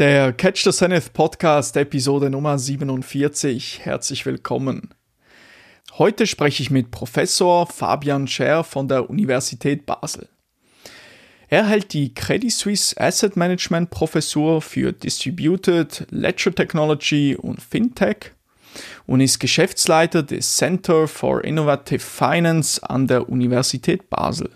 [0.00, 3.80] Der Catch the Zenith Podcast Episode Nummer 47.
[3.82, 4.94] Herzlich willkommen.
[5.98, 10.26] Heute spreche ich mit Professor Fabian Scher von der Universität Basel.
[11.48, 18.32] Er hält die Credit Suisse Asset Management Professur für Distributed Ledger Technology und Fintech
[19.06, 24.48] und ist Geschäftsleiter des Center for Innovative Finance an der Universität Basel.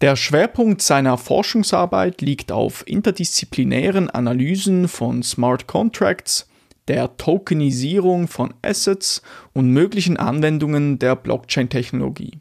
[0.00, 6.48] Der Schwerpunkt seiner Forschungsarbeit liegt auf interdisziplinären Analysen von Smart Contracts,
[6.86, 9.22] der Tokenisierung von Assets
[9.54, 12.38] und möglichen Anwendungen der Blockchain-Technologie.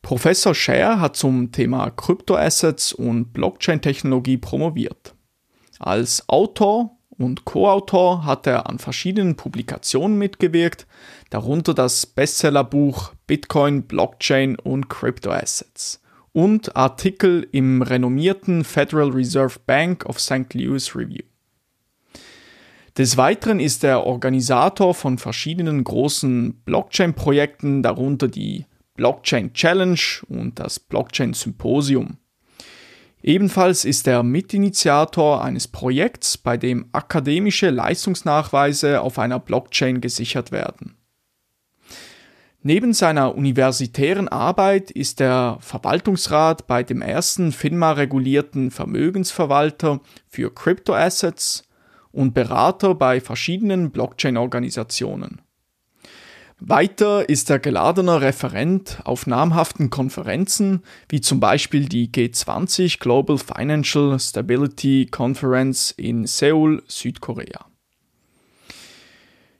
[0.00, 5.14] Professor Scher hat zum Thema Kryptoassets und Blockchain-Technologie promoviert.
[5.78, 10.86] Als Autor und Co-Autor hat er an verschiedenen Publikationen mitgewirkt,
[11.30, 16.00] darunter das Bestsellerbuch Bitcoin, Blockchain und Cryptoassets
[16.32, 20.54] und Artikel im renommierten Federal Reserve Bank of St.
[20.54, 21.24] Louis Review.
[22.96, 30.80] Des Weiteren ist er Organisator von verschiedenen großen Blockchain-Projekten, darunter die Blockchain Challenge und das
[30.80, 32.18] Blockchain Symposium.
[33.22, 40.94] Ebenfalls ist er Mitinitiator eines Projekts, bei dem akademische Leistungsnachweise auf einer Blockchain gesichert werden.
[42.62, 51.64] Neben seiner universitären Arbeit ist er Verwaltungsrat bei dem ersten FINMA-regulierten Vermögensverwalter für Cryptoassets
[52.10, 55.40] und Berater bei verschiedenen Blockchain-Organisationen.
[56.60, 64.18] Weiter ist er geladener Referent auf namhaften Konferenzen, wie zum Beispiel die G20 Global Financial
[64.18, 67.66] Stability Conference in Seoul, Südkorea.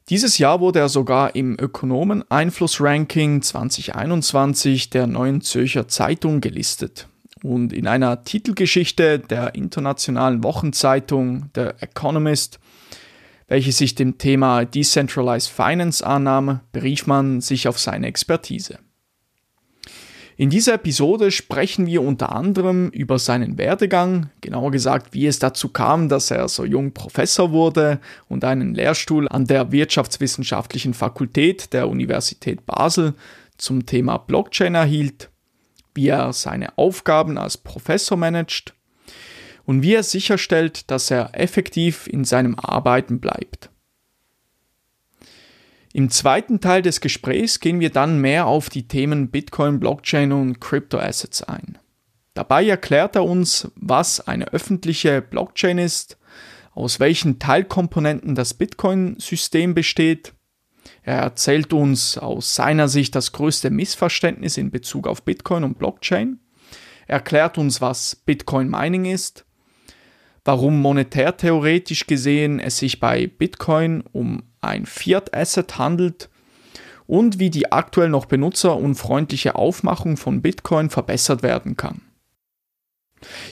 [0.09, 7.07] Dieses Jahr wurde er sogar im Ökonomen-Einfluss-Ranking 2021 der Neuen Zürcher Zeitung gelistet.
[7.45, 12.59] Und in einer Titelgeschichte der internationalen Wochenzeitung The Economist
[13.49, 18.79] welche sich dem Thema Decentralized Finance annahm, berief man sich auf seine Expertise.
[20.37, 25.71] In dieser Episode sprechen wir unter anderem über seinen Werdegang, genauer gesagt, wie es dazu
[25.71, 27.99] kam, dass er so jung Professor wurde
[28.29, 33.15] und einen Lehrstuhl an der Wirtschaftswissenschaftlichen Fakultät der Universität Basel
[33.57, 35.29] zum Thema Blockchain erhielt,
[35.93, 38.75] wie er seine Aufgaben als Professor managt
[39.69, 43.69] und wie er sicherstellt, dass er effektiv in seinem Arbeiten bleibt.
[45.93, 50.59] Im zweiten Teil des Gesprächs gehen wir dann mehr auf die Themen Bitcoin, Blockchain und
[50.63, 51.77] Cryptoassets ein.
[52.33, 56.17] Dabei erklärt er uns, was eine öffentliche Blockchain ist,
[56.73, 60.33] aus welchen Teilkomponenten das Bitcoin-System besteht.
[61.03, 66.41] Er erzählt uns aus seiner Sicht das größte Missverständnis in Bezug auf Bitcoin und Blockchain.
[67.07, 69.45] Er erklärt uns, was Bitcoin Mining ist
[70.45, 76.29] warum monetärtheoretisch gesehen es sich bei Bitcoin um ein Fiat-Asset handelt
[77.07, 82.03] und wie die aktuell noch benutzerunfreundliche Aufmachung von Bitcoin verbessert werden kann.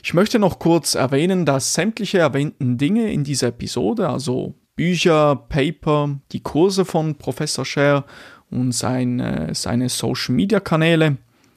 [0.03, 6.21] Ich möchte noch kurz erwähnen, dass sämtliche erwähnten Dinge in dieser Episode, also Bücher, Paper,
[6.33, 8.05] die Kurse von Professor Scher
[8.51, 11.17] und seine, seine Social-Media-Kanäle,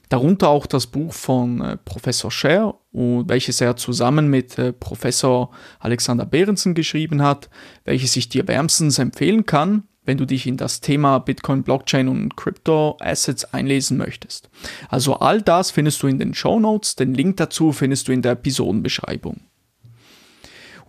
[0.09, 6.25] Darunter auch das Buch von äh, Professor Scher, welches er zusammen mit äh, Professor Alexander
[6.25, 7.49] Behrensen geschrieben hat,
[7.85, 12.35] welches ich dir wärmstens empfehlen kann, wenn du dich in das Thema Bitcoin, Blockchain und
[12.35, 14.49] Crypto Assets einlesen möchtest.
[14.89, 18.23] Also all das findest du in den Show Notes, den Link dazu findest du in
[18.23, 19.41] der Episodenbeschreibung.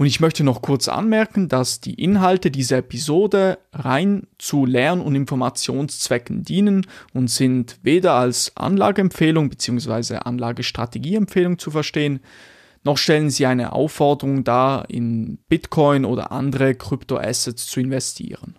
[0.00, 5.14] Und ich möchte noch kurz anmerken, dass die Inhalte dieser Episode rein zu Lern- und
[5.14, 10.14] Informationszwecken dienen und sind weder als Anlageempfehlung bzw.
[10.24, 12.20] Anlagestrategieempfehlung zu verstehen,
[12.82, 18.56] noch stellen sie eine Aufforderung dar, in Bitcoin oder andere Kryptoassets zu investieren.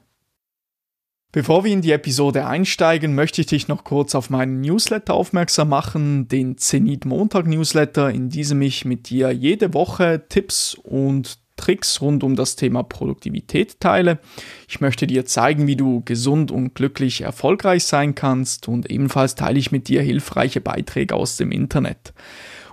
[1.34, 5.70] Bevor wir in die Episode einsteigen, möchte ich dich noch kurz auf meinen Newsletter aufmerksam
[5.70, 12.02] machen, den Zenit Montag Newsletter, in diesem ich mit dir jede Woche Tipps und Tricks
[12.02, 14.20] rund um das Thema Produktivität teile.
[14.68, 19.58] Ich möchte dir zeigen, wie du gesund und glücklich erfolgreich sein kannst und ebenfalls teile
[19.58, 22.14] ich mit dir hilfreiche Beiträge aus dem Internet.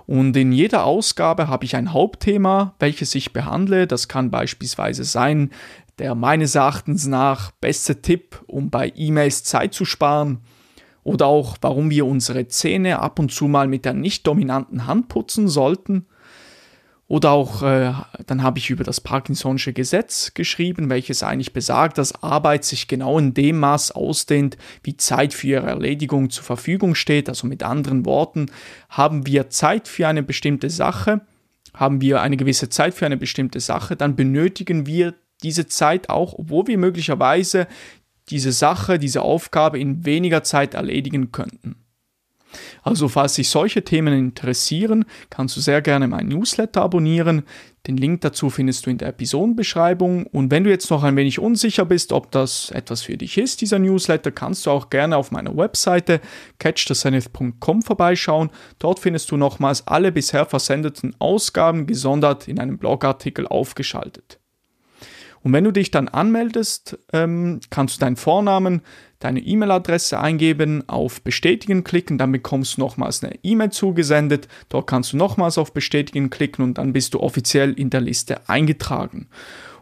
[0.09, 3.85] Und in jeder Ausgabe habe ich ein Hauptthema, welches ich behandle.
[3.85, 5.51] Das kann beispielsweise sein,
[5.99, 10.39] der meines Erachtens nach beste Tipp, um bei E-Mails Zeit zu sparen.
[11.03, 15.07] Oder auch, warum wir unsere Zähne ab und zu mal mit der nicht dominanten Hand
[15.07, 16.07] putzen sollten.
[17.07, 17.93] Oder auch, äh,
[18.27, 23.17] dann habe ich über das Parkinson'sche Gesetz geschrieben, welches eigentlich besagt, dass Arbeit sich genau
[23.17, 27.27] in dem Maß ausdehnt, wie Zeit für ihre Erledigung zur Verfügung steht.
[27.27, 28.51] Also mit anderen Worten,
[28.89, 31.21] haben wir Zeit für eine bestimmte Sache,
[31.73, 36.33] haben wir eine gewisse Zeit für eine bestimmte Sache, dann benötigen wir diese Zeit auch,
[36.37, 37.67] obwohl wir möglicherweise
[38.29, 41.75] diese Sache, diese Aufgabe in weniger Zeit erledigen könnten.
[42.81, 47.43] Also falls dich solche Themen interessieren, kannst du sehr gerne mein Newsletter abonnieren.
[47.87, 50.25] Den Link dazu findest du in der Episodenbeschreibung.
[50.25, 53.61] Und wenn du jetzt noch ein wenig unsicher bist, ob das etwas für dich ist,
[53.61, 56.19] dieser Newsletter, kannst du auch gerne auf meiner Webseite
[56.57, 58.49] catchthezenith.com vorbeischauen.
[58.79, 64.38] Dort findest du nochmals alle bisher versendeten Ausgaben gesondert in einem Blogartikel aufgeschaltet.
[65.43, 68.81] Und wenn du dich dann anmeldest, ähm, kannst du deinen Vornamen,
[69.19, 74.47] deine E-Mail-Adresse eingeben, auf Bestätigen klicken, dann bekommst du nochmals eine E-Mail zugesendet.
[74.69, 78.49] Dort kannst du nochmals auf Bestätigen klicken und dann bist du offiziell in der Liste
[78.49, 79.27] eingetragen.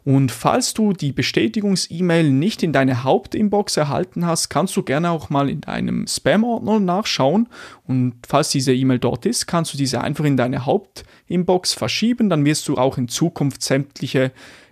[0.08, 5.30] Und falls du die Bestätigungs-E-Mail nicht in deine Hauptinbox erhalten hast, kannst du gerne auch
[5.30, 7.50] mal in deinem Spam-Ordner nachschauen.
[7.86, 12.30] Und falls diese E-Mail dort ist, kannst du diese einfach in deine Hauptinbox verschieben.
[12.30, 14.32] Dann wirst du auch in Zukunft sämtliche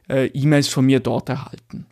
[0.09, 1.85] äh, E-Mails von mir dort erhalten.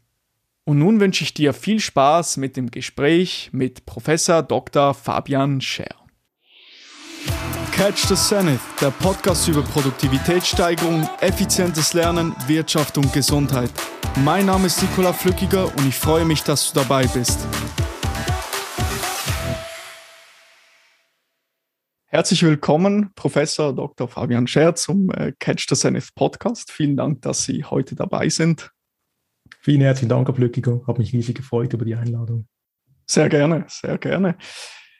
[0.65, 4.93] Und nun wünsche ich dir viel Spaß mit dem Gespräch mit Professor Dr.
[4.93, 5.95] Fabian Scher.
[7.71, 13.71] Catch the Zenith, der Podcast über Produktivitätssteigerung, effizientes Lernen, Wirtschaft und Gesundheit.
[14.23, 17.39] Mein Name ist Nikola Flückiger und ich freue mich, dass du dabei bist.
[22.13, 24.07] Herzlich willkommen, Professor Dr.
[24.07, 26.71] Fabian Scher zum äh, Catch the Zenith Podcast.
[26.71, 28.69] Vielen Dank, dass Sie heute dabei sind.
[29.61, 30.83] Vielen herzlichen Dank, Herr Blöckiger.
[30.85, 32.45] Habe mich riesig gefreut über die Einladung.
[33.07, 34.37] Sehr gerne, sehr gerne.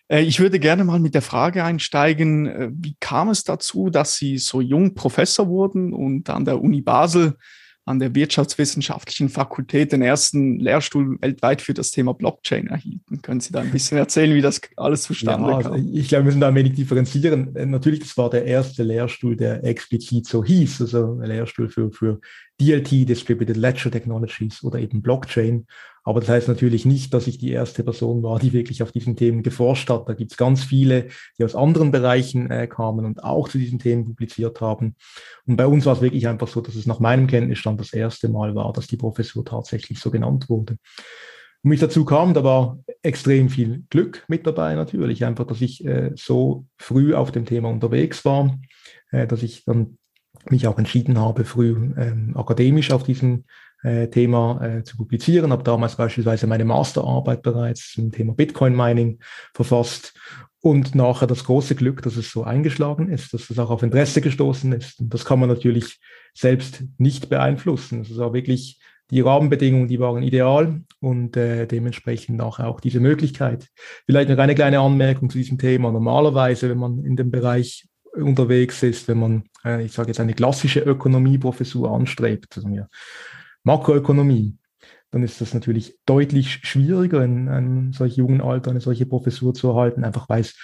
[0.08, 4.16] Äh, ich würde gerne mal mit der Frage einsteigen, äh, wie kam es dazu, dass
[4.16, 7.38] Sie so jung Professor wurden und an der Uni Basel
[7.86, 13.22] an der Wirtschaftswissenschaftlichen Fakultät den ersten Lehrstuhl weltweit für das Thema Blockchain erhielten.
[13.22, 15.90] Können Sie da ein bisschen erzählen, wie das alles zustande ja, kam?
[15.94, 17.56] Ich glaube, wir müssen da ein wenig differenzieren.
[17.56, 21.92] Äh, natürlich, das war der erste Lehrstuhl, der explizit so hieß, also ein Lehrstuhl für,
[21.92, 22.22] für
[22.62, 25.66] DLT, Distributed Ledger Technologies oder eben Blockchain.
[26.04, 29.16] Aber das heißt natürlich nicht, dass ich die erste Person war, die wirklich auf diesen
[29.16, 30.10] Themen geforscht hat.
[30.10, 31.08] Da gibt es ganz viele,
[31.38, 34.96] die aus anderen Bereichen äh, kamen und auch zu diesen Themen publiziert haben.
[35.46, 38.28] Und bei uns war es wirklich einfach so, dass es nach meinem Kenntnisstand das erste
[38.28, 40.78] Mal war, dass die Professur tatsächlich so genannt wurde.
[41.64, 45.24] Und wie ich dazu kam, da war extrem viel Glück mit dabei natürlich.
[45.24, 48.60] Einfach, dass ich äh, so früh auf dem Thema unterwegs war,
[49.12, 49.98] äh, dass ich dann
[50.50, 53.46] mich auch entschieden habe, früh ähm, akademisch auf diesem
[53.84, 55.52] äh, Thema äh, zu publizieren.
[55.52, 59.20] Habe damals beispielsweise meine Masterarbeit bereits zum Thema Bitcoin Mining
[59.54, 60.14] verfasst
[60.62, 64.22] und nachher das große Glück, dass es so eingeschlagen ist, dass es auch auf Interesse
[64.22, 65.02] gestoßen ist.
[65.02, 66.00] Und das kann man natürlich
[66.34, 68.02] selbst nicht beeinflussen.
[68.02, 68.80] Es war wirklich
[69.12, 73.68] die Rahmenbedingungen, die waren ideal und äh, dementsprechend nachher auch diese Möglichkeit.
[74.06, 75.92] Vielleicht noch eine kleine Anmerkung zu diesem Thema.
[75.92, 80.34] Normalerweise, wenn man in dem Bereich unterwegs ist, wenn man, äh, ich sage jetzt, eine
[80.34, 82.90] klassische Ökonomieprofessur anstrebt, also mir
[83.64, 84.58] Makroökonomie,
[85.12, 89.70] dann ist das natürlich deutlich schwieriger, in einem solch jungen Alter eine solche Professur zu
[89.70, 90.56] erhalten, einfach weil es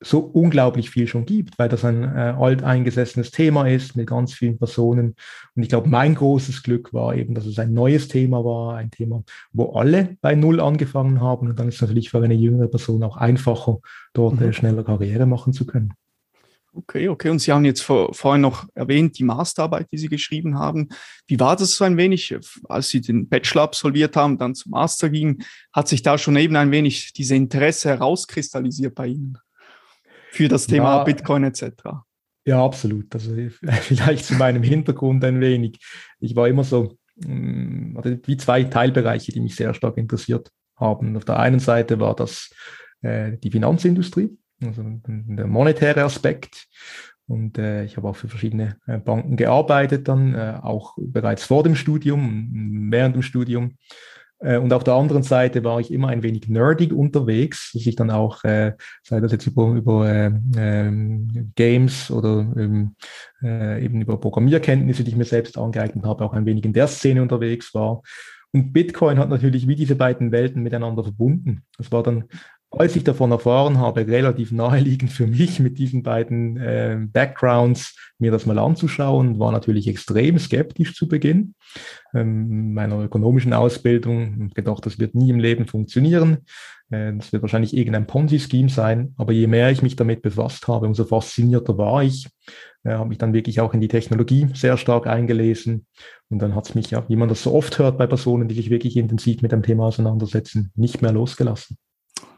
[0.00, 4.58] so unglaublich viel schon gibt, weil das ein äh, alteingesessenes Thema ist mit ganz vielen
[4.58, 5.14] Personen.
[5.54, 8.90] Und ich glaube, mein großes Glück war eben, dass es ein neues Thema war, ein
[8.90, 11.48] Thema, wo alle bei Null angefangen haben.
[11.48, 13.78] Und dann ist es natürlich für eine jüngere Person auch einfacher,
[14.12, 14.52] dort äh, mhm.
[14.52, 15.94] schneller Karriere machen zu können.
[16.76, 17.28] Okay, okay.
[17.28, 20.88] Und Sie haben jetzt vor, vorhin noch erwähnt, die Masterarbeit, die Sie geschrieben haben.
[21.28, 22.36] Wie war das so ein wenig,
[22.68, 25.44] als Sie den Bachelor absolviert haben, dann zum Master gingen?
[25.72, 29.38] Hat sich da schon eben ein wenig diese Interesse herauskristallisiert bei Ihnen
[30.30, 31.70] für das Thema ja, Bitcoin etc.?
[32.44, 33.14] Ja, absolut.
[33.14, 33.36] Also
[33.82, 35.78] vielleicht zu meinem Hintergrund ein wenig.
[36.18, 41.16] Ich war immer so, mm, wie zwei Teilbereiche, die mich sehr stark interessiert haben.
[41.16, 42.50] Auf der einen Seite war das
[43.02, 46.66] äh, die Finanzindustrie also der monetäre Aspekt.
[47.26, 51.62] Und äh, ich habe auch für verschiedene äh, Banken gearbeitet, dann äh, auch bereits vor
[51.62, 53.76] dem Studium, während dem Studium.
[54.40, 57.96] Äh, und auf der anderen Seite war ich immer ein wenig nerdig unterwegs, dass ich
[57.96, 62.94] dann auch, äh, sei das jetzt über, über äh, ähm, Games oder ähm,
[63.42, 66.88] äh, eben über Programmierkenntnisse, die ich mir selbst angeeignet habe, auch ein wenig in der
[66.88, 68.02] Szene unterwegs war.
[68.52, 71.64] Und Bitcoin hat natürlich wie diese beiden Welten miteinander verbunden.
[71.76, 72.24] Es war dann
[72.78, 78.30] als ich davon erfahren habe, relativ naheliegend für mich mit diesen beiden äh, Backgrounds mir
[78.30, 81.54] das mal anzuschauen, war natürlich extrem skeptisch zu Beginn
[82.14, 86.38] ähm, meiner ökonomischen Ausbildung und gedacht, das wird nie im Leben funktionieren.
[86.90, 89.14] Äh, das wird wahrscheinlich irgendein Ponzi-Scheme sein.
[89.16, 92.28] Aber je mehr ich mich damit befasst habe, umso faszinierter war ich.
[92.84, 95.86] Äh, habe mich dann wirklich auch in die Technologie sehr stark eingelesen.
[96.28, 98.54] Und dann hat es mich ja, wie man das so oft hört bei Personen, die
[98.54, 101.78] sich wirklich intensiv mit dem Thema auseinandersetzen, nicht mehr losgelassen.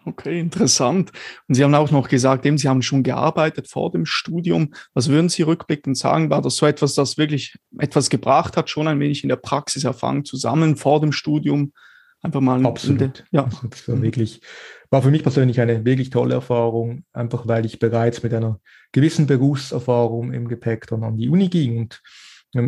[0.06, 1.10] Okay, interessant.
[1.48, 4.72] Und Sie haben auch noch gesagt, eben, Sie haben schon gearbeitet vor dem Studium.
[4.94, 6.30] Was würden Sie rückblickend sagen?
[6.30, 9.82] War das so etwas, das wirklich etwas gebracht hat, schon ein wenig in der Praxis
[9.82, 11.72] erfahren zusammen vor dem Studium?
[12.22, 12.64] Einfach mal.
[12.64, 13.24] Absolut.
[13.32, 13.44] ja.
[13.44, 14.40] Also das war wirklich,
[14.90, 18.60] war für mich persönlich eine wirklich tolle Erfahrung, einfach weil ich bereits mit einer
[18.92, 22.00] gewissen Berufserfahrung im Gepäck dann an die Uni ging und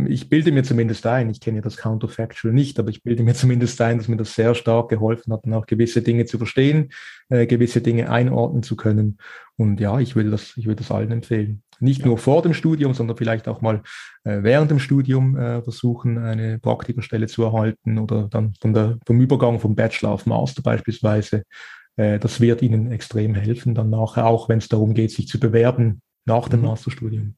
[0.08, 3.34] ich bilde mir zumindest ein, ich kenne ja das Counterfactual nicht, aber ich bilde mir
[3.34, 6.90] zumindest ein, dass mir das sehr stark geholfen hat, dann auch gewisse Dinge zu verstehen,
[7.28, 9.18] äh, gewisse Dinge einordnen zu können.
[9.56, 11.62] Und ja, ich würde das, ich würde das allen empfehlen.
[11.80, 12.06] Nicht ja.
[12.06, 13.82] nur vor dem Studium, sondern vielleicht auch mal
[14.24, 19.20] äh, während dem Studium äh, versuchen, eine Praktikerstelle zu erhalten oder dann von der, vom
[19.20, 21.44] Übergang vom Bachelor auf Master beispielsweise.
[21.96, 25.38] Äh, das wird Ihnen extrem helfen, dann nachher auch, wenn es darum geht, sich zu
[25.38, 26.66] bewerben nach dem mhm.
[26.66, 27.36] Masterstudium.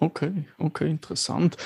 [0.00, 1.56] Okay, okay, interessant.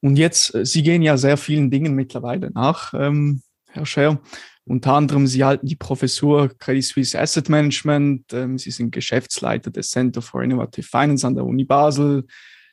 [0.00, 4.20] Und jetzt, äh, Sie gehen ja sehr vielen Dingen mittlerweile nach, ähm, Herr Scher.
[4.64, 9.90] Unter anderem, Sie halten die Professur Credit Suisse Asset Management, ähm, Sie sind Geschäftsleiter des
[9.90, 12.26] Center for Innovative Finance an der Uni Basel,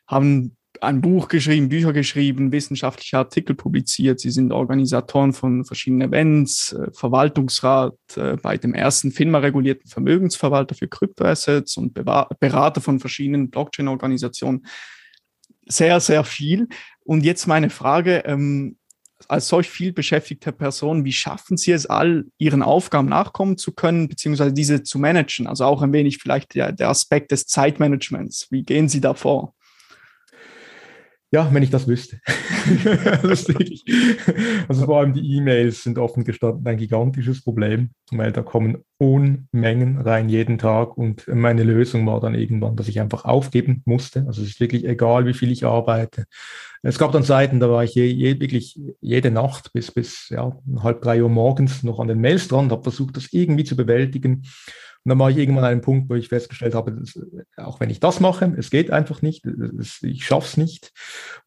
[0.08, 4.20] haben ein Buch geschrieben, Bücher geschrieben, wissenschaftliche Artikel publiziert.
[4.20, 10.88] Sie sind Organisatoren von verschiedenen Events, äh, Verwaltungsrat äh, bei dem ersten FINMA-regulierten Vermögensverwalter für
[10.88, 14.66] Kryptoassets und Berater von verschiedenen Blockchain-Organisationen.
[15.66, 16.68] Sehr, sehr viel.
[17.04, 18.78] Und jetzt meine Frage, ähm,
[19.30, 24.10] als solch viel beschäftigte Person, wie schaffen Sie es, all Ihren Aufgaben nachkommen zu können,
[24.10, 25.48] beziehungsweise diese zu managen?
[25.48, 28.48] Also auch ein wenig vielleicht der, der Aspekt des Zeitmanagements.
[28.52, 29.54] Wie gehen Sie da vor?
[31.34, 32.20] Ja, wenn ich das wüsste.
[34.68, 39.98] also vor allem die E-Mails sind offen gestanden ein gigantisches Problem, weil da kommen Unmengen
[39.98, 44.26] rein jeden Tag und meine Lösung war dann irgendwann, dass ich einfach aufgeben musste.
[44.28, 46.26] Also es ist wirklich egal, wie viel ich arbeite.
[46.84, 50.56] Es gab dann Zeiten, da war ich je, je, wirklich jede Nacht bis, bis ja,
[50.84, 54.44] halb drei Uhr morgens noch an den Mails dran, habe versucht, das irgendwie zu bewältigen.
[55.06, 57.20] Und dann war ich irgendwann an einem Punkt, wo ich festgestellt habe, dass,
[57.58, 60.94] auch wenn ich das mache, es geht einfach nicht, es, ich schaffe es nicht.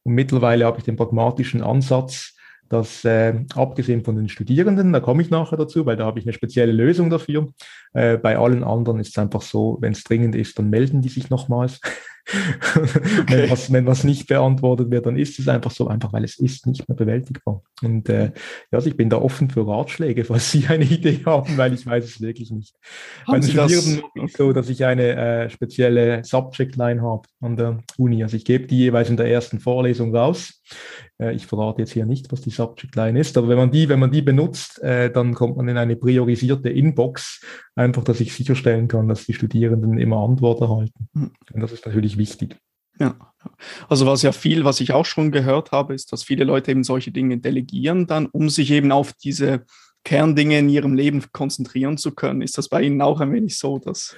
[0.02, 2.34] Und mittlerweile habe ich den pragmatischen Ansatz,
[2.68, 6.26] dass äh, abgesehen von den Studierenden, da komme ich nachher dazu, weil da habe ich
[6.26, 7.48] eine spezielle Lösung dafür.
[7.92, 11.08] Äh, bei allen anderen ist es einfach so, wenn es dringend ist, dann melden die
[11.08, 11.80] sich nochmals.
[12.28, 13.26] Okay.
[13.28, 16.38] wenn, was, wenn was nicht beantwortet wird, dann ist es einfach so, einfach weil es
[16.38, 17.62] ist nicht mehr bewältigbar.
[17.82, 18.32] Und äh, ja,
[18.72, 22.04] also ich bin da offen für Ratschläge, falls Sie eine Idee haben, weil ich weiß
[22.04, 22.74] es wirklich nicht.
[23.26, 27.56] Haben Bei den Studierenden es so, dass ich eine äh, spezielle Subject Line habe an
[27.56, 28.22] der Uni.
[28.22, 30.62] Also ich gebe die jeweils in der ersten Vorlesung raus.
[31.18, 33.88] Äh, ich verrate jetzt hier nicht, was die Subject Line ist, aber wenn man die,
[33.88, 37.40] wenn man die benutzt, äh, dann kommt man in eine priorisierte Inbox,
[37.76, 41.08] einfach, dass ich sicherstellen kann, dass die Studierenden immer Antwort erhalten.
[41.12, 41.30] Mhm.
[41.52, 42.56] Und das ist natürlich wichtig.
[42.98, 43.14] Ja,
[43.88, 46.82] also was ja viel, was ich auch schon gehört habe, ist, dass viele Leute eben
[46.82, 49.64] solche Dinge delegieren dann, um sich eben auf diese
[50.02, 52.40] Kerndinge in ihrem Leben konzentrieren zu können.
[52.40, 54.16] Ist das bei Ihnen auch ein wenig so, dass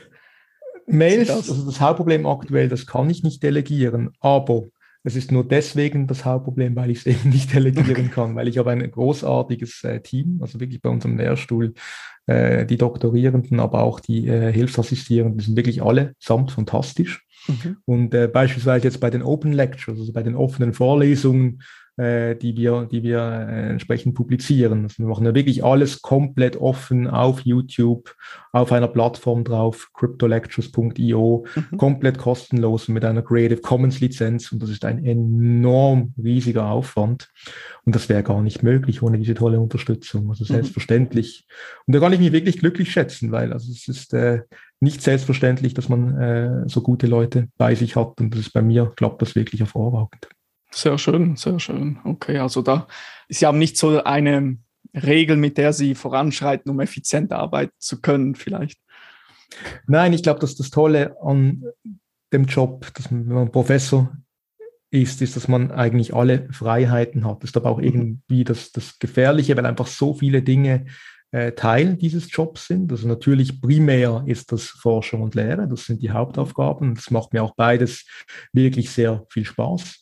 [0.87, 4.69] Mails, das also das Hauptproblem aktuell, das kann ich nicht delegieren, aber
[5.05, 8.59] es ist nur deswegen das Hauptproblem, weil ich es eben nicht delegieren kann, weil ich
[8.59, 11.75] habe ein großartiges äh, Team, also wirklich bei unserem Lehrstuhl,
[12.27, 17.25] äh, die Doktorierenden, aber auch die äh, Hilfsassistierenden, sind wirklich alle samt fantastisch.
[17.47, 17.77] Mhm.
[17.85, 21.63] Und äh, beispielsweise jetzt bei den Open Lectures, also bei den offenen Vorlesungen,
[21.99, 24.85] äh, die wir, die wir äh, entsprechend publizieren.
[24.85, 28.15] Also wir machen ja wirklich alles komplett offen auf YouTube,
[28.53, 31.77] auf einer Plattform drauf, cryptolectures.io, mhm.
[31.77, 37.31] komplett kostenlos mit einer Creative Commons Lizenz und das ist ein enorm riesiger Aufwand
[37.85, 40.29] und das wäre gar nicht möglich ohne diese tolle Unterstützung.
[40.29, 40.55] Also mhm.
[40.55, 41.47] selbstverständlich.
[41.49, 41.83] Mhm.
[41.87, 44.43] Und da kann ich mich wirklich glücklich schätzen, weil also es ist äh,
[44.81, 48.63] nicht selbstverständlich, dass man äh, so gute Leute bei sich hat und das ist bei
[48.63, 50.29] mir klappt das wirklich hervorragend.
[50.71, 51.99] Sehr schön, sehr schön.
[52.05, 52.87] Okay, also da,
[53.29, 54.59] Sie haben nicht so eine
[54.95, 58.79] Regel, mit der Sie voranschreiten, um effizient arbeiten zu können, vielleicht.
[59.87, 61.65] Nein, ich glaube, dass das Tolle an
[62.33, 64.13] dem Job, dass man, wenn man Professor
[64.91, 67.43] ist, ist, dass man eigentlich alle Freiheiten hat.
[67.43, 67.85] Das ist aber auch mhm.
[67.85, 70.87] irgendwie das, das Gefährliche, weil einfach so viele Dinge
[71.31, 72.91] äh, Teil dieses Jobs sind.
[72.91, 76.95] Also natürlich primär ist das Forschung und Lehre, das sind die Hauptaufgaben.
[76.95, 78.07] Das macht mir auch beides
[78.53, 80.01] wirklich sehr viel Spaß.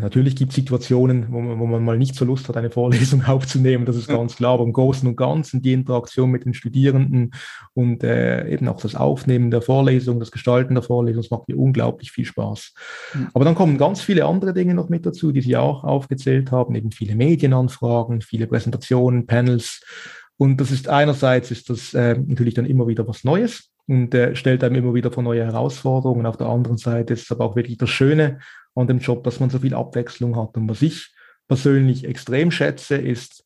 [0.00, 3.24] Natürlich gibt es Situationen, wo man, wo man, mal nicht so Lust hat, eine Vorlesung
[3.26, 7.32] aufzunehmen, das ist ganz klar, aber im Großen und Ganzen die Interaktion mit den Studierenden
[7.74, 11.58] und äh, eben auch das Aufnehmen der Vorlesung, das Gestalten der Vorlesung, das macht mir
[11.58, 12.72] unglaublich viel Spaß.
[13.14, 13.28] Mhm.
[13.34, 16.74] Aber dann kommen ganz viele andere Dinge noch mit dazu, die Sie auch aufgezählt haben,
[16.74, 19.82] eben viele Medienanfragen, viele Präsentationen, Panels.
[20.38, 24.34] Und das ist einerseits ist das äh, natürlich dann immer wieder was Neues und äh,
[24.36, 26.26] stellt einem immer wieder vor neue Herausforderungen.
[26.26, 28.38] Auf der anderen Seite ist es aber auch wirklich das Schöne
[28.74, 30.56] an dem Job, dass man so viel Abwechslung hat.
[30.56, 31.12] Und was ich
[31.48, 33.44] persönlich extrem schätze, ist,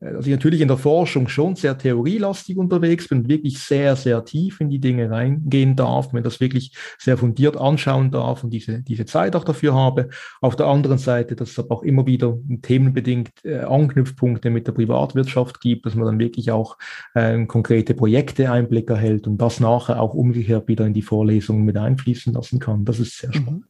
[0.00, 4.24] äh, dass ich natürlich in der Forschung schon sehr theorielastig unterwegs bin, wirklich sehr, sehr
[4.24, 8.82] tief in die Dinge reingehen darf, mir das wirklich sehr fundiert anschauen darf und diese,
[8.82, 10.08] diese Zeit auch dafür habe.
[10.42, 14.72] Auf der anderen Seite, dass es aber auch immer wieder themenbedingt äh, Anknüpfpunkte mit der
[14.72, 16.76] Privatwirtschaft gibt, dass man dann wirklich auch
[17.14, 21.78] äh, konkrete Projekte Einblick erhält und das nachher auch umgekehrt wieder in die Vorlesungen mit
[21.78, 22.84] einfließen lassen kann.
[22.84, 23.64] Das ist sehr mhm.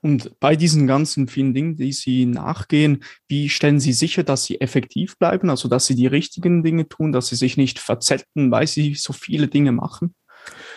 [0.00, 4.60] Und bei diesen ganzen vielen Dingen, die Sie nachgehen, wie stellen Sie sicher, dass Sie
[4.60, 8.66] effektiv bleiben, also dass Sie die richtigen Dinge tun, dass Sie sich nicht verzetteln, weil
[8.66, 10.14] Sie so viele Dinge machen?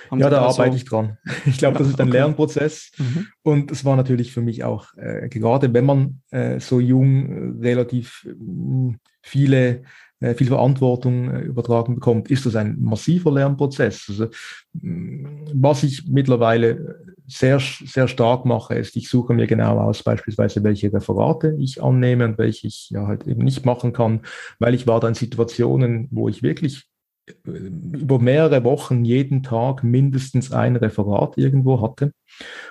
[0.09, 0.77] Haben ja, da, da arbeite so?
[0.77, 1.17] ich dran.
[1.45, 2.17] Ich glaube, das ist ein okay.
[2.17, 2.91] Lernprozess.
[2.97, 3.27] Mhm.
[3.43, 7.67] Und es war natürlich für mich auch, äh, gerade wenn man äh, so jung äh,
[7.67, 9.83] relativ äh, viele
[10.19, 14.05] äh, viel Verantwortung äh, übertragen bekommt, ist das ein massiver Lernprozess.
[14.09, 14.29] Also,
[14.73, 20.63] mm, was ich mittlerweile sehr, sehr stark mache, ist, ich suche mir genau aus, beispielsweise,
[20.63, 24.21] welche Referate ich annehme und welche ich ja halt eben nicht machen kann,
[24.59, 26.87] weil ich war da in Situationen, wo ich wirklich
[27.27, 32.13] äh, über mehrere Wochen jeden Tag mindestens ein Referat irgendwo hatte.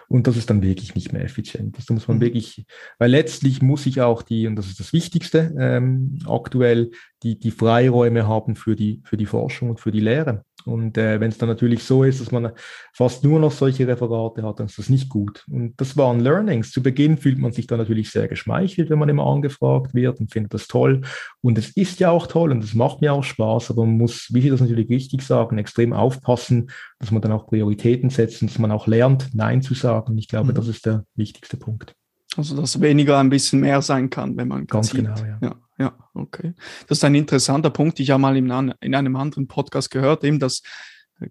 [0.08, 1.76] Und das ist dann wirklich nicht mehr effizient.
[1.76, 2.22] Das muss man mhm.
[2.22, 2.64] wirklich,
[2.98, 7.50] weil letztlich muss ich auch die, und das ist das Wichtigste ähm, aktuell, die, die
[7.50, 10.44] Freiräume haben für die, für die Forschung und für die Lehre.
[10.66, 12.50] Und äh, wenn es dann natürlich so ist, dass man
[12.92, 15.44] fast nur noch solche Referate hat, dann ist das nicht gut.
[15.48, 16.72] Und das waren Learnings.
[16.72, 20.32] Zu Beginn fühlt man sich dann natürlich sehr geschmeichelt, wenn man immer angefragt wird und
[20.32, 21.02] findet das toll.
[21.40, 24.28] Und es ist ja auch toll und es macht mir auch Spaß, aber man muss,
[24.32, 28.50] wie Sie das natürlich richtig sagen, extrem aufpassen, dass man dann auch Prioritäten setzt und
[28.50, 30.12] dass man auch lernt, Nein zu sagen.
[30.12, 30.56] Und ich glaube, mhm.
[30.56, 31.94] das ist der wichtigste Punkt.
[32.36, 35.38] Also, dass weniger ein bisschen mehr sein kann, wenn man ganz genau, ja.
[35.40, 35.54] ja.
[35.78, 36.54] Ja, okay.
[36.86, 38.00] Das ist ein interessanter Punkt.
[38.00, 40.62] Ich habe mal in, in einem anderen Podcast gehört, eben, dass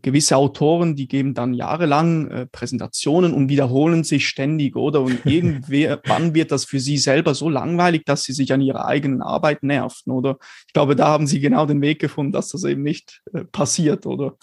[0.02, 5.02] gewisse Autoren, die geben dann jahrelang äh, Präsentationen und wiederholen sich ständig, oder?
[5.02, 9.22] Und irgendwann wird das für sie selber so langweilig, dass sie sich an ihrer eigenen
[9.22, 10.38] Arbeit nerven, oder?
[10.68, 14.06] Ich glaube, da haben sie genau den Weg gefunden, dass das eben nicht äh, passiert,
[14.06, 14.38] oder?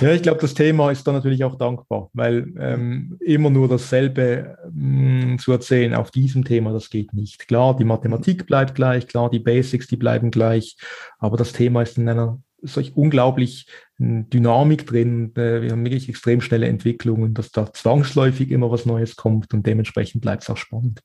[0.00, 4.56] Ja, ich glaube, das Thema ist da natürlich auch dankbar, weil ähm, immer nur dasselbe
[4.72, 7.46] mh, mm, zu erzählen auf diesem Thema, das geht nicht.
[7.46, 10.76] Klar, die Mathematik bleibt gleich, klar, die Basics, die bleiben gleich,
[11.18, 13.66] aber das Thema ist in einer solch unglaublich
[13.98, 15.32] hm, Dynamik drin.
[15.36, 19.66] Äh, wir haben wirklich extrem schnelle Entwicklungen, dass da zwangsläufig immer was Neues kommt und
[19.66, 21.00] dementsprechend bleibt es auch spannend.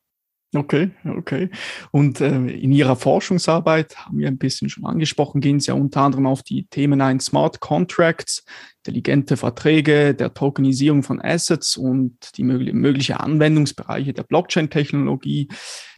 [0.56, 1.52] Okay, okay.
[1.92, 6.02] Und äh, in Ihrer Forschungsarbeit, haben wir ein bisschen schon angesprochen, gehen Sie ja unter
[6.02, 8.44] anderem auf die Themen ein Smart Contracts,
[8.84, 15.50] intelligente Verträge, der Tokenisierung von Assets und die mög mögliche Anwendungsbereiche der Blockchain-Technologie.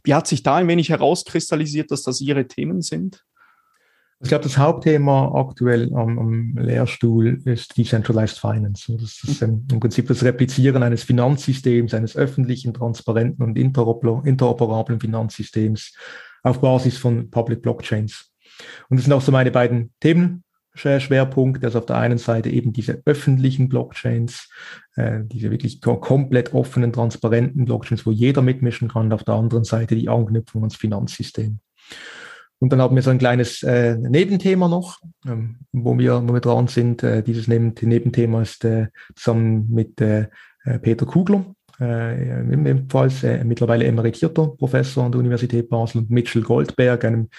[0.03, 3.23] Wie hat sich da ein wenig herauskristallisiert, dass das Ihre Themen sind?
[4.23, 8.95] Ich glaube, das Hauptthema aktuell am, am, Lehrstuhl ist Decentralized Finance.
[8.99, 15.95] Das ist im Prinzip das Replizieren eines Finanzsystems, eines öffentlichen, transparenten und interoperablen Finanzsystems
[16.43, 18.31] auf Basis von Public Blockchains.
[18.89, 21.65] Und das sind auch so meine beiden Themenschwerpunkte.
[21.65, 24.49] Also auf der einen Seite eben diese öffentlichen Blockchains,
[24.97, 29.11] äh, diese wirklich komplett offenen, transparenten Blockchains, wo jeder mitmischen kann.
[29.13, 31.59] Auf der anderen Seite die Anknüpfung ans Finanzsystem.
[32.61, 36.41] Und dann haben wir so ein kleines äh, Nebenthema noch, ähm, wo, wir, wo wir
[36.41, 37.01] dran sind.
[37.01, 40.27] Äh, dieses Neben Nebenthema ist äh, zusammen mit äh,
[40.63, 41.43] äh Peter Kugler,
[41.79, 47.29] äh, ebenfalls äh, mittlerweile emeritierter Professor an der Universität Basel und Mitchell Goldberg, einem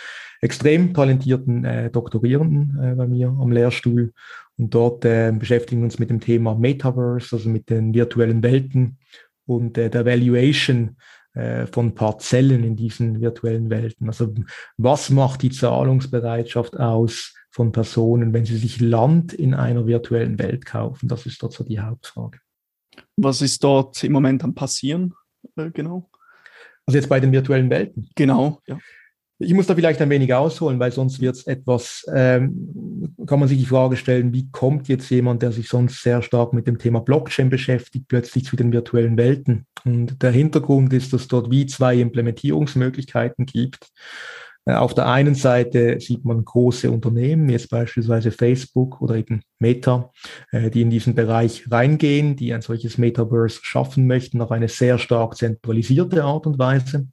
[0.41, 4.13] extrem talentierten äh, Doktorierenden äh, bei mir am Lehrstuhl.
[4.59, 8.99] Und dort äh, beschäftigen wir uns mit dem Thema Metaverse, also mit den virtuellen Welten
[9.47, 10.97] und äh, der Valuation
[11.35, 14.09] äh, von Parzellen in diesen virtuellen Welten.
[14.09, 14.35] Also
[14.77, 20.67] was macht die Zahlungsbereitschaft aus von Personen, wenn sie sich Land in einer virtuellen Welt
[20.67, 21.09] kaufen?
[21.09, 22.39] Das ist dort so die Hauptfrage.
[23.17, 25.15] Was ist dort im Moment am passieren,
[25.57, 26.11] äh, genau?
[26.87, 28.11] Also jetzt bei den virtuellen Welten.
[28.15, 28.79] Genau, ja.
[29.43, 33.49] Ich muss da vielleicht ein wenig ausholen, weil sonst wird es etwas, ähm, kann man
[33.49, 36.79] sich die Frage stellen, wie kommt jetzt jemand, der sich sonst sehr stark mit dem
[36.79, 39.67] Thema Blockchain beschäftigt, plötzlich zu den virtuellen Welten?
[39.85, 43.89] Und der Hintergrund ist, dass dort wie zwei Implementierungsmöglichkeiten gibt.
[44.65, 50.11] Äh, auf der einen Seite sieht man große Unternehmen, jetzt beispielsweise Facebook oder eben Meta,
[50.53, 54.99] äh, die in diesen Bereich reingehen, die ein solches Metaverse schaffen möchten, auf eine sehr
[54.99, 57.09] stark zentralisierte Art und Weise.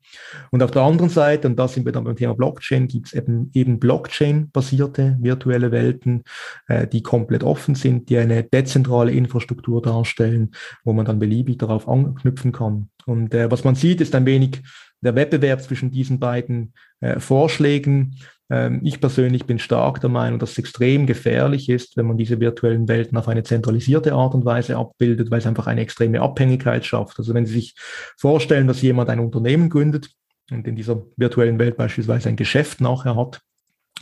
[0.52, 3.14] Und auf der anderen Seite, und da sind wir dann beim Thema Blockchain, gibt es
[3.14, 6.24] eben, eben Blockchain-basierte virtuelle Welten,
[6.68, 10.52] äh, die komplett offen sind, die eine dezentrale Infrastruktur darstellen,
[10.84, 12.90] wo man dann beliebig darauf anknüpfen kann.
[13.06, 14.62] Und was man sieht, ist ein wenig
[15.02, 18.18] der Wettbewerb zwischen diesen beiden äh, Vorschlägen.
[18.50, 22.40] Ähm, ich persönlich bin stark der Meinung, dass es extrem gefährlich ist, wenn man diese
[22.40, 26.86] virtuellen Welten auf eine zentralisierte Art und Weise abbildet, weil es einfach eine extreme Abhängigkeit
[26.86, 27.20] schafft.
[27.20, 27.76] Also wenn Sie sich
[28.18, 30.10] vorstellen, dass jemand ein Unternehmen gründet
[30.52, 33.42] und in dieser virtuellen Welt beispielsweise ein Geschäft nachher hat,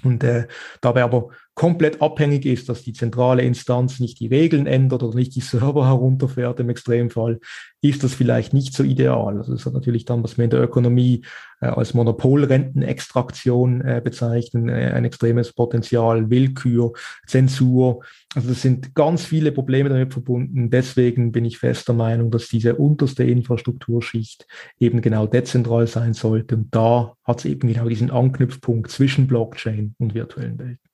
[0.03, 0.47] Und äh,
[0.81, 5.35] dabei aber komplett abhängig ist, dass die zentrale Instanz nicht die Regeln ändert oder nicht
[5.35, 7.39] die Server herunterfährt im Extremfall,
[7.81, 9.37] ist das vielleicht nicht so ideal.
[9.37, 11.25] Also das hat natürlich dann, was wir in der Ökonomie
[11.59, 16.93] äh, als Monopolrentenextraktion äh, bezeichnen, äh, ein extremes Potenzial, Willkür,
[17.25, 18.03] Zensur.
[18.35, 20.69] Also das sind ganz viele Probleme damit verbunden.
[20.69, 24.45] Deswegen bin ich fest der Meinung, dass diese unterste Infrastrukturschicht
[24.79, 26.55] eben genau dezentral sein sollte.
[26.55, 30.86] Und da hat es eben genau diesen Anknüpfpunkt zwischen Blockchain und virtuellen Welten.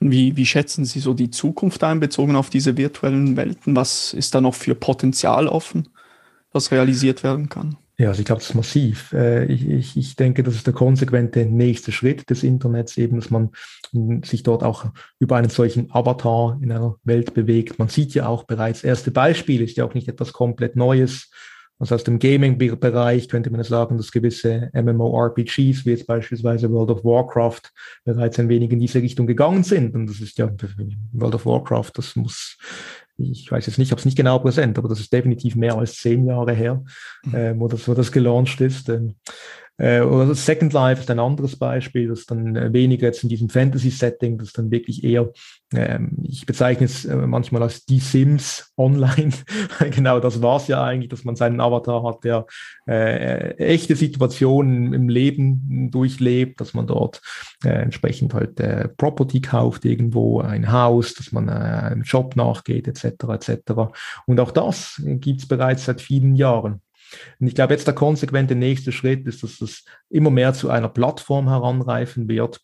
[0.00, 3.76] Wie, wie schätzen Sie so die Zukunft ein, bezogen auf diese virtuellen Welten?
[3.76, 5.88] Was ist da noch für Potenzial offen,
[6.52, 7.76] was realisiert werden kann?
[7.98, 9.12] Ja, also ich glaube, das ist massiv.
[9.14, 13.30] Äh, ich, ich, ich denke, das ist der konsequente nächste Schritt des Internets, eben, dass
[13.30, 13.50] man
[14.22, 14.86] sich dort auch
[15.18, 17.78] über einen solchen Avatar in einer Welt bewegt.
[17.78, 21.30] Man sieht ja auch bereits erste Beispiele, ist ja auch nicht etwas komplett Neues.
[21.78, 27.04] Also aus dem Gaming-Bereich könnte man sagen, dass gewisse MMORPGs, wie jetzt beispielsweise World of
[27.04, 27.62] Warcraft,
[28.04, 29.94] bereits ein wenig in diese Richtung gegangen sind.
[29.94, 30.50] Und das ist ja
[31.12, 32.56] World of Warcraft, das muss,
[33.18, 35.76] ich weiß jetzt nicht, ich habe es nicht genau präsent, aber das ist definitiv mehr
[35.76, 36.82] als zehn Jahre her,
[37.24, 37.34] mhm.
[37.34, 38.88] äh, wo, das, wo das gelauncht ist.
[38.88, 39.16] Ähm,
[39.78, 43.50] äh, oder Second Life ist ein anderes Beispiel, das dann äh, weniger jetzt in diesem
[43.50, 45.32] Fantasy-Setting, das dann wirklich eher,
[45.74, 49.32] ähm, ich bezeichne es äh, manchmal als die Sims online.
[49.90, 52.46] genau das war es ja eigentlich, dass man seinen Avatar hat, der
[52.86, 57.20] äh, echte Situationen im Leben durchlebt, dass man dort
[57.62, 62.88] äh, entsprechend halt äh, Property kauft irgendwo, ein Haus, dass man äh, einem Job nachgeht,
[62.88, 63.04] etc.
[63.34, 63.72] etc.
[64.26, 66.80] Und auch das gibt es bereits seit vielen Jahren.
[67.40, 70.88] Und ich glaube, jetzt der konsequente nächste Schritt ist, dass es immer mehr zu einer
[70.88, 72.60] Plattform heranreifen wird,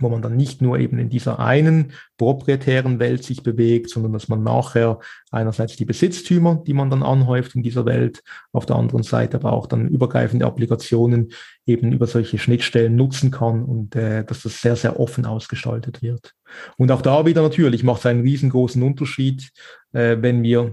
[0.00, 4.28] wo man dann nicht nur eben in dieser einen proprietären Welt sich bewegt, sondern dass
[4.28, 4.98] man nachher
[5.30, 9.52] einerseits die Besitztümer, die man dann anhäuft in dieser Welt, auf der anderen Seite aber
[9.52, 11.32] auch dann übergreifende Applikationen
[11.66, 16.34] eben über solche Schnittstellen nutzen kann und äh, dass das sehr, sehr offen ausgestaltet wird.
[16.76, 19.50] Und auch da wieder natürlich macht es einen riesengroßen Unterschied.
[19.92, 20.72] Äh, wenn wir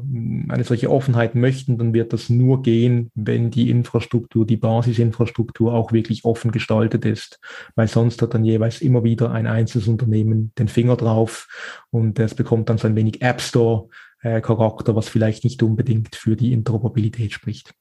[0.50, 5.94] eine solche Offenheit möchten, dann wird das nur gehen, wenn die Infrastruktur, die Basisinfrastruktur auch
[5.94, 7.40] wirklich offen gestaltet ist,
[7.76, 11.48] weil sonst hat dann jeweils immer wieder ein einzelnes Unternehmen den Finger drauf
[11.90, 13.88] und es bekommt dann so ein wenig App Store
[14.22, 17.74] äh, Charakter, was vielleicht nicht unbedingt für die Interoperabilität spricht.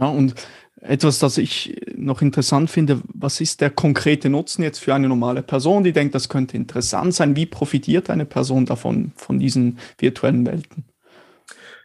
[0.00, 0.34] Ja, und
[0.82, 5.42] etwas, das ich noch interessant finde, was ist der konkrete Nutzen jetzt für eine normale
[5.42, 7.36] Person, die denkt, das könnte interessant sein?
[7.36, 10.84] Wie profitiert eine Person davon, von diesen virtuellen Welten?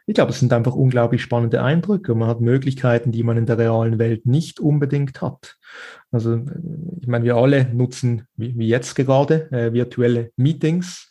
[0.10, 2.16] Ich glaube, es sind einfach unglaublich spannende Eindrücke.
[2.16, 5.58] Man hat Möglichkeiten, die man in der realen Welt nicht unbedingt hat.
[6.12, 6.46] Also,
[7.02, 11.07] ich meine, wir alle nutzen, wie, wie jetzt gerade, äh, virtuelle Meetings.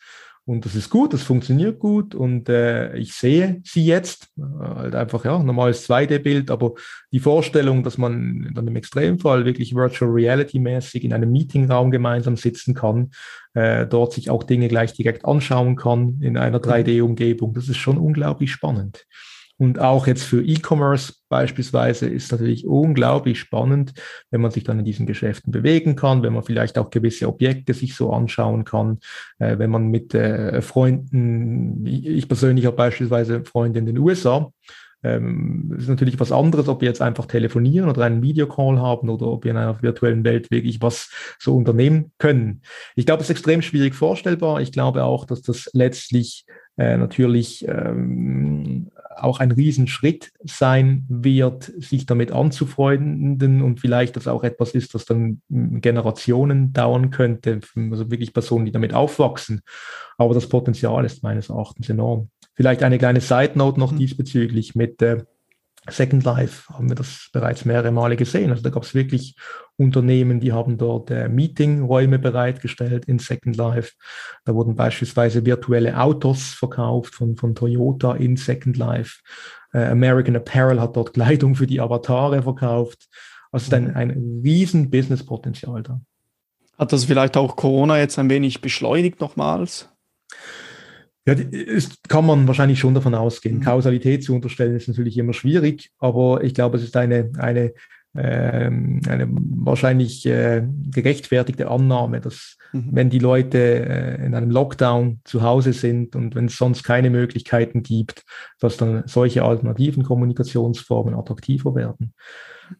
[0.48, 4.94] Und das ist gut, das funktioniert gut und äh, ich sehe sie jetzt, äh, halt
[4.94, 6.74] einfach ja, normales 2D-Bild, aber
[7.10, 12.74] die Vorstellung, dass man dann im Extremfall wirklich Virtual Reality-mäßig in einem Meetingraum gemeinsam sitzen
[12.74, 13.10] kann,
[13.54, 17.98] äh, dort sich auch Dinge gleich direkt anschauen kann in einer 3D-Umgebung, das ist schon
[17.98, 19.04] unglaublich spannend.
[19.58, 23.94] Und auch jetzt für E-Commerce beispielsweise ist natürlich unglaublich spannend,
[24.30, 27.72] wenn man sich dann in diesen Geschäften bewegen kann, wenn man vielleicht auch gewisse Objekte
[27.72, 28.98] sich so anschauen kann,
[29.38, 34.52] äh, wenn man mit äh, Freunden, ich persönlich habe beispielsweise Freunde in den USA,
[35.02, 39.26] ähm, ist natürlich was anderes, ob wir jetzt einfach telefonieren oder einen Videocall haben oder
[39.26, 42.62] ob wir in einer virtuellen Welt wirklich was so unternehmen können.
[42.94, 44.60] Ich glaube, es ist extrem schwierig vorstellbar.
[44.60, 46.44] Ich glaube auch, dass das letztlich
[46.76, 54.44] äh, natürlich ähm, auch ein Riesenschritt sein wird, sich damit anzufreunden und vielleicht das auch
[54.44, 57.60] etwas ist, das dann Generationen dauern könnte,
[57.90, 59.62] also wirklich Personen, die damit aufwachsen.
[60.18, 62.28] Aber das Potenzial ist meines Erachtens enorm.
[62.54, 63.98] Vielleicht eine kleine Side Note noch mhm.
[63.98, 65.24] diesbezüglich mit äh,
[65.88, 68.50] Second Life haben wir das bereits mehrere Male gesehen.
[68.50, 69.36] Also da gab es wirklich
[69.76, 73.92] Unternehmen, die haben dort äh, Meetingräume bereitgestellt in Second Life.
[74.44, 79.20] Da wurden beispielsweise virtuelle Autos verkauft von, von Toyota in Second Life.
[79.72, 83.08] Äh, American Apparel hat dort Kleidung für die Avatare verkauft.
[83.52, 84.42] Also ist ein, ein
[84.90, 86.00] Businesspotenzial da.
[86.78, 89.88] Hat das vielleicht auch Corona jetzt ein wenig beschleunigt nochmals?
[91.26, 93.56] Ja, ist, kann man wahrscheinlich schon davon ausgehen.
[93.56, 93.62] Mhm.
[93.62, 97.74] Kausalität zu unterstellen ist natürlich immer schwierig, aber ich glaube, es ist eine, eine,
[98.16, 102.90] ähm, eine wahrscheinlich äh, gerechtfertigte Annahme, dass mhm.
[102.92, 107.10] wenn die Leute äh, in einem Lockdown zu Hause sind und wenn es sonst keine
[107.10, 108.22] Möglichkeiten gibt,
[108.60, 112.14] dass dann solche alternativen Kommunikationsformen attraktiver werden.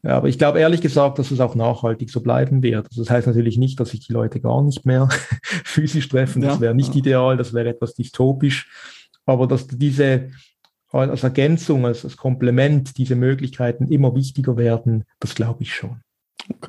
[0.03, 2.87] Ja, aber ich glaube ehrlich gesagt, dass es auch nachhaltig so bleiben wird.
[2.89, 5.09] Also das heißt natürlich nicht, dass sich die Leute gar nicht mehr
[5.43, 6.43] physisch treffen.
[6.43, 8.69] Das wäre nicht ideal, das wäre etwas dystopisch.
[9.25, 10.31] Aber dass diese
[10.93, 16.01] als Ergänzung, als, als Komplement diese Möglichkeiten immer wichtiger werden, das glaube ich schon.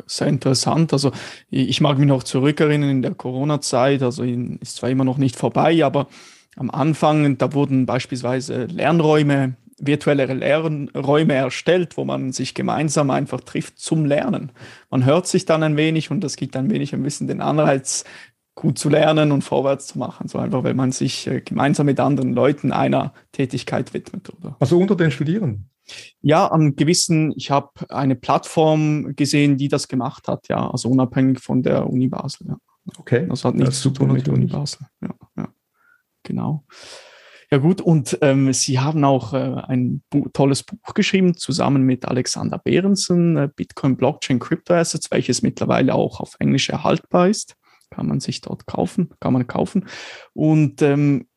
[0.08, 0.91] Sehr interessant.
[0.91, 1.12] Also
[1.49, 5.86] ich mag mich noch zurückerinnern in der Corona-Zeit, also ist zwar immer noch nicht vorbei,
[5.86, 6.08] aber
[6.56, 13.79] am Anfang, da wurden beispielsweise Lernräume, virtuelle Lernräume erstellt, wo man sich gemeinsam einfach trifft
[13.79, 14.51] zum Lernen.
[14.89, 18.03] Man hört sich dann ein wenig und das gibt ein wenig ein bisschen den Anreiz,
[18.55, 20.27] gut zu lernen und vorwärts zu machen.
[20.27, 24.33] So einfach, weil man sich äh, gemeinsam mit anderen Leuten einer Tätigkeit widmet.
[24.33, 24.57] Oder?
[24.59, 25.69] Also unter den Studierenden?
[26.21, 31.39] Ja, an gewissen, ich habe eine Plattform gesehen, die das gemacht hat, ja, also unabhängig
[31.39, 32.47] von der Uni Basel.
[32.47, 32.57] Ja.
[32.97, 33.27] Okay.
[33.29, 34.87] Das hat nichts zu tun mit der Uni Basel.
[35.01, 35.47] Ja, ja.
[36.23, 36.65] Genau.
[37.49, 42.05] Ja gut, und ähm, Sie haben auch äh, ein Bu tolles Buch geschrieben, zusammen mit
[42.05, 47.55] Alexander Behrensen, äh, Bitcoin, Blockchain, Crypto Assets, welches mittlerweile auch auf Englisch erhaltbar ist.
[47.89, 49.86] Kann man sich dort kaufen, kann man kaufen.
[50.33, 51.27] Und ähm,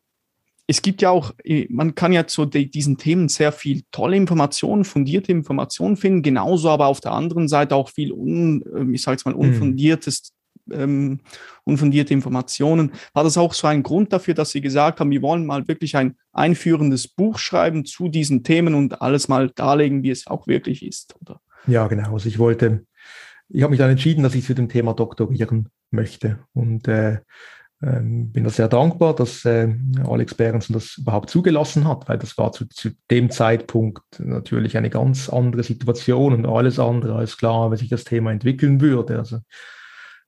[0.67, 4.83] es gibt ja auch, äh, man kann ja zu diesen Themen sehr viel tolle Informationen,
[4.83, 9.15] fundierte Informationen finden, genauso aber auf der anderen Seite auch viel, un, ähm, ich sage
[9.15, 9.39] es mal, mhm.
[9.39, 10.33] unfundiertes,
[10.73, 11.19] ähm,
[11.63, 12.91] unfundierte Informationen.
[13.13, 15.95] War das auch so ein Grund dafür, dass Sie gesagt haben, wir wollen mal wirklich
[15.95, 20.85] ein einführendes Buch schreiben zu diesen Themen und alles mal darlegen, wie es auch wirklich
[20.85, 21.15] ist?
[21.21, 21.39] Oder?
[21.67, 22.13] Ja, genau.
[22.13, 22.85] Also ich wollte,
[23.49, 27.19] ich habe mich dann entschieden, dass ich zu dem Thema doktorieren möchte und äh,
[27.83, 29.73] ähm, bin da sehr dankbar, dass äh,
[30.07, 34.91] Alex Behrensen das überhaupt zugelassen hat, weil das war zu, zu, dem Zeitpunkt natürlich eine
[34.91, 39.17] ganz andere Situation und alles andere als klar, wie sich das Thema entwickeln würde.
[39.17, 39.39] Also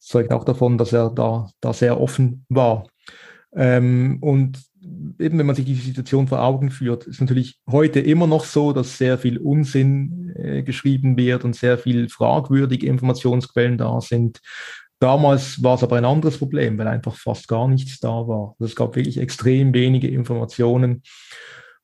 [0.06, 2.88] zeugt auch davon, dass er da, da sehr offen war.
[3.56, 4.60] Ähm, und
[5.20, 8.74] eben, wenn man sich die Situation vor Augen führt, ist natürlich heute immer noch so,
[8.74, 14.40] dass sehr viel Unsinn äh, geschrieben wird und sehr viel fragwürdige Informationsquellen da sind.
[15.00, 18.56] Damals war es aber ein anderes Problem, weil einfach fast gar nichts da war.
[18.60, 21.04] Also es gab wirklich extrem wenige Informationen.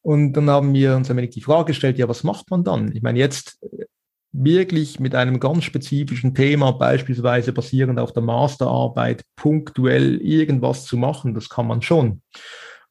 [0.01, 2.91] Und dann haben wir uns ein wenig die Frage gestellt, ja, was macht man dann?
[2.93, 3.85] Ich meine, jetzt äh,
[4.31, 11.33] wirklich mit einem ganz spezifischen Thema, beispielsweise basierend auf der Masterarbeit, punktuell irgendwas zu machen,
[11.33, 12.21] das kann man schon.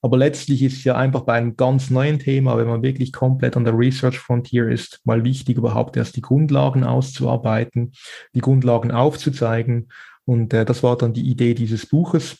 [0.00, 3.56] Aber letztlich ist es ja einfach bei einem ganz neuen Thema, wenn man wirklich komplett
[3.56, 7.92] an der Research Frontier ist, mal wichtig, überhaupt erst die Grundlagen auszuarbeiten,
[8.34, 9.88] die Grundlagen aufzuzeigen.
[10.24, 12.36] Und äh, das war dann die Idee dieses Buches,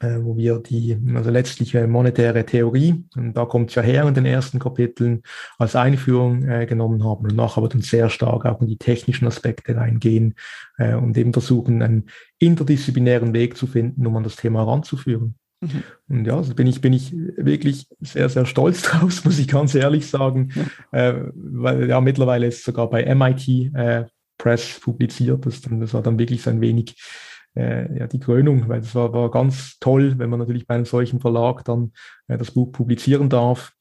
[0.00, 4.14] wo wir die, also letztlich äh, monetäre Theorie, und da kommt es ja her in
[4.14, 5.22] den ersten Kapiteln,
[5.58, 9.26] als Einführung äh, genommen haben und nachher aber dann sehr stark auch in die technischen
[9.26, 10.34] Aspekte reingehen
[10.78, 12.06] äh, und eben versuchen, einen
[12.38, 15.34] interdisziplinären Weg zu finden, um an das Thema heranzuführen.
[15.60, 15.82] Mhm.
[16.08, 19.74] Und ja, also bin ich, bin ich wirklich sehr, sehr stolz drauf, muss ich ganz
[19.74, 20.50] ehrlich sagen,
[20.92, 21.10] ja.
[21.10, 24.04] äh, weil ja mittlerweile ist sogar bei MIT äh,
[24.38, 25.44] Press publiziert.
[25.44, 27.27] Das, das war dann wirklich so ein wenig äh,
[27.58, 31.20] ja, die Krönung, weil das war, war ganz toll, wenn man natürlich bei einem solchen
[31.20, 31.92] Verlag dann
[32.28, 33.72] äh, das Buch publizieren darf.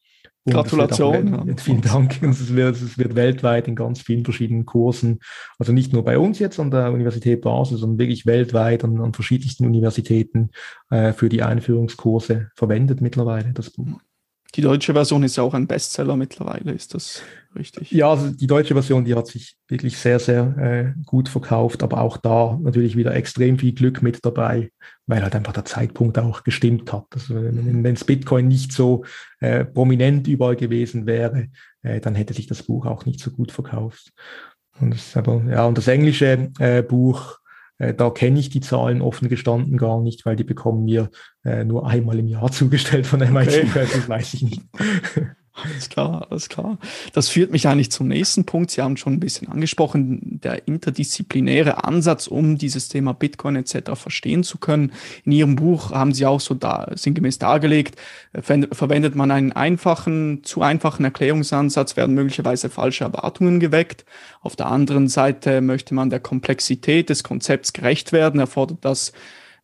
[0.45, 1.35] Und Gratulation.
[1.35, 1.53] Auch, ja.
[1.57, 2.23] Vielen Dank.
[2.23, 5.19] Es wird, es wird weltweit in ganz vielen verschiedenen Kursen,
[5.59, 9.13] also nicht nur bei uns jetzt an der Universität Basel, sondern wirklich weltweit an, an
[9.13, 10.51] verschiedensten Universitäten
[10.89, 13.99] äh, für die Einführungskurse verwendet mittlerweile, das Buch.
[14.57, 17.21] Die deutsche Version ist ja auch ein Bestseller mittlerweile, ist das
[17.55, 17.91] richtig?
[17.91, 22.01] Ja, also die deutsche Version, die hat sich wirklich sehr, sehr äh, gut verkauft, aber
[22.01, 24.71] auch da natürlich wieder extrem viel Glück mit dabei,
[25.05, 27.05] weil halt einfach der Zeitpunkt auch gestimmt hat.
[27.13, 29.05] Also wenn es Bitcoin nicht so
[29.41, 31.49] äh, prominent überall gewesen wäre,
[31.83, 34.11] äh, dann hätte sich das Buch auch nicht so gut verkauft.
[34.79, 37.37] Und das, aber, ja, und das englische äh, Buch,
[37.77, 41.09] da kenne ich die Zahlen offen gestanden gar nicht, weil die bekommen wir
[41.43, 43.47] äh, nur einmal im Jahr zugestellt von MIT.
[43.47, 43.67] Okay.
[43.73, 44.61] Das weiß ich nicht.
[45.63, 46.77] Alles klar, alles klar.
[47.13, 48.69] Das führt mich eigentlich zum nächsten Punkt.
[48.69, 53.95] Sie haben schon ein bisschen angesprochen, der interdisziplinäre Ansatz, um dieses Thema Bitcoin etc.
[53.95, 54.91] verstehen zu können.
[55.25, 57.99] In Ihrem Buch haben Sie auch so da, sinngemäß dargelegt,
[58.33, 58.41] äh,
[58.71, 64.05] verwendet man einen einfachen, zu einfachen Erklärungsansatz, werden möglicherweise falsche Erwartungen geweckt.
[64.41, 69.11] Auf der anderen Seite möchte man der Komplexität des Konzepts gerecht werden, erfordert das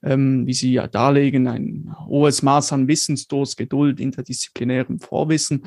[0.04, 5.66] ähm, wie Sie ja darlegen, ein hohes Maß an Wissensdurst, Geduld, interdisziplinärem Vorwissen.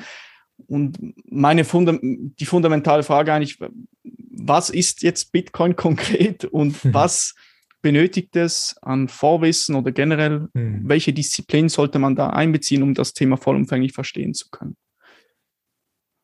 [0.67, 0.97] Und
[1.29, 3.59] meine Funda die fundamentale Frage eigentlich,
[4.03, 6.93] was ist jetzt Bitcoin konkret und mhm.
[6.93, 7.35] was
[7.81, 10.81] benötigt es an Vorwissen oder generell, mhm.
[10.83, 14.75] welche Disziplin sollte man da einbeziehen, um das Thema vollumfänglich verstehen zu können?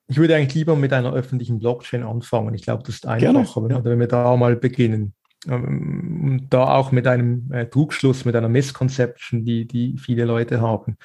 [0.07, 2.53] Ich würde eigentlich lieber mit einer öffentlichen Blockchain anfangen.
[2.53, 3.85] Ich glaube, das ist einfacher, Gerne, ja.
[3.85, 5.13] wenn wir da mal beginnen.
[5.47, 10.97] Ähm, da auch mit einem äh, Trugschluss, mit einer Misconception, die, die viele Leute haben.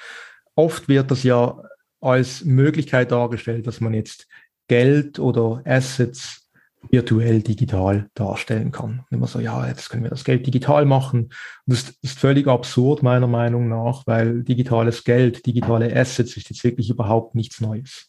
[0.54, 1.62] Oft wird das ja
[2.00, 4.26] als Möglichkeit dargestellt, dass man jetzt
[4.68, 6.48] Geld oder Assets
[6.90, 9.04] virtuell digital darstellen kann.
[9.10, 11.30] Immer so, ja, jetzt können wir das Geld digital machen.
[11.66, 16.90] Das ist völlig absurd meiner Meinung nach, weil digitales Geld, digitale Assets ist jetzt wirklich
[16.90, 18.08] überhaupt nichts Neues.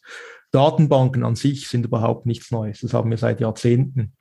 [0.51, 2.81] Datenbanken an sich sind überhaupt nichts Neues.
[2.81, 4.13] Das haben wir seit Jahrzehnten.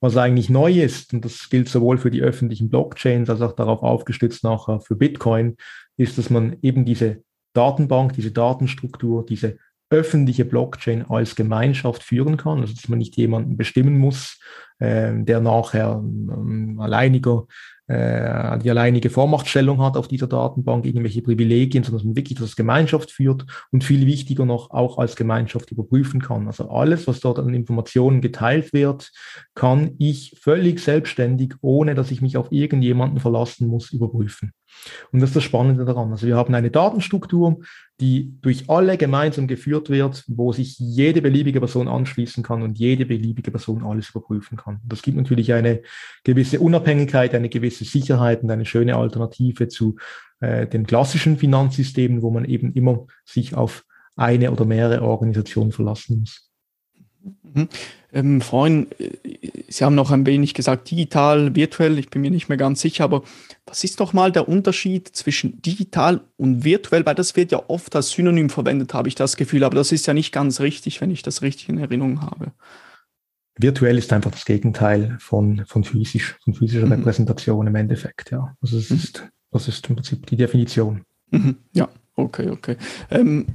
[0.00, 3.82] Was eigentlich neu ist, und das gilt sowohl für die öffentlichen Blockchains als auch darauf
[3.82, 5.56] aufgestützt nachher für Bitcoin,
[5.96, 7.22] ist, dass man eben diese
[7.54, 9.58] Datenbank, diese Datenstruktur, diese
[9.90, 14.40] öffentliche Blockchain als Gemeinschaft führen kann, also dass man nicht jemanden bestimmen muss,
[14.78, 17.46] äh, der nachher ähm, alleiniger
[17.92, 22.56] äh, die alleinige Vormachtstellung hat auf dieser Datenbank, irgendwelche Privilegien, sondern dass man wirklich das
[22.56, 26.46] Gemeinschaft führt und viel wichtiger noch auch als Gemeinschaft überprüfen kann.
[26.46, 29.10] Also alles, was dort an Informationen geteilt wird,
[29.54, 34.52] kann ich völlig selbstständig, ohne dass ich mich auf irgendjemanden verlassen muss, überprüfen.
[35.10, 36.10] Und das ist das Spannende daran.
[36.10, 37.60] Also wir haben eine Datenstruktur,
[38.00, 43.06] die durch alle gemeinsam geführt wird, wo sich jede beliebige Person anschließen kann und jede
[43.06, 44.80] beliebige Person alles überprüfen kann.
[44.84, 45.82] Das gibt natürlich eine
[46.24, 49.96] gewisse Unabhängigkeit, eine gewisse Sicherheit und eine schöne Alternative zu
[50.40, 53.84] äh, den klassischen Finanzsystemen, wo man eben immer sich auf
[54.16, 56.51] eine oder mehrere Organisationen verlassen muss.
[57.42, 57.68] Mhm.
[58.12, 59.10] Ähm, vorhin, äh,
[59.68, 63.04] Sie haben noch ein wenig gesagt, digital, virtuell, ich bin mir nicht mehr ganz sicher,
[63.04, 63.22] aber
[63.64, 67.06] was ist doch mal der Unterschied zwischen digital und virtuell?
[67.06, 70.06] Weil das wird ja oft als Synonym verwendet, habe ich das Gefühl, aber das ist
[70.06, 72.52] ja nicht ganz richtig, wenn ich das richtig in Erinnerung habe.
[73.56, 76.92] Virtuell ist einfach das Gegenteil von, von physisch, von physischer mhm.
[76.92, 78.56] Repräsentation im Endeffekt, ja.
[78.60, 78.96] Also das, mhm.
[78.96, 81.04] ist, das ist im Prinzip die Definition.
[81.30, 81.56] Mhm.
[81.72, 82.76] Ja, okay, okay.
[83.10, 83.46] Ähm,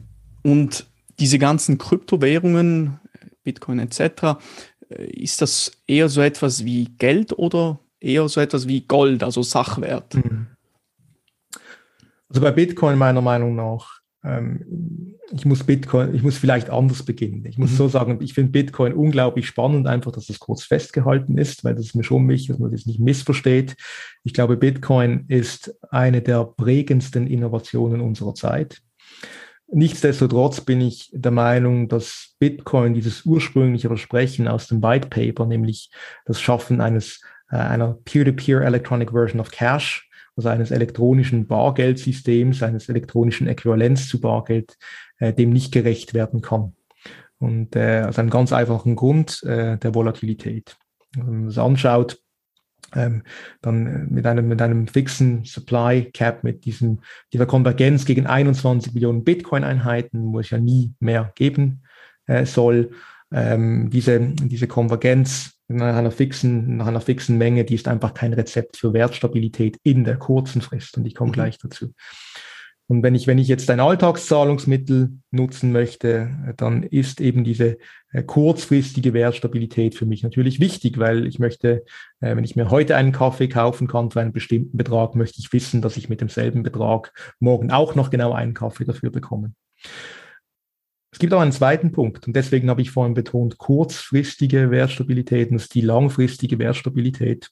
[0.44, 0.88] und
[1.20, 3.00] diese ganzen Kryptowährungen,
[3.48, 4.38] Bitcoin etc.
[4.90, 9.42] Äh, ist das eher so etwas wie Geld oder eher so etwas wie Gold, also
[9.42, 10.16] Sachwert?
[10.16, 10.48] Mhm.
[12.30, 17.46] Also bei Bitcoin meiner Meinung nach, ähm, ich muss Bitcoin, ich muss vielleicht anders beginnen.
[17.46, 17.76] Ich muss mhm.
[17.76, 21.86] so sagen, ich finde Bitcoin unglaublich spannend, einfach, dass es kurz festgehalten ist, weil das
[21.86, 23.78] ist mir schon wichtig, dass man das nicht missversteht.
[24.26, 28.82] Ich glaube, Bitcoin ist eine der prägendsten Innovationen unserer Zeit.
[29.70, 35.92] Nichtsdestotrotz bin ich der Meinung, dass Bitcoin dieses ursprüngliche Versprechen aus dem White Paper, nämlich
[36.26, 42.64] das Schaffen eines äh, einer Peer-to-Peer -Peer Electronic Version of Cash, also eines elektronischen Bargeldsystems,
[42.64, 44.78] eines elektronischen Äquivalenz zu Bargeld,
[45.18, 46.76] äh, dem nicht gerecht werden kann.
[47.40, 50.78] Und äh, aus einem ganz einfachen Grund äh, der Volatilität.
[51.14, 52.20] Wenn man das anschaut,
[52.96, 53.24] ähm,
[53.62, 57.00] dann äh, mit einem, mit einem fixen Supply Cap, mit diesem,
[57.34, 61.84] dieser Konvergenz gegen 21 Millionen Bitcoin-Einheiten, wo es ja nie mehr geben
[62.28, 62.92] äh, soll.
[63.32, 68.34] Ähm, diese, diese Konvergenz nach einer, fixen, nach einer fixen Menge, die ist einfach kein
[68.34, 70.98] Rezept für Wertstabilität in der kurzen Frist.
[70.98, 71.34] Und ich komme mhm.
[71.34, 71.94] gleich dazu.
[72.90, 77.78] Und wenn ich, wenn ich jetzt ein Alltagszahlungsmittel nutzen möchte, dann ist eben diese
[78.12, 81.84] äh, kurzfristige Wertstabilität für mich natürlich wichtig, weil ich möchte,
[82.22, 85.52] äh, wenn ich mir heute einen Kaffee kaufen kann für einen bestimmten Betrag, möchte ich
[85.52, 89.54] wissen, dass ich mit demselben Betrag morgen auch noch genau einen Kaffee dafür bekomme.
[91.12, 95.74] Es gibt auch einen zweiten Punkt und deswegen habe ich vorhin betont, kurzfristige Wertstabilität und
[95.74, 97.50] die langfristige Wertstabilität.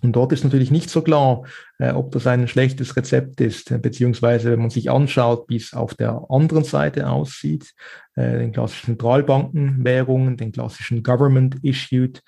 [0.00, 1.44] Und dort ist natürlich nicht so klar,
[1.78, 5.74] äh, ob das ein schlechtes Rezept ist, äh, beziehungsweise wenn man sich anschaut, wie es
[5.74, 7.74] auf der anderen Seite aussieht,
[8.14, 12.22] äh, den klassischen Zentralbankenwährungen, den klassischen Government-Issued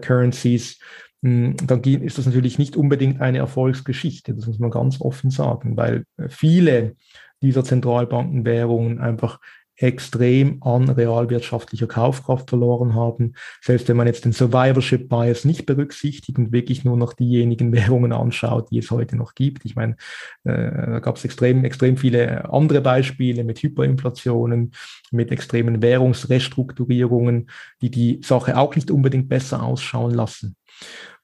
[0.00, 0.78] Currencies,
[1.22, 5.76] hm, dann ist das natürlich nicht unbedingt eine Erfolgsgeschichte, das muss man ganz offen sagen,
[5.76, 6.96] weil viele
[7.42, 9.38] dieser Zentralbankenwährungen einfach
[9.76, 13.34] extrem an realwirtschaftlicher Kaufkraft verloren haben.
[13.60, 18.12] Selbst wenn man jetzt den Survivorship Bias nicht berücksichtigt und wirklich nur noch diejenigen Währungen
[18.12, 19.64] anschaut, die es heute noch gibt.
[19.64, 19.96] Ich meine,
[20.44, 24.72] äh, da gab es extrem, extrem viele andere Beispiele mit Hyperinflationen,
[25.10, 27.50] mit extremen Währungsrestrukturierungen,
[27.82, 30.56] die die Sache auch nicht unbedingt besser ausschauen lassen.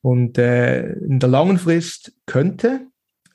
[0.03, 2.89] Und äh, in der langen Frist könnte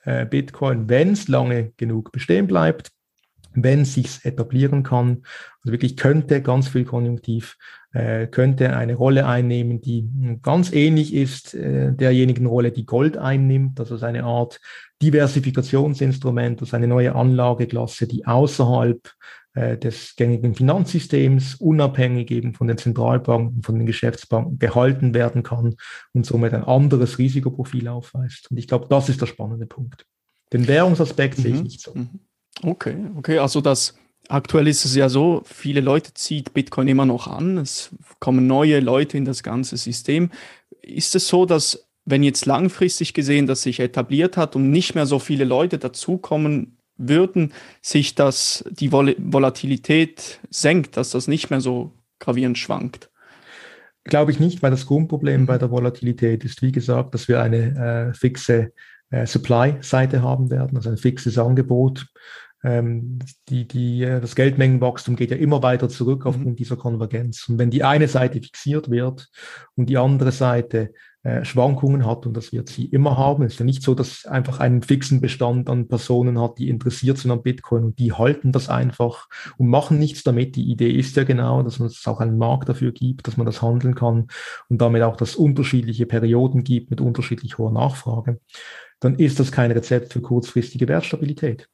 [0.04, 2.92] äh, Bitcoin, wenn es lange genug bestehen bleibt,
[3.64, 5.24] wenn sich's etablieren kann.
[5.62, 7.58] Also wirklich könnte ganz viel Konjunktiv,
[7.92, 10.08] äh, könnte eine Rolle einnehmen, die
[10.42, 13.80] ganz ähnlich ist äh, derjenigen Rolle, die Gold einnimmt.
[13.80, 14.60] Also eine Art
[15.02, 19.12] Diversifikationsinstrument, also eine neue Anlageklasse, die außerhalb
[19.54, 25.76] äh, des gängigen Finanzsystems unabhängig eben von den Zentralbanken, von den Geschäftsbanken gehalten werden kann
[26.14, 28.52] und somit ein anderes Risikoprofil aufweist.
[28.52, 30.06] Und ich glaube, das ist der spannende Punkt.
[30.54, 31.42] Den Währungsaspekt mhm.
[31.42, 31.64] sehe ich mhm.
[31.64, 31.94] nicht so.
[31.96, 32.20] Mhm.
[32.64, 33.96] Okay, okay, also das
[34.30, 38.80] aktuell ist es ja so, viele Leute zieht Bitcoin immer noch an, es kommen neue
[38.80, 40.32] Leute in das ganze System.
[40.82, 45.06] Ist es so, dass wenn jetzt langfristig gesehen das sich etabliert hat und nicht mehr
[45.06, 51.62] so viele Leute dazukommen würden, sich das die Vol Volatilität senkt, dass das nicht mehr
[51.62, 53.12] so gravierend schwankt?
[54.06, 58.12] Glaube ich nicht, weil das Grundproblem bei der Volatilität ist, wie gesagt, dass wir eine
[58.12, 58.72] äh, fixe
[59.10, 62.08] äh, Supply-Seite haben werden, also ein fixes Angebot
[62.64, 66.28] ähm, die, die, äh, das Geldmengenwachstum geht ja immer weiter zurück mhm.
[66.28, 67.48] aufgrund dieser Konvergenz.
[67.48, 69.30] Und wenn die eine Seite fixiert wird
[69.76, 70.94] und die andere Seite
[71.24, 74.26] äh, Schwankungen hat, und das wird sie immer haben, es ist ja nicht so, dass
[74.26, 78.52] einfach einen fixen Bestand an Personen hat, die interessiert sind an Bitcoin und die halten
[78.52, 79.28] das einfach
[79.58, 80.56] und machen nichts damit.
[80.56, 83.62] Die Idee ist ja genau, dass es auch einen Markt dafür gibt, dass man das
[83.62, 84.28] handeln kann
[84.70, 88.40] und damit auch, dass unterschiedliche Perioden gibt mit unterschiedlich hoher Nachfrage.
[89.00, 91.70] Dann ist das kein Rezept für kurzfristige Wertstabilität.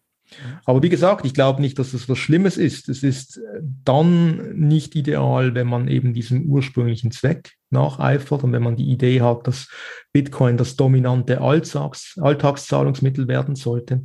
[0.65, 2.89] Aber wie gesagt, ich glaube nicht, dass das was Schlimmes ist.
[2.89, 8.63] Es ist äh, dann nicht ideal, wenn man eben diesem ursprünglichen Zweck nacheifert und wenn
[8.63, 9.67] man die Idee hat, dass
[10.11, 14.03] Bitcoin das dominante Alltags Alltagszahlungsmittel werden sollte.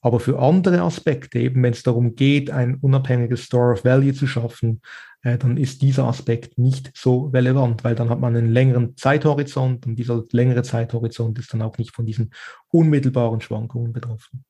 [0.00, 4.26] Aber für andere Aspekte, eben wenn es darum geht, ein unabhängiges Store of Value zu
[4.26, 4.80] schaffen,
[5.22, 9.84] äh, dann ist dieser Aspekt nicht so relevant, weil dann hat man einen längeren Zeithorizont
[9.86, 12.30] und dieser längere Zeithorizont ist dann auch nicht von diesen
[12.70, 14.44] unmittelbaren Schwankungen betroffen.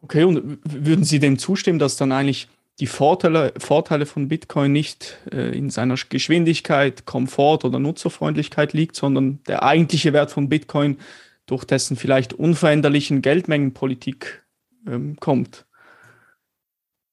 [0.00, 5.18] Okay, und würden Sie dem zustimmen, dass dann eigentlich die Vorteile, Vorteile von Bitcoin nicht
[5.32, 10.98] äh, in seiner Geschwindigkeit, Komfort oder Nutzerfreundlichkeit liegt, sondern der eigentliche Wert von Bitcoin
[11.46, 14.44] durch dessen vielleicht unveränderlichen Geldmengenpolitik
[14.86, 15.64] ähm, kommt?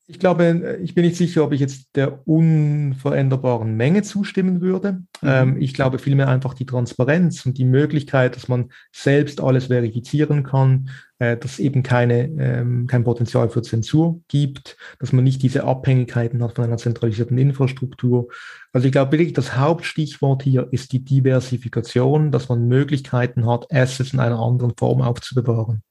[0.05, 5.03] Ich glaube, ich bin nicht sicher, ob ich jetzt der unveränderbaren Menge zustimmen würde.
[5.21, 5.27] Mhm.
[5.27, 10.43] Ähm, ich glaube vielmehr einfach die Transparenz und die Möglichkeit, dass man selbst alles verifizieren
[10.43, 15.63] kann, äh, dass eben keine, ähm, kein Potenzial für Zensur gibt, dass man nicht diese
[15.63, 18.27] Abhängigkeiten hat von einer zentralisierten Infrastruktur.
[18.71, 24.13] Also ich glaube wirklich, das Hauptstichwort hier ist die Diversifikation, dass man Möglichkeiten hat, Assets
[24.13, 25.83] in einer anderen Form aufzubewahren.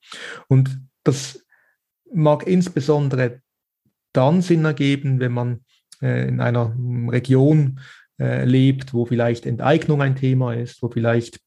[0.48, 1.44] Und das
[2.12, 3.40] mag insbesondere
[4.12, 5.60] dann Sinn ergeben, wenn man
[6.00, 6.76] äh, in einer
[7.08, 7.80] Region
[8.18, 11.40] äh, lebt, wo vielleicht Enteignung ein Thema ist, wo vielleicht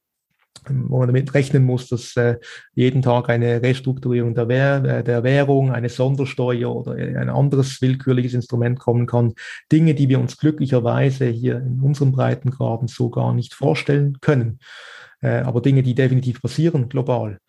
[0.67, 2.37] wo man damit rechnen muss, dass äh,
[2.73, 8.33] jeden Tag eine Restrukturierung der, Währ äh, der Währung, eine Sondersteuer oder ein anderes willkürliches
[8.33, 9.33] Instrument kommen kann.
[9.71, 14.59] Dinge, die wir uns glücklicherweise hier in unserem Breitengraden so gar nicht vorstellen können.
[15.21, 17.39] Äh, aber Dinge, die definitiv passieren global.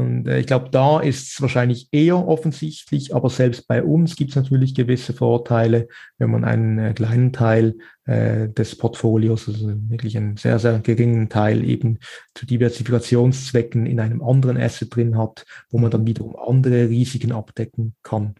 [0.00, 4.30] Und äh, ich glaube, da ist es wahrscheinlich eher offensichtlich, aber selbst bei uns gibt
[4.30, 7.76] es natürlich gewisse Vorteile, wenn man einen äh, kleinen Teil
[8.06, 11.98] äh, des Portfolios, also wirklich einen sehr, sehr geringen Teil eben
[12.34, 17.94] zu Diversifikationszwecken in einem anderen Asset drin hat, wo man dann wiederum andere Risiken abdecken
[18.02, 18.36] kann.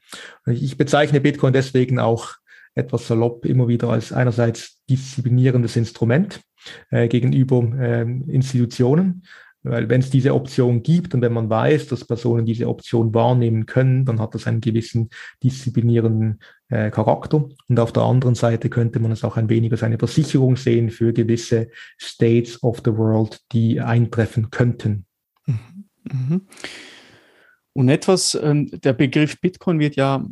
[0.47, 2.37] Ich bezeichne Bitcoin deswegen auch
[2.75, 6.41] etwas salopp immer wieder als einerseits disziplinierendes Instrument
[6.91, 9.25] äh, gegenüber äh, Institutionen,
[9.63, 13.67] weil wenn es diese Option gibt und wenn man weiß, dass Personen diese Option wahrnehmen
[13.67, 15.11] können, dann hat das einen gewissen
[15.43, 17.49] disziplinierenden äh, Charakter.
[17.69, 20.91] Und auf der anderen Seite könnte man es auch ein wenig als eine Versicherung sehen
[20.91, 25.05] für gewisse States of the World, die eintreffen könnten.
[25.47, 25.85] Mhm.
[26.11, 26.41] mhm.
[27.73, 30.27] Und etwas, ähm, der Begriff Bitcoin wird ja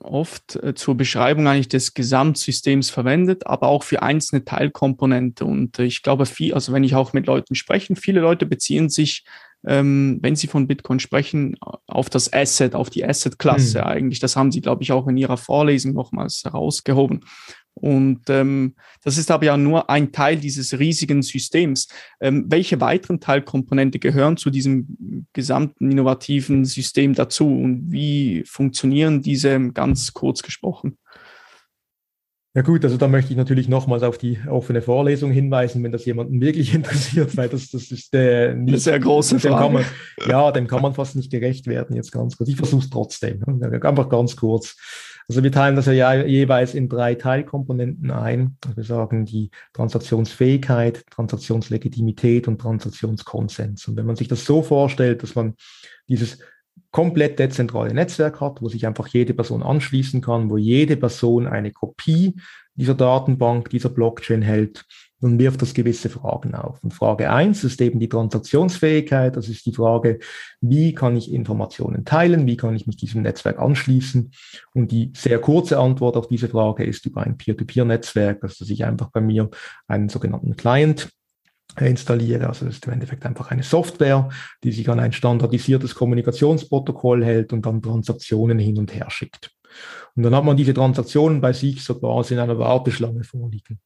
[0.00, 5.44] oft äh, zur Beschreibung eigentlich des Gesamtsystems verwendet, aber auch für einzelne Teilkomponente.
[5.44, 8.88] Und äh, ich glaube, viel, also wenn ich auch mit Leuten spreche, viele Leute beziehen
[8.88, 9.24] sich,
[9.66, 13.84] ähm, wenn sie von Bitcoin sprechen, auf das Asset, auf die Asset-Klasse mhm.
[13.84, 14.20] eigentlich.
[14.20, 17.20] Das haben sie, glaube ich, auch in ihrer Vorlesung nochmals herausgehoben.
[17.78, 21.88] Und ähm, das ist aber ja nur ein Teil dieses riesigen Systems.
[22.20, 29.70] Ähm, welche weiteren Teilkomponente gehören zu diesem gesamten innovativen System dazu und wie funktionieren diese
[29.72, 30.98] ganz kurz gesprochen?
[32.58, 36.04] Ja gut, also da möchte ich natürlich nochmals auf die offene Vorlesung hinweisen, wenn das
[36.06, 39.74] jemanden wirklich interessiert, weil das, das ist der nicht, Eine sehr große Frage.
[39.74, 39.84] Man,
[40.26, 42.48] ja, dem kann man fast nicht gerecht werden jetzt ganz kurz.
[42.48, 44.76] Ich versuche es trotzdem, einfach ganz kurz.
[45.28, 48.56] Also wir teilen das ja jeweils in drei Teilkomponenten ein.
[48.64, 53.86] Also wir sagen die Transaktionsfähigkeit, Transaktionslegitimität und Transaktionskonsens.
[53.88, 55.54] Und wenn man sich das so vorstellt, dass man
[56.08, 56.38] dieses
[56.90, 61.72] komplett dezentrale Netzwerk hat, wo sich einfach jede Person anschließen kann, wo jede Person eine
[61.72, 62.40] Kopie
[62.74, 64.86] dieser Datenbank, dieser Blockchain hält,
[65.20, 66.82] dann wirft das gewisse Fragen auf.
[66.82, 69.36] Und Frage eins ist eben die Transaktionsfähigkeit.
[69.36, 70.20] Das ist die Frage,
[70.60, 72.46] wie kann ich Informationen teilen?
[72.46, 74.32] Wie kann ich mich diesem Netzwerk anschließen?
[74.74, 79.10] Und die sehr kurze Antwort auf diese Frage ist über ein Peer-to-Peer-Netzwerk, dass ich einfach
[79.10, 79.50] bei mir
[79.88, 81.10] einen sogenannten Client
[81.80, 82.48] installiere.
[82.48, 84.28] Also das ist im Endeffekt einfach eine Software,
[84.62, 89.50] die sich an ein standardisiertes Kommunikationsprotokoll hält und dann Transaktionen hin und her schickt.
[90.16, 93.80] Und dann hat man diese Transaktionen bei sich so quasi in einer Warteschlange vorliegen.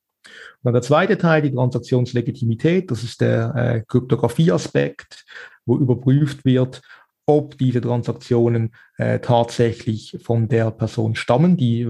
[0.57, 5.24] Und dann der zweite Teil, die Transaktionslegitimität, das ist der äh, Kryptographie-Aspekt,
[5.66, 6.83] wo überprüft wird,
[7.26, 11.84] ob diese Transaktionen äh, tatsächlich von der Person stammen, die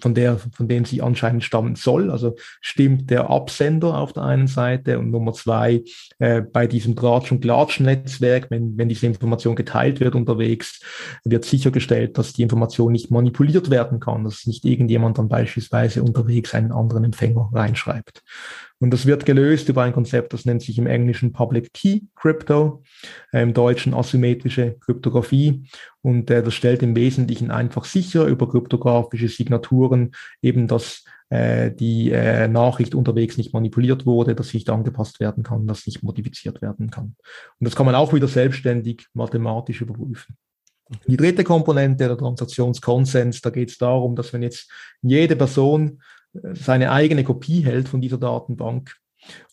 [0.00, 2.10] von, der, von denen sie anscheinend stammen soll.
[2.10, 5.84] Also stimmt der Absender auf der einen Seite und Nummer zwei
[6.18, 10.80] äh, bei diesem Tratsch- und Klatsch-Netzwerk, wenn, wenn diese Information geteilt wird unterwegs,
[11.24, 16.54] wird sichergestellt, dass die Information nicht manipuliert werden kann, dass nicht irgendjemand dann beispielsweise unterwegs
[16.54, 18.22] einen anderen Empfänger reinschreibt.
[18.82, 22.82] Und das wird gelöst über ein Konzept, das nennt sich im Englischen Public Key Crypto,
[23.32, 25.62] äh, im Deutschen asymmetrische Kryptographie.
[26.02, 32.10] Und äh, das stellt im Wesentlichen einfach sicher über kryptografische Signaturen eben, dass äh, die
[32.10, 36.90] äh, Nachricht unterwegs nicht manipuliert wurde, dass nicht angepasst werden kann, dass nicht modifiziert werden
[36.90, 37.14] kann.
[37.58, 40.36] Und das kann man auch wieder selbstständig mathematisch überprüfen.
[41.06, 46.02] Die dritte Komponente der Transaktionskonsens, da geht es darum, dass wenn jetzt jede Person
[46.52, 48.94] seine eigene Kopie hält von dieser Datenbank,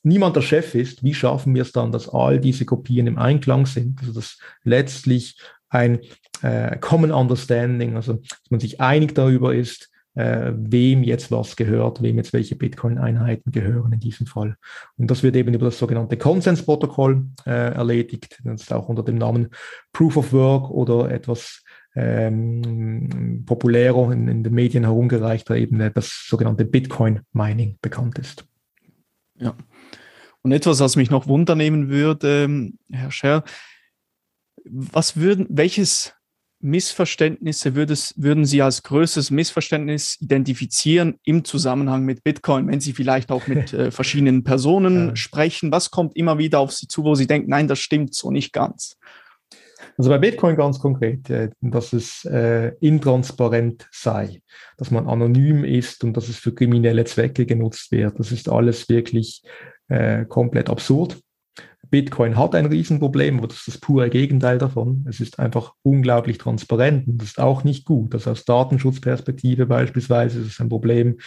[0.03, 3.65] niemand der Chef ist, wie schaffen wir es dann, dass all diese Kopien im Einklang
[3.65, 5.37] sind, also dass letztlich
[5.69, 5.99] ein
[6.41, 12.01] äh, Common Understanding, also dass man sich einig darüber ist, äh, wem jetzt was gehört,
[12.01, 14.57] wem jetzt welche Bitcoin-Einheiten gehören in diesem Fall.
[14.97, 19.15] Und das wird eben über das sogenannte Konsensprotokoll äh, erledigt, das ist auch unter dem
[19.15, 19.49] Namen
[19.93, 21.63] Proof of Work oder etwas
[21.95, 28.45] ähm, populärer in, in, den Medien herumgereichter eben das sogenannte Bitcoin-Mining bekannt ist.
[29.39, 29.55] Ja.
[30.41, 33.43] Und etwas, was mich noch wundernehmen würde, ähm, Herr Scher,
[34.65, 36.13] was würden, welches
[36.61, 43.31] Missverständnisse würdes, würden Sie als größtes Missverständnis identifizieren im Zusammenhang mit Bitcoin, wenn Sie vielleicht
[43.31, 45.15] auch mit äh, verschiedenen Personen ja.
[45.15, 45.71] sprechen?
[45.71, 48.51] Was kommt immer wieder auf Sie zu, wo Sie denken, nein, das stimmt so nicht
[48.51, 48.97] ganz?
[49.97, 54.41] Also bei Bitcoin ganz konkret, äh, dass es äh, intransparent sei,
[54.77, 58.19] dass man anonym ist und dass es für kriminelle Zwecke genutzt wird.
[58.19, 59.43] Das ist alles wirklich
[59.87, 61.17] äh, komplett absurd.
[61.89, 65.05] Bitcoin hat ein Riesenproblem, aber das ist das pure Gegenteil davon.
[65.07, 68.13] Es ist einfach unglaublich transparent und das ist auch nicht gut.
[68.13, 71.17] Das aus Datenschutzperspektive beispielsweise ist es ein Problem,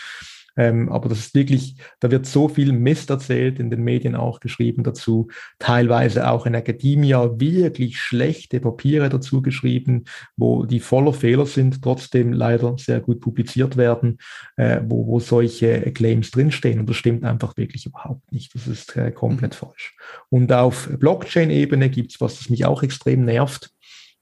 [0.57, 4.41] ähm, aber das ist wirklich, da wird so viel Mist erzählt, in den Medien auch
[4.41, 5.29] geschrieben dazu,
[5.59, 10.05] teilweise auch in Academia wirklich schlechte Papiere dazu geschrieben,
[10.37, 14.19] wo die voller Fehler sind, trotzdem leider sehr gut publiziert werden,
[14.57, 16.81] äh, wo, wo solche Claims drinstehen.
[16.81, 18.55] Und das stimmt einfach wirklich überhaupt nicht.
[18.55, 19.67] Das ist äh, komplett mhm.
[19.67, 19.97] falsch.
[20.29, 23.71] Und auf Blockchain-Ebene gibt es was, das mich auch extrem nervt.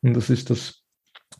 [0.03, 0.83] Und das ist, dass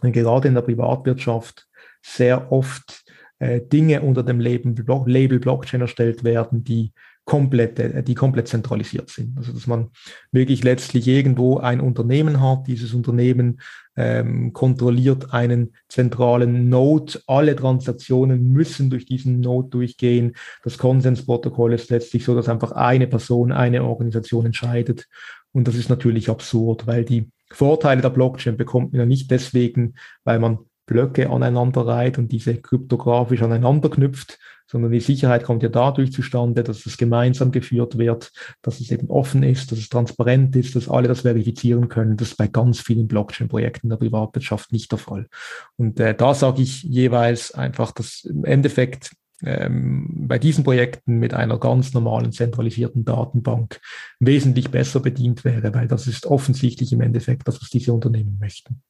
[0.01, 1.67] gerade in der Privatwirtschaft
[2.03, 3.00] sehr oft
[3.41, 6.93] äh, Dinge unter dem Label, Block, Label Blockchain erstellt werden, die
[7.25, 9.37] komplett, äh, die komplett zentralisiert sind.
[9.37, 9.91] Also dass man
[10.31, 13.61] wirklich letztlich irgendwo ein Unternehmen hat, dieses Unternehmen
[13.97, 20.35] ähm, kontrolliert einen zentralen Node, alle Transaktionen müssen durch diesen Node durchgehen.
[20.63, 25.07] Das Konsensprotokoll ist letztlich so, dass einfach eine Person, eine Organisation entscheidet.
[25.53, 29.95] Und das ist natürlich absurd, weil die Vorteile der Blockchain bekommt man ja nicht deswegen,
[30.25, 30.59] weil man
[30.91, 36.65] Blöcke aneinander reiht und diese kryptografisch aneinander knüpft, sondern die Sicherheit kommt ja dadurch zustande,
[36.65, 40.89] dass es gemeinsam geführt wird, dass es eben offen ist, dass es transparent ist, dass
[40.89, 42.17] alle das verifizieren können.
[42.17, 45.29] Das ist bei ganz vielen Blockchain-Projekten der Privatwirtschaft nicht der Fall.
[45.77, 49.13] Und äh, da sage ich jeweils einfach, dass im Endeffekt
[49.43, 53.81] ähm, bei diesen Projekten mit einer ganz normalen zentralisierten Datenbank
[54.19, 58.83] wesentlich besser bedient wäre, weil das ist offensichtlich im Endeffekt das, was diese Unternehmen möchten.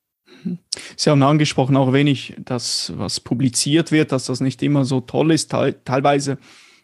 [0.96, 5.32] Sie haben angesprochen auch wenig, dass was publiziert wird, dass das nicht immer so toll
[5.32, 5.50] ist.
[5.50, 6.38] Teilweise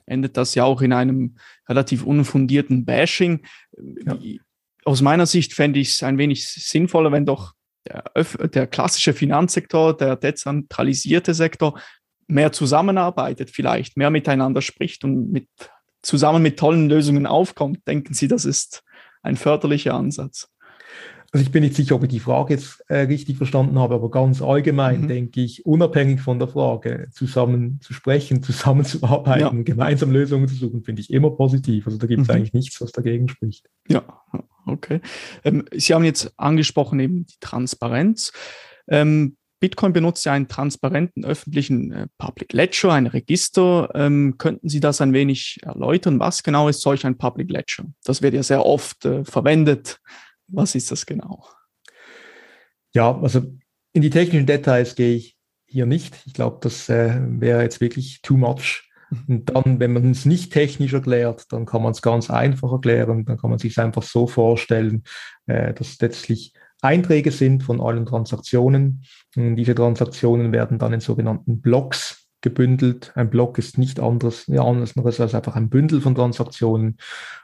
[0.07, 1.37] endet das ja auch in einem
[1.69, 3.45] relativ unfundierten Bashing.
[4.05, 4.19] Ja.
[4.85, 7.55] Aus meiner Sicht fände ich es ein wenig sinnvoller, wenn doch
[7.87, 8.05] der,
[8.49, 11.81] der klassische Finanzsektor, der dezentralisierte Sektor
[12.29, 15.49] mehr zusammenarbeitet, vielleicht mehr miteinander spricht und mit,
[16.03, 17.87] zusammen mit tollen Lösungen aufkommt.
[17.87, 18.83] Denken Sie, das ist
[19.23, 20.49] ein förderlicher Ansatz?
[21.33, 24.11] Also ich bin nicht sicher, ob ich die Frage jetzt äh, richtig verstanden habe, aber
[24.11, 25.09] ganz allgemein mhm.
[25.09, 29.63] denke ich, unabhängig von der Frage, zusammen zu sprechen, zusammenzuarbeiten, ja.
[29.63, 31.87] gemeinsam Lösungen zu suchen, finde ich immer positiv.
[31.87, 32.35] Also da gibt es mhm.
[32.35, 33.69] eigentlich nichts, was dagegen spricht.
[33.89, 34.03] Ja,
[34.67, 35.01] okay.
[35.45, 38.33] Ähm, Sie haben jetzt angesprochen eben die Transparenz.
[38.89, 43.91] Ähm, Bitcoin benutzt ja einen transparenten öffentlichen äh, Public Ledger, ein Register.
[43.95, 46.21] Ähm, könnten Sie das ein wenig erläutern?
[46.21, 47.85] Was genau ist solch ein Public Ledger?
[48.05, 49.99] Das wird ja sehr oft äh, verwendet
[50.49, 51.47] was ist das genau?
[52.95, 53.43] Ja, also
[53.93, 55.37] in die technischen Details gehe ich
[55.67, 56.17] hier nicht.
[56.27, 58.91] Ich glaube, das äh, wäre jetzt wirklich too much.
[59.29, 63.25] Und dann, wenn man es nicht technisch erklärt, dann kann man es ganz einfach erklären.
[63.25, 65.05] Dann kann man sich einfach so vorstellen,
[65.47, 69.05] äh, dass letztlich Einträge sind von allen Transaktionen.
[69.37, 73.13] Und diese Transaktionen werden dann in sogenannten Blocks gebündelt.
[73.15, 76.99] Ein Block ist nicht anderes, ja, anderes als einfach ein Bündel von Transaktionen.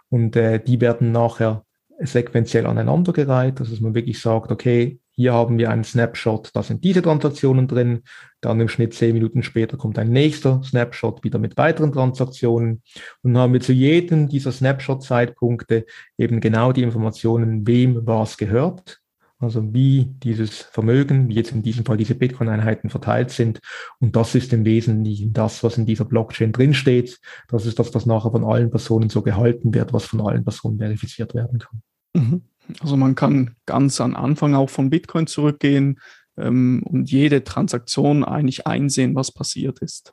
[0.09, 1.65] Und äh, die werden nachher
[2.07, 7.03] sequenziell aneinandergereiht, dass man wirklich sagt, okay, hier haben wir einen Snapshot, da sind diese
[7.03, 8.03] Transaktionen drin.
[8.41, 12.83] Dann im Schnitt zehn Minuten später kommt ein nächster Snapshot wieder mit weiteren Transaktionen.
[13.23, 15.85] Und dann haben wir zu jedem dieser Snapshot-Zeitpunkte
[16.17, 19.03] eben genau die Informationen, wem was gehört.
[19.39, 23.59] Also wie dieses Vermögen, wie jetzt in diesem Fall diese Bitcoin-Einheiten verteilt sind.
[23.99, 27.19] Und das ist im Wesentlichen das, was in dieser Blockchain drinsteht.
[27.49, 30.79] Das ist das, was nachher von allen Personen so gehalten wird, was von allen Personen
[30.79, 31.83] verifiziert werden kann.
[32.15, 32.43] Mhm.
[32.81, 36.01] Also man kann ganz am Anfang auch von Bitcoin zurückgehen
[36.37, 40.13] ähm, und jede Transaktion eigentlich einsehen, was passiert ist.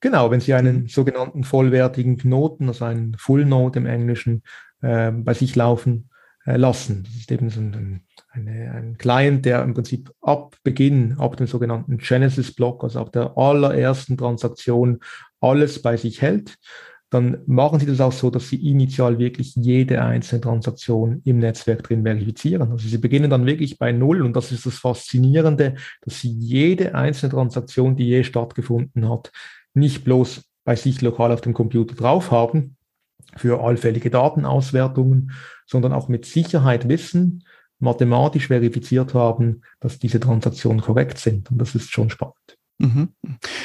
[0.00, 4.42] Genau, wenn Sie einen sogenannten vollwertigen Knoten, also einen Full Node im Englischen,
[4.80, 6.08] äh, bei sich laufen
[6.46, 7.04] äh, lassen.
[7.04, 11.46] Das ist eben so ein, eine, ein Client, der im Prinzip ab Beginn, ab dem
[11.46, 15.00] sogenannten Genesis-Block, also ab der allerersten Transaktion
[15.40, 16.56] alles bei sich hält
[17.10, 21.82] dann machen Sie das auch so, dass Sie initial wirklich jede einzelne Transaktion im Netzwerk
[21.82, 22.70] drin verifizieren.
[22.70, 26.94] Also Sie beginnen dann wirklich bei Null und das ist das Faszinierende, dass Sie jede
[26.94, 29.32] einzelne Transaktion, die je stattgefunden hat,
[29.74, 32.76] nicht bloß bei sich lokal auf dem Computer drauf haben
[33.36, 35.32] für allfällige Datenauswertungen,
[35.66, 37.44] sondern auch mit Sicherheit wissen,
[37.80, 41.50] mathematisch verifiziert haben, dass diese Transaktionen korrekt sind.
[41.50, 42.59] Und das ist schon spannend.
[42.80, 43.08] Mhm.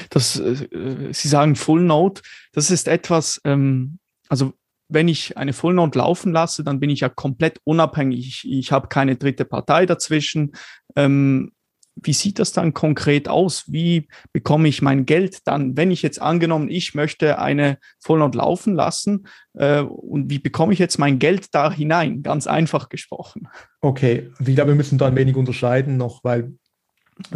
[0.09, 4.53] Das, äh, Sie sagen Full Node, das ist etwas, ähm, also
[4.87, 8.27] wenn ich eine Full Node laufen lasse, dann bin ich ja komplett unabhängig.
[8.27, 10.51] Ich, ich habe keine dritte Partei dazwischen.
[10.95, 11.53] Ähm,
[11.95, 13.71] wie sieht das dann konkret aus?
[13.71, 18.37] Wie bekomme ich mein Geld dann, wenn ich jetzt angenommen, ich möchte eine Full Node
[18.37, 22.21] laufen lassen äh, und wie bekomme ich jetzt mein Geld da hinein?
[22.21, 23.47] Ganz einfach gesprochen.
[23.79, 26.53] Okay, ich glaube, wir müssen da ein wenig unterscheiden noch, weil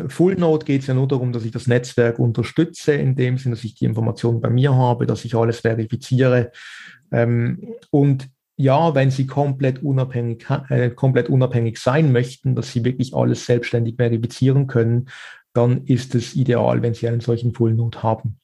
[0.10, 3.56] Full Node geht es ja nur darum, dass ich das Netzwerk unterstütze, in dem Sinne,
[3.56, 6.52] dass ich die Informationen bei mir habe, dass ich alles verifiziere.
[7.12, 13.14] Ähm, und ja, wenn Sie komplett unabhängig, äh, komplett unabhängig sein möchten, dass Sie wirklich
[13.16, 15.08] alles selbstständig verifizieren können,
[15.54, 18.38] dann ist es ideal, wenn Sie einen solchen Full Node haben.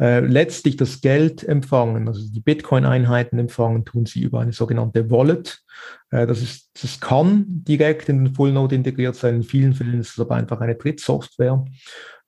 [0.00, 5.62] Äh, letztlich das Geld empfangen, also die Bitcoin-Einheiten empfangen, tun sie über eine sogenannte Wallet.
[6.10, 9.36] Äh, das, ist, das kann direkt in den Full Node integriert sein.
[9.36, 11.64] In vielen Fällen ist es aber einfach eine Drittsoftware.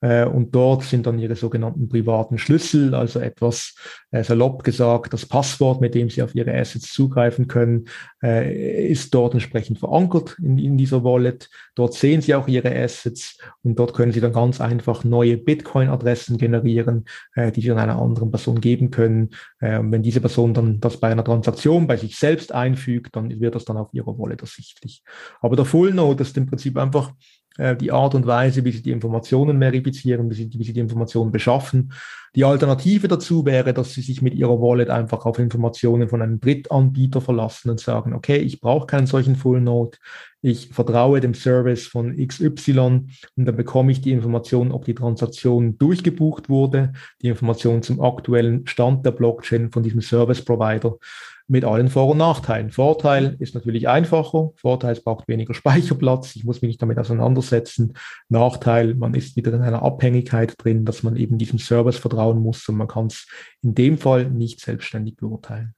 [0.04, 3.74] Äh, und dort sind dann ihre sogenannten privaten Schlüssel, also etwas
[4.10, 7.86] äh, salopp gesagt, das Passwort, mit dem sie auf ihre Assets zugreifen können,
[8.22, 11.48] äh, ist dort entsprechend verankert in, in dieser Wallet.
[11.74, 16.36] Dort sehen sie auch ihre Assets und dort können sie dann ganz einfach neue Bitcoin-Adressen
[16.36, 19.30] generieren, die sie dann einer anderen Person geben können.
[19.58, 23.64] wenn diese Person dann das bei einer Transaktion bei sich selbst einfügt, dann wird das
[23.64, 25.02] dann auf ihrer Wallet ersichtlich.
[25.40, 27.12] Aber der Full Node ist im Prinzip einfach
[27.56, 31.30] die Art und Weise, wie sie die Informationen verifizieren, wie sie, wie sie die Informationen
[31.30, 31.92] beschaffen.
[32.34, 36.40] Die Alternative dazu wäre, dass sie sich mit ihrer Wallet einfach auf Informationen von einem
[36.40, 39.98] Drittanbieter verlassen und sagen, okay, ich brauche keinen solchen Full Node,
[40.42, 45.78] ich vertraue dem Service von XY und dann bekomme ich die Information, ob die Transaktion
[45.78, 46.92] durchgebucht wurde,
[47.22, 50.98] die Information zum aktuellen Stand der Blockchain von diesem Service Provider
[51.46, 52.70] mit allen Vor- und Nachteilen.
[52.70, 57.94] Vorteil ist natürlich einfacher, Vorteil, es braucht weniger Speicherplatz, ich muss mich nicht damit auseinandersetzen.
[58.28, 62.68] Nachteil, man ist wieder in einer Abhängigkeit drin, dass man eben diesem Service vertrauen muss
[62.68, 63.28] und man kann es
[63.62, 65.74] in dem Fall nicht selbstständig beurteilen.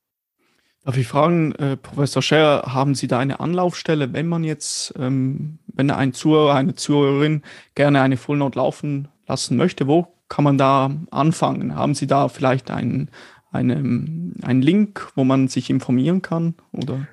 [0.85, 5.59] Darf ich fragen, äh, Professor Scher, haben Sie da eine Anlaufstelle, wenn man jetzt, ähm,
[5.67, 7.43] wenn ein Zuhörer, eine Zuhörerin
[7.75, 11.75] gerne eine Full Note laufen lassen möchte, wo kann man da anfangen?
[11.75, 13.11] Haben Sie da vielleicht einen,
[13.51, 16.55] eine, einen Link, wo man sich informieren kann?
[16.73, 17.07] Oder?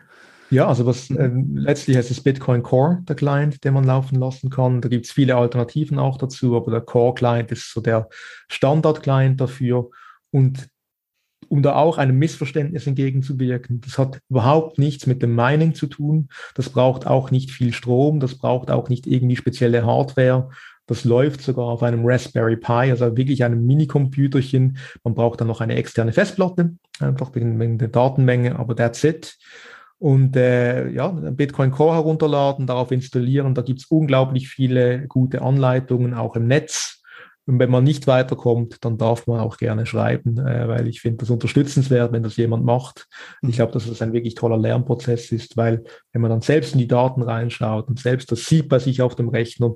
[0.49, 4.51] Ja, also was äh, letztlich heißt es Bitcoin Core, der Client, den man laufen lassen
[4.51, 4.81] kann.
[4.81, 8.07] Da gibt es viele Alternativen auch dazu, aber der Core Client ist so der
[8.49, 9.89] Standard-Client dafür.
[10.29, 10.69] Und
[11.49, 16.29] um da auch einem Missverständnis entgegenzuwirken, das hat überhaupt nichts mit dem Mining zu tun.
[16.55, 20.49] Das braucht auch nicht viel Strom, das braucht auch nicht irgendwie spezielle Hardware.
[20.85, 24.77] Das läuft sogar auf einem Raspberry Pi, also wirklich einem Minicomputerchen.
[25.03, 29.37] Man braucht dann noch eine externe Festplatte, einfach wegen, der Datenmenge, aber that's it.
[29.99, 33.55] Und äh, ja, Bitcoin Core herunterladen, darauf installieren.
[33.55, 37.02] Da gibt es unglaublich viele gute Anleitungen, auch im Netz.
[37.45, 41.17] Und wenn man nicht weiterkommt, dann darf man auch gerne schreiben, äh, weil ich finde
[41.17, 43.07] das unterstützenswert, wenn das jemand macht.
[43.41, 43.51] Ich mhm.
[43.51, 45.83] glaube, dass das ein wirklich toller Lernprozess ist, weil
[46.13, 49.15] wenn man dann selbst in die Daten reinschaut und selbst das sieht bei sich auf
[49.15, 49.75] dem Rechner,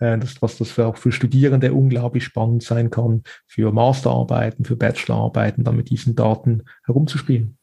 [0.00, 4.76] äh, das, was das für, auch für Studierende unglaublich spannend sein kann, für Masterarbeiten, für
[4.76, 7.58] Bachelorarbeiten, dann mit diesen Daten herumzuspielen.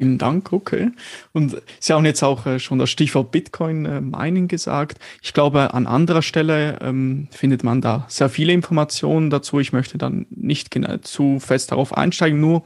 [0.00, 0.92] Vielen Dank, okay.
[1.32, 4.98] Und Sie haben jetzt auch äh, schon das Stichwort Bitcoin äh, Mining gesagt.
[5.20, 9.60] Ich glaube, an anderer Stelle ähm, findet man da sehr viele Informationen dazu.
[9.60, 10.70] Ich möchte dann nicht
[11.02, 12.40] zu fest darauf einsteigen.
[12.40, 12.62] Nur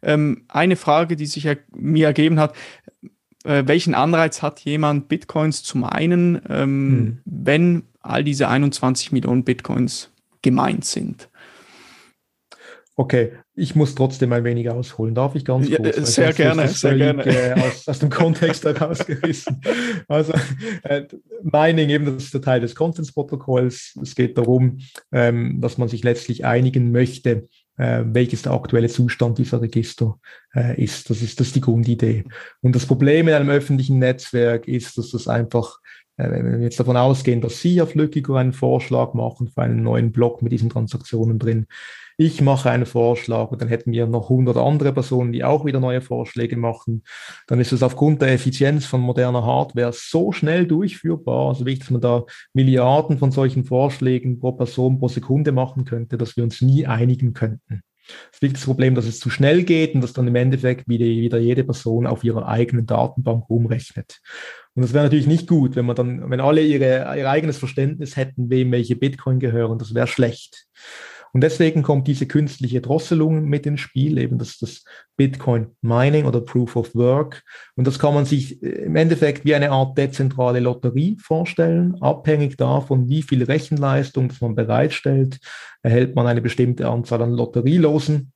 [0.00, 2.54] ähm, eine Frage, die sich mir ergeben hat.
[3.44, 7.18] äh, welchen Anreiz hat jemand, Bitcoins zu meinen, ähm, hm.
[7.26, 10.10] wenn all diese 21 Millionen Bitcoins
[10.40, 11.28] gemeint sind?
[12.96, 15.14] Okay, ich muss trotzdem ein wenig ausholen.
[15.14, 15.96] Darf ich ganz kurz?
[15.96, 17.56] Ja, sehr gerne, sehr völlig, gerne.
[17.56, 19.60] Äh, aus, aus, dem Kontext herausgerissen.
[20.08, 20.32] Also,
[20.84, 21.04] äh,
[21.42, 23.98] Mining, eben das ist der Teil des Contents-Protokolls.
[24.02, 24.78] Es geht darum,
[25.12, 30.18] ähm, dass man sich letztlich einigen möchte, äh, welches der aktuelle Zustand dieser Register
[30.54, 31.10] äh, ist.
[31.10, 32.24] Das ist das ist die Grundidee.
[32.62, 35.78] Und das Problem in einem öffentlichen Netzwerk ist, dass das einfach
[36.16, 39.82] äh, wenn wir jetzt davon ausgehen, dass Sie, Herr Flückiger, einen Vorschlag machen für einen
[39.82, 41.66] neuen Block mit diesen Transaktionen drin,
[42.20, 45.78] ich mache einen Vorschlag und dann hätten wir noch 100 andere Personen, die auch wieder
[45.78, 47.04] neue Vorschläge machen.
[47.46, 51.90] Dann ist es aufgrund der Effizienz von moderner Hardware so schnell durchführbar, also wichtig, dass
[51.90, 56.60] man da Milliarden von solchen Vorschlägen pro Person pro Sekunde machen könnte, dass wir uns
[56.60, 57.82] nie einigen könnten.
[58.32, 61.38] Das wichtigste Problem, dass es zu schnell geht und dass dann im Endeffekt wieder, wieder
[61.38, 64.18] jede Person auf ihrer eigenen Datenbank rumrechnet.
[64.74, 68.16] Und das wäre natürlich nicht gut, wenn man dann, wenn alle ihre, ihr eigenes Verständnis
[68.16, 70.66] hätten, wem welche Bitcoin gehören, das wäre schlecht.
[71.32, 74.84] Und deswegen kommt diese künstliche Drosselung mit ins Spiel, eben das, das
[75.16, 77.42] Bitcoin Mining oder Proof of Work.
[77.76, 81.96] Und das kann man sich äh, im Endeffekt wie eine Art dezentrale Lotterie vorstellen.
[82.00, 85.38] Abhängig davon, wie viel Rechenleistung man bereitstellt,
[85.82, 88.32] erhält man eine bestimmte Anzahl an Lotterielosen.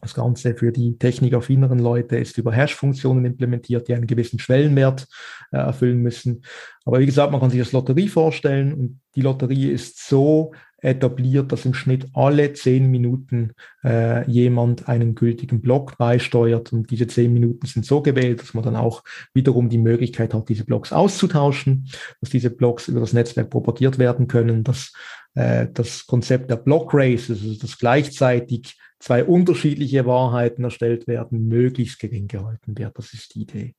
[0.00, 5.06] Das Ganze für die technikaffineren Leute ist über Hash-Funktionen implementiert, die einen gewissen Schwellenwert
[5.50, 6.44] äh, erfüllen müssen.
[6.84, 11.50] Aber wie gesagt, man kann sich das Lotterie vorstellen und die Lotterie ist so etabliert,
[11.50, 13.52] dass im Schnitt alle zehn Minuten
[13.84, 16.72] äh, jemand einen gültigen Block beisteuert.
[16.72, 19.02] Und diese zehn Minuten sind so gewählt, dass man dann auch
[19.34, 21.88] wiederum die Möglichkeit hat, diese Blocks auszutauschen,
[22.20, 24.92] dass diese Blocks über das Netzwerk propagiert werden können, dass
[25.34, 31.98] äh, das Konzept der Block Races, also dass gleichzeitig zwei unterschiedliche Wahrheiten erstellt werden, möglichst
[31.98, 32.96] gering gehalten wird.
[32.98, 33.74] Das ist die Idee.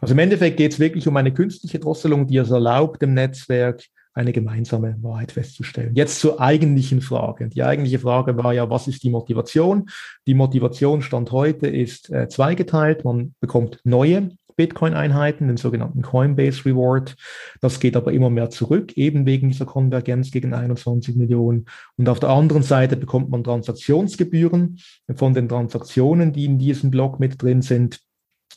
[0.00, 3.84] Also im Endeffekt geht es wirklich um eine künstliche Drosselung, die es erlaubt, dem Netzwerk
[4.14, 5.94] eine gemeinsame Wahrheit festzustellen.
[5.94, 7.48] Jetzt zur eigentlichen Frage.
[7.48, 9.88] Die eigentliche Frage war ja, was ist die Motivation?
[10.26, 13.04] Die Motivation Stand heute ist äh, zweigeteilt.
[13.04, 17.16] Man bekommt neue Bitcoin-Einheiten, den sogenannten Coinbase Reward.
[17.60, 21.66] Das geht aber immer mehr zurück, eben wegen dieser Konvergenz gegen 21 Millionen.
[21.96, 24.78] Und auf der anderen Seite bekommt man Transaktionsgebühren
[25.14, 28.00] von den Transaktionen, die in diesem Block mit drin sind.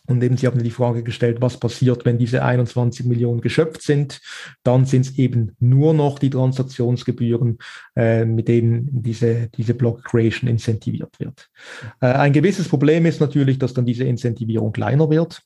[0.07, 4.21] Und eben, Sie haben die Frage gestellt, was passiert, wenn diese 21 Millionen geschöpft sind.
[4.63, 7.57] Dann sind es eben nur noch die Transaktionsgebühren,
[7.95, 11.49] äh, mit denen diese, diese Block Creation incentiviert wird.
[12.01, 15.41] Äh, ein gewisses Problem ist natürlich, dass dann diese Incentivierung kleiner wird.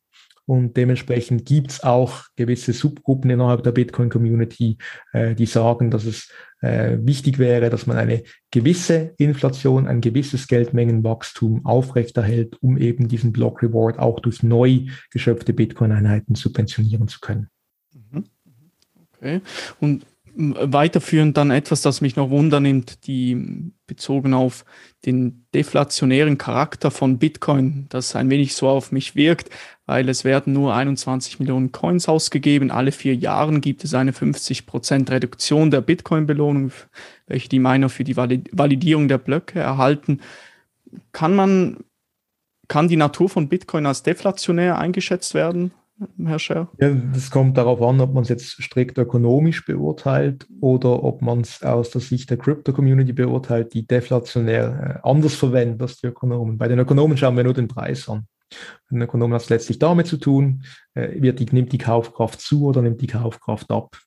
[0.50, 4.80] Und dementsprechend gibt es auch gewisse Subgruppen innerhalb der Bitcoin-Community,
[5.14, 6.32] äh, die sagen, dass es
[6.62, 13.32] äh, wichtig wäre, dass man eine gewisse Inflation, ein gewisses Geldmengenwachstum aufrechterhält, um eben diesen
[13.32, 17.50] Block Reward auch durch neu geschöpfte Bitcoin-Einheiten subventionieren zu können.
[17.94, 18.24] Mhm.
[19.14, 19.42] Okay.
[19.80, 20.04] Und
[20.40, 24.64] weiterführend dann etwas, das mich noch wundernimmt, die bezogen auf
[25.06, 29.50] den deflationären Charakter von Bitcoin, das ein wenig so auf mich wirkt,
[29.86, 32.72] weil es werden nur 21 Millionen Coins ausgegeben.
[32.72, 36.72] Alle vier Jahre gibt es eine 50% Reduktion der Bitcoin-Belohnung,
[37.28, 40.22] welche die Miner für die Validierung der Blöcke erhalten.
[41.12, 41.84] Kann man,
[42.70, 45.74] kann die Natur von Bitcoin als deflationär eingeschätzt werden?
[46.24, 46.70] Herr Scher?
[46.80, 51.42] Ja, das kommt darauf an, ob man es jetzt strikt ökonomisch beurteilt oder ob man
[51.42, 56.58] es aus der Sicht der Crypto-Community beurteilt, die deflationär äh, anders verwendet als die Ökonomen.
[56.58, 58.28] Bei den Ökonomen schauen wir nur den Preis an.
[58.50, 62.40] Bei den Ökonomen hat es letztlich damit zu tun, äh, wird die, nimmt die Kaufkraft
[62.40, 63.98] zu oder nimmt die Kaufkraft ab.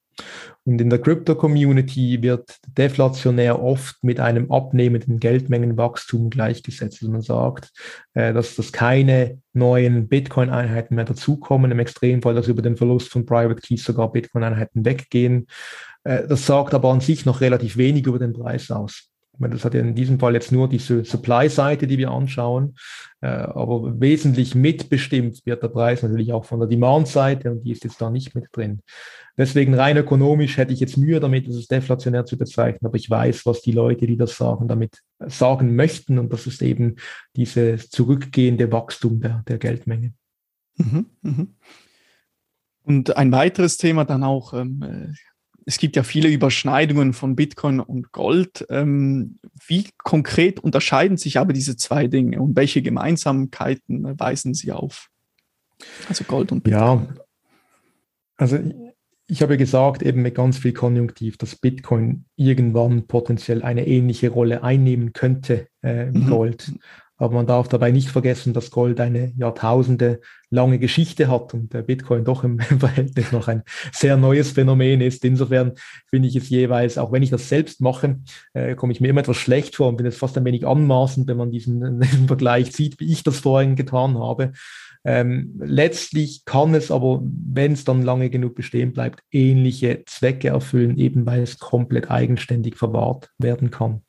[0.64, 6.98] Und in der Crypto-Community wird deflationär oft mit einem abnehmenden Geldmengenwachstum gleichgesetzt.
[7.02, 7.70] Also man sagt,
[8.14, 13.26] äh, dass das keine neuen Bitcoin-Einheiten mehr dazukommen, im Extremfall, dass über den Verlust von
[13.26, 15.48] Private Keys sogar Bitcoin-Einheiten weggehen.
[16.04, 19.74] Äh, das sagt aber an sich noch relativ wenig über den Preis aus das hat
[19.74, 22.76] ja in diesem Fall jetzt nur diese Supply-Seite, die wir anschauen,
[23.20, 27.84] äh, aber wesentlich mitbestimmt wird der Preis natürlich auch von der Demand-Seite und die ist
[27.84, 28.82] jetzt da nicht mit drin.
[29.36, 33.08] Deswegen rein ökonomisch hätte ich jetzt Mühe damit, das ist deflationär zu bezeichnen, aber ich
[33.08, 36.96] weiß, was die Leute, die das sagen, damit sagen möchten und das ist eben
[37.34, 40.12] dieses zurückgehende Wachstum der, der Geldmenge.
[40.76, 41.46] Mhm, mh.
[42.84, 45.14] Und ein weiteres Thema dann auch, ähm,
[45.64, 48.66] es gibt ja viele Überschneidungen von Bitcoin und Gold.
[48.68, 55.08] Ähm, wie konkret unterscheiden sich aber diese zwei Dinge und welche Gemeinsamkeiten weisen sie auf?
[56.08, 56.82] Also Gold und Bitcoin.
[56.82, 57.24] Ja,
[58.36, 58.91] also
[59.32, 64.62] ich habe gesagt, eben mit ganz viel Konjunktiv, dass Bitcoin irgendwann potenziell eine ähnliche Rolle
[64.62, 66.28] einnehmen könnte äh, wie mhm.
[66.28, 66.72] Gold.
[67.16, 70.20] Aber man darf dabei nicht vergessen, dass Gold eine Jahrtausende
[70.50, 75.24] lange Geschichte hat und der Bitcoin doch im Verhältnis noch ein sehr neues Phänomen ist.
[75.24, 75.72] Insofern
[76.10, 78.18] finde ich es jeweils, auch wenn ich das selbst mache,
[78.52, 81.26] äh, komme ich mir immer etwas schlecht vor und bin es fast ein wenig anmaßend,
[81.26, 84.52] wenn man diesen, diesen Vergleich sieht, wie ich das vorhin getan habe.
[85.04, 90.96] Ähm, letztlich kann es aber, wenn es dann lange genug bestehen bleibt, ähnliche Zwecke erfüllen,
[90.96, 94.02] eben weil es komplett eigenständig verwahrt werden kann.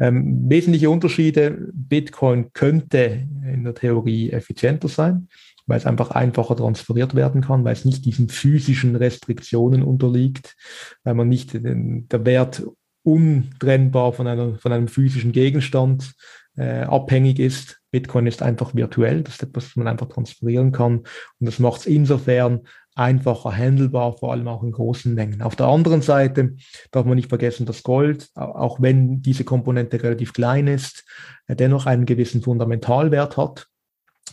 [0.00, 5.28] Ähm, wesentliche Unterschiede, Bitcoin könnte in der Theorie effizienter sein,
[5.66, 10.56] weil es einfach einfacher transferiert werden kann, weil es nicht diesen physischen Restriktionen unterliegt,
[11.04, 12.64] weil man nicht den, der Wert
[13.02, 16.14] untrennbar von, einer, von einem physischen Gegenstand
[16.56, 17.80] äh, abhängig ist.
[17.90, 20.98] Bitcoin ist einfach virtuell, das ist etwas, was man einfach transferieren kann.
[20.98, 21.06] Und
[21.40, 22.62] das macht es insofern
[22.96, 25.42] einfacher handelbar, vor allem auch in großen Mengen.
[25.42, 26.54] Auf der anderen Seite
[26.90, 31.04] darf man nicht vergessen, dass Gold, auch wenn diese Komponente relativ klein ist,
[31.46, 33.68] äh, dennoch einen gewissen Fundamentalwert hat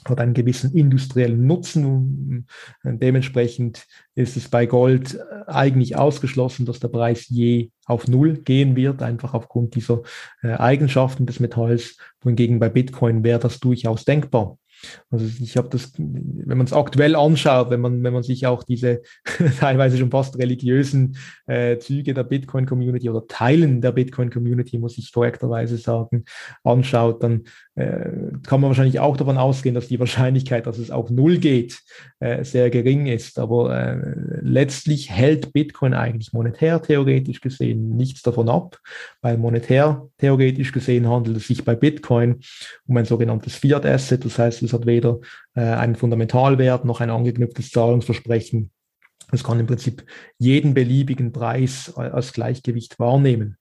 [0.06, 2.48] hat einen gewissen industriellen Nutzen.
[2.84, 3.86] Dementsprechend
[4.16, 9.02] ist es bei Gold äh, eigentlich ausgeschlossen, dass der Preis je auf Null gehen wird,
[9.02, 10.02] einfach aufgrund dieser
[10.42, 11.98] äh, Eigenschaften des Metalls.
[12.22, 14.58] Wohingegen bei Bitcoin wäre das durchaus denkbar.
[15.10, 18.64] Also ich habe das, wenn man es aktuell anschaut, wenn man, wenn man sich auch
[18.64, 19.02] diese
[19.60, 21.18] teilweise schon fast religiösen
[21.48, 26.26] äh, Züge der Bitcoin-Community oder Teilen der Bitcoin-Community, muss ich korrekterweise sagen,
[26.64, 27.44] anschaut, dann
[27.76, 28.10] äh,
[28.46, 31.80] kann man wahrscheinlich auch davon ausgehen, dass die Wahrscheinlichkeit, dass es auf Null geht,
[32.20, 33.40] äh, sehr gering ist.
[33.40, 38.78] Aber äh, letztlich hält Bitcoin eigentlich monetär theoretisch gesehen nichts davon ab,
[39.22, 42.40] weil monetär theoretisch gesehen handelt es sich bei Bitcoin
[42.88, 44.26] um ein sogenanntes Fiat-Asset.
[44.26, 45.20] Das heißt, es hat weder
[45.56, 48.72] äh, einen Fundamentalwert noch ein angeknüpftes Zahlungsversprechen.
[49.32, 50.06] Es kann im Prinzip
[50.38, 53.58] jeden beliebigen Preis als Gleichgewicht wahrnehmen.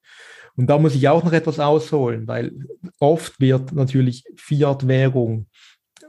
[0.57, 2.53] Und da muss ich auch noch etwas ausholen, weil
[2.99, 5.47] oft wird natürlich Fiat-Währung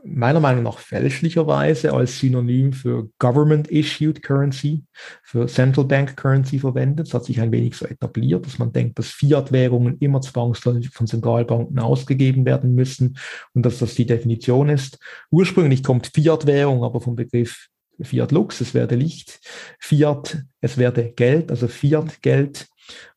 [0.04, 4.84] meiner Meinung nach fälschlicherweise als Synonym für Government-Issued Currency,
[5.24, 7.08] für Central Bank Currency verwendet.
[7.08, 11.08] Es hat sich ein wenig so etabliert, dass man denkt, dass Fiat-Währungen immer zwangsläufig von
[11.08, 13.18] Zentralbanken ausgegeben werden müssen
[13.54, 14.97] und dass das die Definition ist.
[15.30, 17.68] Ursprünglich kommt Fiat-Währung aber vom Begriff
[18.02, 19.39] Fiat Lux, es werde Licht,
[19.80, 22.68] Fiat, es werde Geld, also Fiat-Geld.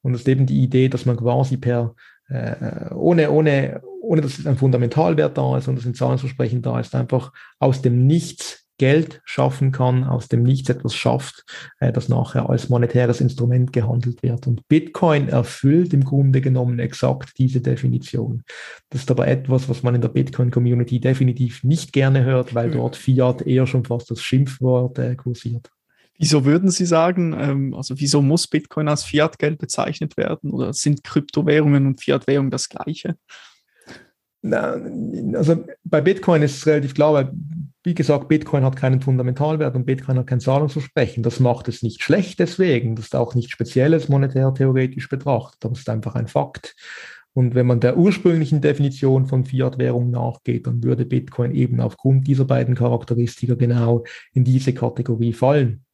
[0.02, 1.94] Und es ist eben die Idee, dass man quasi per
[2.28, 6.94] äh, ohne, ohne, ohne dass ein Fundamentalwert da ist und dass ein Zahlungsversprechen da ist,
[6.94, 11.44] einfach aus dem Nichts Geld schaffen kann, aus dem Nichts etwas schafft,
[11.78, 14.46] äh, das nachher als monetäres Instrument gehandelt wird.
[14.46, 18.42] Und Bitcoin erfüllt im Grunde genommen exakt diese Definition.
[18.90, 22.96] Das ist aber etwas, was man in der Bitcoin-Community definitiv nicht gerne hört, weil dort
[22.96, 25.70] Fiat eher schon fast das Schimpfwort äh, kursiert.
[26.18, 31.04] Wieso würden Sie sagen, ähm, also wieso muss Bitcoin als Fiat-Geld bezeichnet werden oder sind
[31.04, 33.16] Kryptowährungen und Fiat-Währung das gleiche?
[34.52, 37.30] Also bei Bitcoin ist es relativ klar, weil
[37.86, 41.22] wie gesagt, Bitcoin hat keinen Fundamentalwert und Bitcoin hat kein Zahlungsversprechen.
[41.22, 42.96] Das macht es nicht schlecht deswegen.
[42.96, 46.74] Das ist auch nicht Spezielles monetär theoretisch betrachtet, es ist einfach ein Fakt.
[47.34, 52.44] Und wenn man der ursprünglichen Definition von Fiat-Währung nachgeht, dann würde Bitcoin eben aufgrund dieser
[52.44, 55.84] beiden Charakteristika genau in diese Kategorie fallen.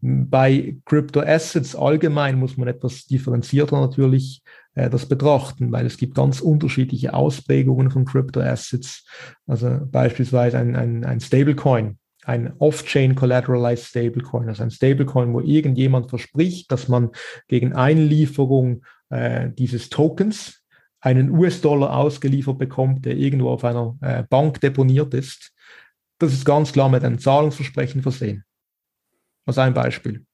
[0.00, 4.42] Bei Crypto Assets allgemein muss man etwas differenzierter natürlich
[4.74, 9.06] äh, das betrachten, weil es gibt ganz unterschiedliche Ausprägungen von Crypto Assets.
[9.46, 16.10] Also beispielsweise ein, ein, ein Stablecoin, ein Off-Chain Collateralized Stablecoin, also ein Stablecoin, wo irgendjemand
[16.10, 17.10] verspricht, dass man
[17.48, 20.62] gegen Einlieferung äh, dieses Tokens
[21.00, 25.52] einen US-Dollar ausgeliefert bekommt, der irgendwo auf einer äh, Bank deponiert ist.
[26.18, 28.44] Das ist ganz klar mit einem Zahlungsversprechen versehen.
[29.50, 30.24] Als ein Beispiel.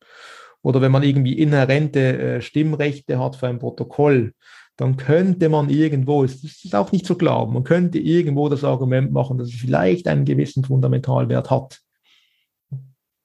[0.61, 4.35] Oder wenn man irgendwie inhärente äh, Stimmrechte hat für ein Protokoll,
[4.77, 9.11] dann könnte man irgendwo, das ist auch nicht zu glauben, man könnte irgendwo das Argument
[9.11, 11.81] machen, dass es vielleicht einen gewissen Fundamentalwert hat.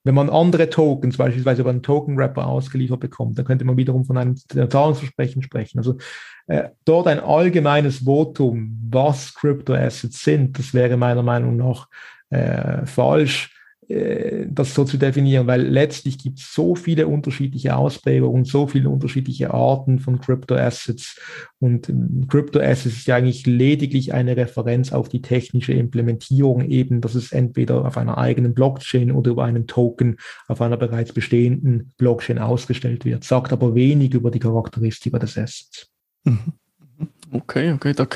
[0.05, 4.17] Wenn man andere Tokens, beispielsweise über einen Token-Wrapper ausgeliefert bekommt, dann könnte man wiederum von
[4.17, 5.77] einem Zahlungsversprechen sprechen.
[5.77, 5.97] Also
[6.47, 11.89] äh, dort ein allgemeines Votum, was Crypto-Assets sind, das wäre meiner Meinung nach
[12.29, 13.60] äh, falsch
[14.49, 19.53] das so zu definieren, weil letztlich gibt es so viele unterschiedliche Ausprägungen, so viele unterschiedliche
[19.53, 21.19] Arten von Crypto Assets
[21.59, 27.01] und ähm, Crypto Assets ist ja eigentlich lediglich eine Referenz auf die technische Implementierung eben,
[27.01, 30.17] dass es entweder auf einer eigenen Blockchain oder über einen Token
[30.47, 35.87] auf einer bereits bestehenden Blockchain ausgestellt wird, sagt aber wenig über die Charakteristika des Assets.
[36.23, 36.53] Mhm.
[37.33, 38.07] Okay, okay, da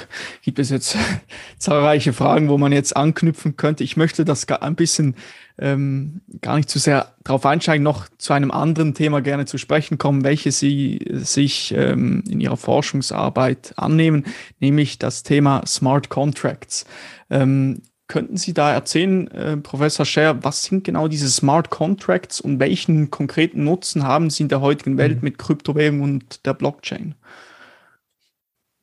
[0.41, 0.97] gibt es jetzt
[1.57, 3.85] zahlreiche Fragen, wo man jetzt anknüpfen könnte.
[3.85, 5.15] Ich möchte das ein bisschen
[5.57, 9.97] ähm, gar nicht zu sehr darauf einsteigen, noch zu einem anderen Thema gerne zu sprechen
[9.97, 14.25] kommen, welche Sie sich ähm, in Ihrer Forschungsarbeit annehmen,
[14.59, 16.85] nämlich das Thema Smart Contracts.
[17.29, 22.59] Ähm, könnten Sie da erzählen, äh, Professor Scher, was sind genau diese Smart Contracts und
[22.59, 25.23] welchen konkreten Nutzen haben sie in der heutigen Welt mhm.
[25.23, 27.15] mit Kryptowährung und der Blockchain?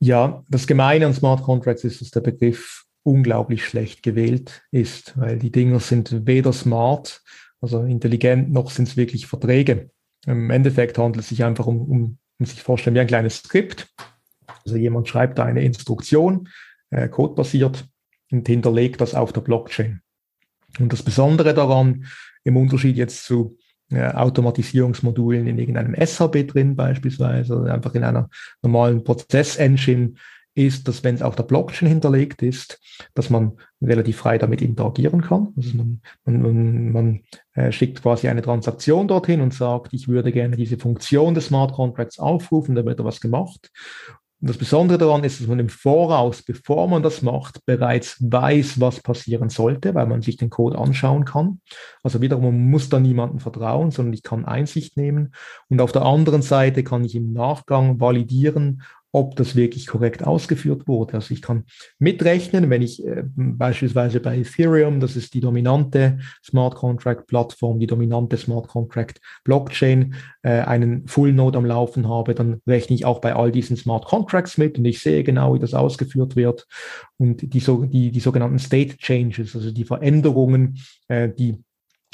[0.03, 5.39] Ja, das Gemeine an Smart Contracts ist, dass der Begriff unglaublich schlecht gewählt ist, weil
[5.39, 7.23] die Dinger sind weder smart,
[7.61, 9.91] also intelligent, noch sind es wirklich Verträge.
[10.27, 13.95] Im Endeffekt handelt es sich einfach um, um, um sich vorstellen wie ein kleines Skript.
[14.65, 16.49] Also jemand schreibt da eine Instruktion,
[16.91, 17.87] äh, codebasiert,
[18.33, 20.01] und hinterlegt das auf der Blockchain.
[20.81, 22.07] Und das Besondere daran,
[22.43, 23.57] im Unterschied jetzt zu
[23.93, 28.29] äh, Automatisierungsmodulen in irgendeinem SHB drin beispielsweise oder einfach in einer
[28.63, 30.15] normalen Prozess-Engine,
[30.55, 32.79] ist, dass wenn es auf der Blockchain hinterlegt ist,
[33.15, 35.49] dass man relativ frei damit interagieren kann.
[35.57, 37.21] Also man, man, man
[37.55, 41.73] äh, schickt quasi eine Transaktion dorthin und sagt, ich würde gerne diese Funktion des Smart
[41.73, 43.71] Contracts aufrufen, da wird da was gemacht.
[44.43, 48.81] Und das Besondere daran ist, dass man im Voraus, bevor man das macht, bereits weiß,
[48.81, 51.61] was passieren sollte, weil man sich den Code anschauen kann.
[52.03, 55.33] Also wiederum, man muss da niemandem vertrauen, sondern ich kann Einsicht nehmen.
[55.69, 58.83] Und auf der anderen Seite kann ich im Nachgang validieren,
[59.13, 61.15] ob das wirklich korrekt ausgeführt wurde.
[61.15, 61.65] Also ich kann
[61.99, 67.87] mitrechnen, wenn ich äh, beispielsweise bei Ethereum, das ist die dominante Smart Contract Plattform, die
[67.87, 73.21] dominante Smart Contract Blockchain, äh, einen Full Node am Laufen habe, dann rechne ich auch
[73.21, 76.67] bei all diesen Smart Contracts mit und ich sehe genau, wie das ausgeführt wird.
[77.19, 81.63] Und die, so, die, die sogenannten State Changes, also die Veränderungen, äh, die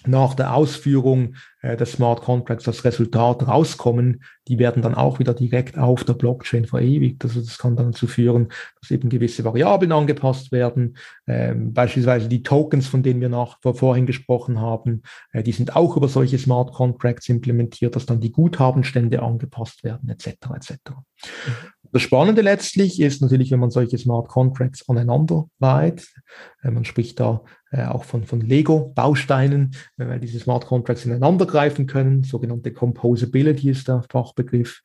[0.06, 5.76] nach der Ausführung des Smart Contracts das Resultat rauskommen, die werden dann auch wieder direkt
[5.76, 7.24] auf der Blockchain verewigt.
[7.24, 8.48] Also das kann dann dazu führen,
[8.80, 10.96] dass eben gewisse Variablen angepasst werden.
[11.26, 15.02] Ähm, beispielsweise die Tokens, von denen wir nach, vorhin gesprochen haben,
[15.32, 20.08] äh, die sind auch über solche Smart Contracts implementiert, dass dann die Guthabenstände angepasst werden,
[20.08, 20.28] etc.
[20.54, 20.72] etc.
[20.90, 21.52] Mhm.
[21.92, 26.06] Das Spannende letztlich ist natürlich, wenn man solche Smart Contracts aneinander reiht.
[26.62, 31.46] Äh, man spricht da äh, auch von, von Lego-Bausteinen, äh, weil diese Smart Contracts ineinander
[31.46, 32.22] greifen können.
[32.22, 34.82] Sogenannte Composability ist der Fachbegriff.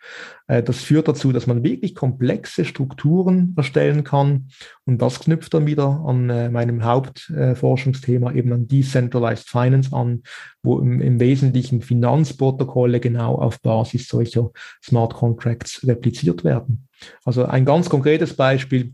[0.47, 4.49] Das führt dazu, dass man wirklich komplexe Strukturen erstellen kann.
[4.85, 10.23] Und das knüpft dann wieder an meinem Hauptforschungsthema eben an Decentralized Finance an,
[10.63, 14.51] wo im, im Wesentlichen Finanzprotokolle genau auf Basis solcher
[14.83, 16.87] Smart Contracts repliziert werden.
[17.25, 18.93] Also ein ganz konkretes Beispiel,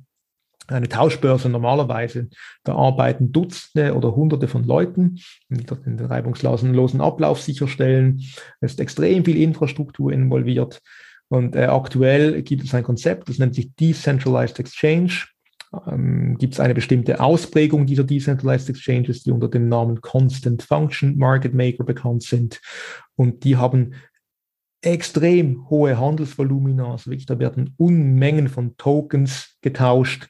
[0.72, 2.30] eine Tauschbörse normalerweise,
[2.64, 8.22] da arbeiten Dutzende oder Hunderte von Leuten, die dort den reibungslosen Ablauf sicherstellen.
[8.62, 10.82] Es ist extrem viel Infrastruktur involviert.
[11.28, 15.26] Und äh, aktuell gibt es ein Konzept, das nennt sich Decentralized Exchange.
[15.88, 21.18] Ähm, gibt es eine bestimmte Ausprägung dieser Decentralized Exchanges, die unter dem Namen Constant Function
[21.18, 22.60] Market Maker bekannt sind.
[23.16, 23.94] Und die haben
[24.82, 30.30] extrem hohe Handelsvolumina, also wirklich, da werden Unmengen von Tokens getauscht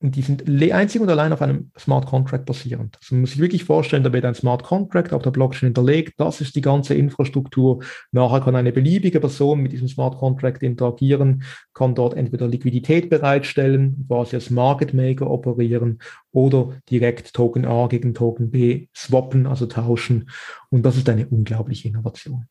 [0.00, 2.96] die sind einzig und allein auf einem Smart Contract basierend.
[3.00, 6.14] Also man muss sich wirklich vorstellen, da wird ein Smart Contract auf der Blockchain hinterlegt.
[6.18, 7.82] Das ist die ganze Infrastruktur.
[8.12, 11.42] Nachher kann eine beliebige Person mit diesem Smart Contract interagieren,
[11.74, 15.98] kann dort entweder Liquidität bereitstellen, quasi als Market Maker operieren
[16.30, 20.30] oder direkt Token A gegen Token B swappen, also tauschen.
[20.70, 22.46] Und das ist eine unglaubliche Innovation.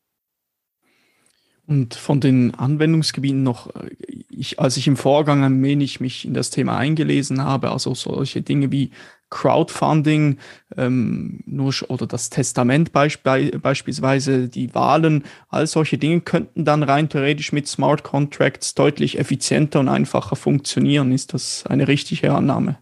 [1.68, 3.90] Und von den Anwendungsgebieten noch, äh,
[4.30, 8.40] ich, als ich im Vorgang ein wenig mich in das Thema eingelesen habe, also solche
[8.40, 8.90] Dinge wie
[9.28, 10.38] Crowdfunding,
[10.78, 13.22] ähm, nur oder das Testament beisp
[13.60, 19.80] beispielsweise, die Wahlen, all solche Dinge könnten dann rein theoretisch mit Smart Contracts deutlich effizienter
[19.80, 21.12] und einfacher funktionieren.
[21.12, 22.78] Ist das eine richtige Annahme?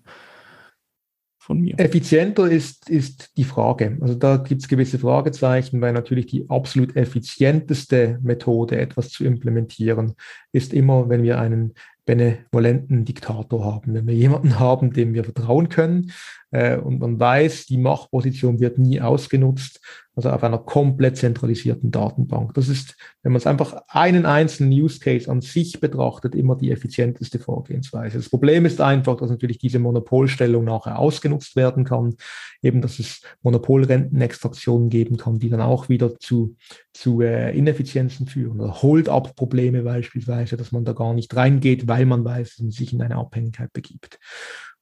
[1.47, 1.79] Von mir.
[1.79, 3.97] Effizienter ist, ist die Frage.
[4.01, 10.15] Also da gibt es gewisse Fragezeichen, weil natürlich die absolut effizienteste Methode, etwas zu implementieren,
[10.51, 11.75] ist immer, wenn wir einen
[12.05, 16.13] benevolenten Diktator haben, wenn wir jemanden haben, dem wir vertrauen können
[16.51, 19.81] äh, und man weiß, die Machtposition wird nie ausgenutzt,
[20.15, 22.55] also auf einer komplett zentralisierten Datenbank.
[22.55, 26.71] Das ist, wenn man es einfach einen einzelnen Use Case an sich betrachtet, immer die
[26.71, 28.17] effizienteste Vorgehensweise.
[28.17, 32.15] Das Problem ist einfach, dass natürlich diese Monopolstellung nachher ausgenutzt werden kann,
[32.63, 36.57] eben dass es Monopolrentenextraktionen geben kann, die dann auch wieder zu,
[36.95, 42.25] zu äh, Ineffizienzen führen oder Hold-up-Probleme beispielsweise, dass man da gar nicht reingeht, weil man
[42.25, 44.19] weiß, dass man sich in eine Abhängigkeit begibt.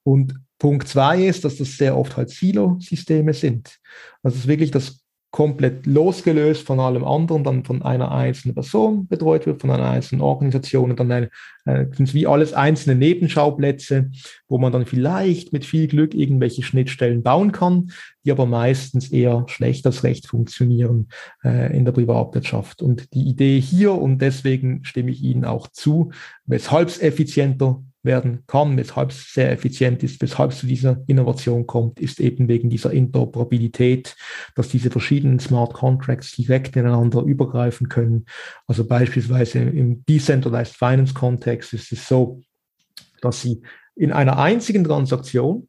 [0.05, 3.79] Und Punkt zwei ist, dass das sehr oft halt Silo-Systeme sind.
[4.23, 9.09] Also es ist wirklich das komplett losgelöst von allem anderen, dann von einer einzelnen Person
[9.09, 11.29] betreut wird, von einer einzelnen Organisation und dann eine,
[11.65, 14.13] äh, sind wie alles einzelne Nebenschauplätze,
[14.47, 17.91] wo man dann vielleicht mit viel Glück irgendwelche Schnittstellen bauen kann,
[18.25, 21.09] die aber meistens eher schlecht als recht funktionieren
[21.43, 22.81] äh, in der Privatwirtschaft.
[22.81, 26.13] Und die Idee hier, und deswegen stimme ich Ihnen auch zu,
[26.47, 31.67] weshalb es effizienter werden kann, weshalb es sehr effizient ist, weshalb es zu dieser Innovation
[31.67, 34.17] kommt, ist eben wegen dieser Interoperabilität,
[34.55, 38.27] dass diese verschiedenen Smart Contracts direkt ineinander übergreifen können.
[38.67, 42.43] Also beispielsweise im Decentralized Finance Kontext ist es so,
[43.21, 43.63] dass Sie
[43.97, 45.69] in einer einzigen Transaktion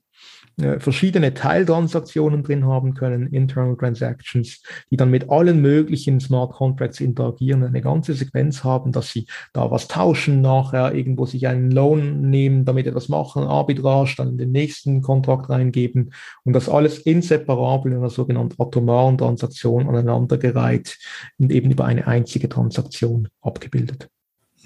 [0.61, 7.01] äh, verschiedene Teiltransaktionen drin haben können, Internal Transactions, die dann mit allen möglichen Smart Contracts
[7.01, 12.29] interagieren, eine ganze Sequenz haben, dass sie da was tauschen, nachher irgendwo sich einen Loan
[12.29, 17.91] nehmen, damit etwas machen, Arbitrage, dann in den nächsten Kontrakt reingeben und das alles inseparabel
[17.91, 20.97] in einer sogenannten atomaren Transaktion aneinandergereiht
[21.37, 24.09] und eben über eine einzige Transaktion abgebildet.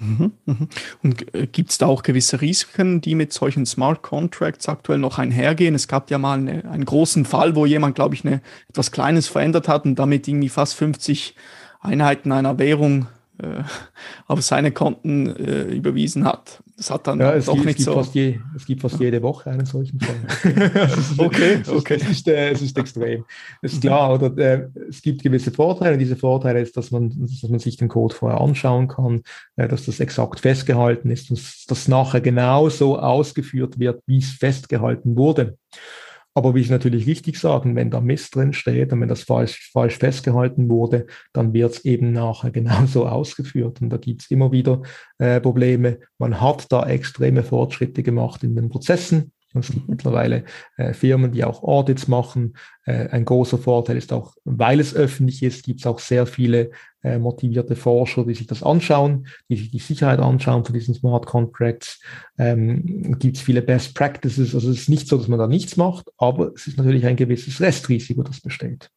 [0.00, 0.68] Mhm, mhm.
[1.02, 5.18] Und äh, gibt es da auch gewisse Risiken, die mit solchen Smart Contracts aktuell noch
[5.18, 5.74] einhergehen?
[5.74, 8.40] Es gab ja mal eine, einen großen Fall, wo jemand, glaube ich, eine,
[8.70, 11.34] etwas Kleines verändert hat und damit irgendwie fast 50
[11.80, 13.08] Einheiten einer Währung
[13.42, 13.62] äh,
[14.26, 16.62] auf seine Konten äh, überwiesen hat.
[16.76, 18.00] Das hat dann ja, es doch gibt, nicht es gibt so.
[18.00, 20.90] Fast je, es gibt fast jede Woche einen solchen Fall.
[21.18, 21.98] okay, okay.
[22.00, 23.24] Es ist, äh, es ist extrem.
[23.62, 25.98] Es ist klar, oder, äh, es gibt gewisse Vorteile.
[25.98, 29.22] Diese Vorteile ist, dass man, dass man sich den Code vorher anschauen kann,
[29.56, 35.16] äh, dass das exakt festgehalten ist, dass das nachher genauso ausgeführt wird, wie es festgehalten
[35.16, 35.56] wurde.
[36.40, 39.70] Aber wie Sie natürlich richtig sagen, wenn da Mist drin steht und wenn das falsch,
[39.74, 43.82] falsch festgehalten wurde, dann wird es eben nachher genauso ausgeführt.
[43.82, 44.80] Und da gibt es immer wieder
[45.18, 45.98] äh, Probleme.
[46.16, 49.32] Man hat da extreme Fortschritte gemacht in den Prozessen.
[49.52, 50.44] Es gibt mittlerweile
[50.78, 52.54] äh, Firmen, die auch Audits machen.
[52.86, 56.70] Äh, ein großer Vorteil ist auch, weil es öffentlich ist, gibt es auch sehr viele
[57.02, 61.26] äh, motivierte Forscher, die sich das anschauen, die sich die Sicherheit anschauen von diesen Smart
[61.26, 62.00] Contracts.
[62.38, 64.54] Ähm, gibt es viele Best Practices.
[64.54, 67.16] Also es ist nicht so, dass man da nichts macht, aber es ist natürlich ein
[67.16, 68.90] gewisses Restrisiko, das besteht.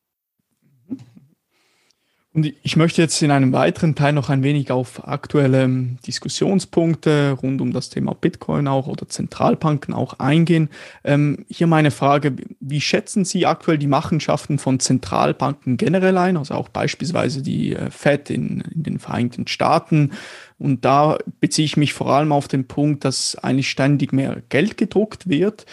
[2.35, 7.37] Und ich möchte jetzt in einem weiteren Teil noch ein wenig auf aktuelle ähm, Diskussionspunkte
[7.39, 10.69] rund um das Thema Bitcoin auch oder Zentralbanken auch eingehen.
[11.03, 16.55] Ähm, hier meine Frage, wie schätzen Sie aktuell die Machenschaften von Zentralbanken generell ein, also
[16.55, 20.13] auch beispielsweise die äh, Fed in, in den Vereinigten Staaten?
[20.57, 24.77] Und da beziehe ich mich vor allem auf den Punkt, dass eigentlich ständig mehr Geld
[24.77, 25.67] gedruckt wird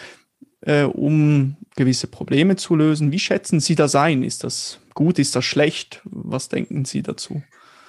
[0.61, 3.11] äh, um gewisse Probleme zu lösen.
[3.11, 4.23] Wie schätzen Sie das ein?
[4.23, 6.01] Ist das gut, ist das schlecht?
[6.05, 7.41] Was denken Sie dazu?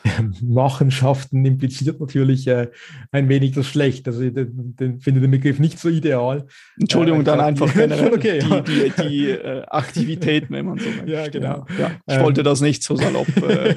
[0.43, 2.69] Machenschaften impliziert natürlich äh,
[3.11, 4.07] ein wenig das Schlecht.
[4.09, 6.47] Also ich finde den Begriff nicht so ideal.
[6.79, 8.61] Entschuldigung, äh, dann einfach generell okay, die, ja.
[8.61, 11.03] die, die äh, Aktivitäten, wenn man so möchte.
[11.13, 11.67] Ja, genau.
[11.79, 13.75] Ja, ich ähm, wollte das nicht so salopp äh,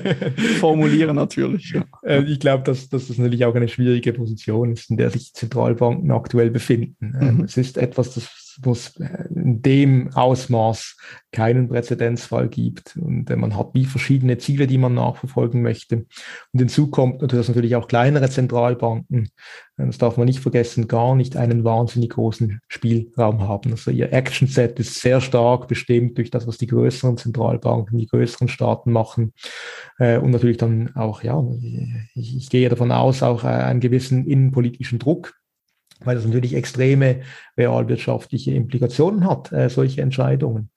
[0.59, 1.73] formulieren, natürlich.
[2.03, 5.33] Äh, ich glaube, dass, dass das natürlich auch eine schwierige Position ist, in der sich
[5.33, 7.15] Zentralbanken aktuell befinden.
[7.19, 7.43] Ähm, mhm.
[7.43, 8.95] Es ist etwas, das es
[9.29, 10.97] in dem Ausmaß
[11.31, 12.97] keinen Präzedenzfall gibt.
[12.97, 16.05] Und äh, man hat wie verschiedene Ziele, die man nachverfolgen möchte.
[16.53, 19.29] Und hinzu kommt natürlich, dass natürlich auch kleinere Zentralbanken,
[19.77, 23.71] äh, das darf man nicht vergessen, gar nicht einen wahnsinnig großen Spielraum haben.
[23.71, 28.47] Also ihr Action-Set ist sehr stark bestimmt durch das, was die größeren Zentralbanken, die größeren
[28.47, 29.33] Staaten machen.
[29.99, 31.43] Äh, und natürlich dann auch, ja,
[32.13, 35.33] ich gehe davon aus, auch einen gewissen innenpolitischen Druck
[36.05, 37.21] weil das natürlich extreme
[37.57, 40.69] realwirtschaftliche Implikationen hat, äh, solche Entscheidungen.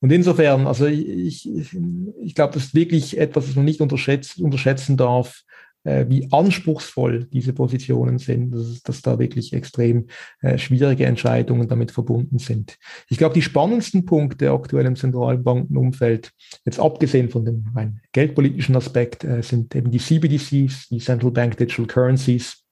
[0.00, 1.76] Und insofern, also ich, ich,
[2.22, 5.42] ich glaube, das ist wirklich etwas, was man nicht unterschätzt, unterschätzen darf,
[5.86, 10.08] äh, wie anspruchsvoll diese Positionen sind, dass, dass da wirklich extrem
[10.40, 12.76] äh, schwierige Entscheidungen damit verbunden sind.
[13.08, 16.32] Ich glaube, die spannendsten Punkte aktuell im Zentralbankenumfeld,
[16.64, 21.56] jetzt abgesehen von dem rein geldpolitischen Aspekt, äh, sind eben die CBDCs, die Central Bank
[21.56, 22.65] Digital Currencies,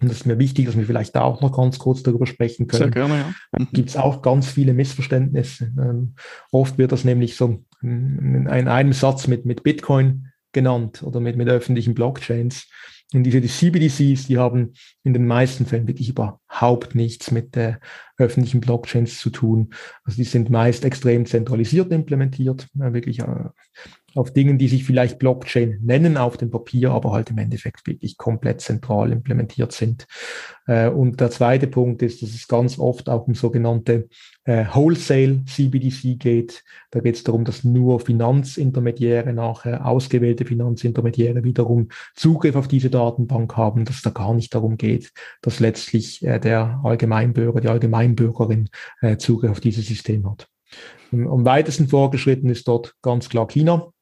[0.00, 2.66] und das ist mir wichtig, dass wir vielleicht da auch noch ganz kurz darüber sprechen
[2.66, 2.84] können.
[2.84, 3.34] Sehr gerne, ja.
[3.58, 3.68] Mhm.
[3.72, 5.72] Gibt es auch ganz viele Missverständnisse.
[5.78, 6.14] Ähm,
[6.52, 11.36] oft wird das nämlich so in, in einem Satz mit, mit Bitcoin genannt oder mit,
[11.36, 12.68] mit öffentlichen Blockchains.
[13.14, 17.80] Und diese die CBDCs, die haben in den meisten Fällen wirklich überhaupt nichts mit der
[18.18, 19.70] öffentlichen Blockchains zu tun.
[20.04, 23.48] Also die sind meist extrem zentralisiert implementiert, äh, wirklich äh,
[24.18, 28.16] auf Dingen, die sich vielleicht Blockchain nennen auf dem Papier, aber halt im Endeffekt wirklich
[28.16, 30.06] komplett zentral implementiert sind.
[30.66, 34.08] Äh, und der zweite Punkt ist, dass es ganz oft auch um sogenannte
[34.44, 36.64] äh, Wholesale CBDC geht.
[36.90, 43.56] Da geht es darum, dass nur Finanzintermediäre nachher, ausgewählte Finanzintermediäre wiederum Zugriff auf diese Datenbank
[43.56, 45.12] haben, dass da gar nicht darum geht,
[45.42, 48.68] dass letztlich äh, der Allgemeinbürger, die Allgemeinbürgerin
[49.18, 50.48] Zugriff auf dieses System hat.
[51.12, 53.92] Am weitesten vorgeschritten ist dort ganz klar China.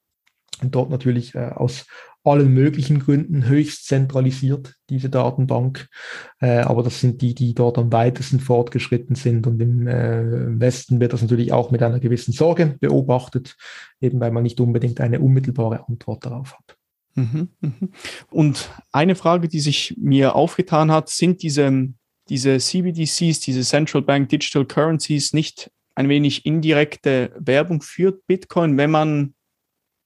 [0.62, 1.86] Und dort natürlich äh, aus
[2.26, 5.88] allen möglichen Gründen höchst zentralisiert, diese Datenbank.
[6.40, 9.46] Äh, aber das sind die, die dort am weitesten fortgeschritten sind.
[9.46, 13.56] Und im äh, Westen wird das natürlich auch mit einer gewissen Sorge beobachtet,
[14.00, 16.76] eben weil man nicht unbedingt eine unmittelbare Antwort darauf hat.
[17.14, 17.90] Mhm, mhm.
[18.30, 21.88] Und eine Frage, die sich mir aufgetan hat, sind diese,
[22.28, 28.90] diese CBDCs, diese Central Bank Digital Currencies nicht ein wenig indirekte Werbung für Bitcoin, wenn
[28.90, 29.34] man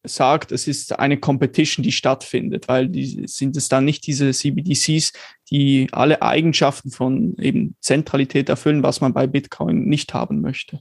[0.03, 5.13] sagt, es ist eine Competition, die stattfindet, weil die sind es dann nicht diese CBDCs,
[5.51, 10.81] die alle Eigenschaften von eben Zentralität erfüllen, was man bei Bitcoin nicht haben möchte.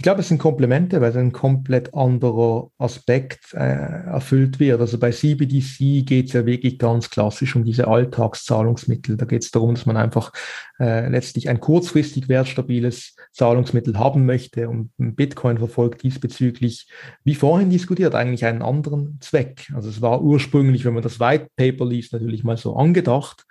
[0.00, 4.80] Ich glaube, es sind Komplemente, weil ein komplett anderer Aspekt äh, erfüllt wird.
[4.80, 9.18] Also bei CBDC geht es ja wirklich ganz klassisch um diese Alltagszahlungsmittel.
[9.18, 10.32] Da geht es darum, dass man einfach
[10.78, 14.70] äh, letztlich ein kurzfristig wertstabiles Zahlungsmittel haben möchte.
[14.70, 16.88] Und Bitcoin verfolgt diesbezüglich,
[17.24, 19.70] wie vorhin diskutiert, eigentlich einen anderen Zweck.
[19.74, 23.44] Also es war ursprünglich, wenn man das White Paper liest, natürlich mal so angedacht.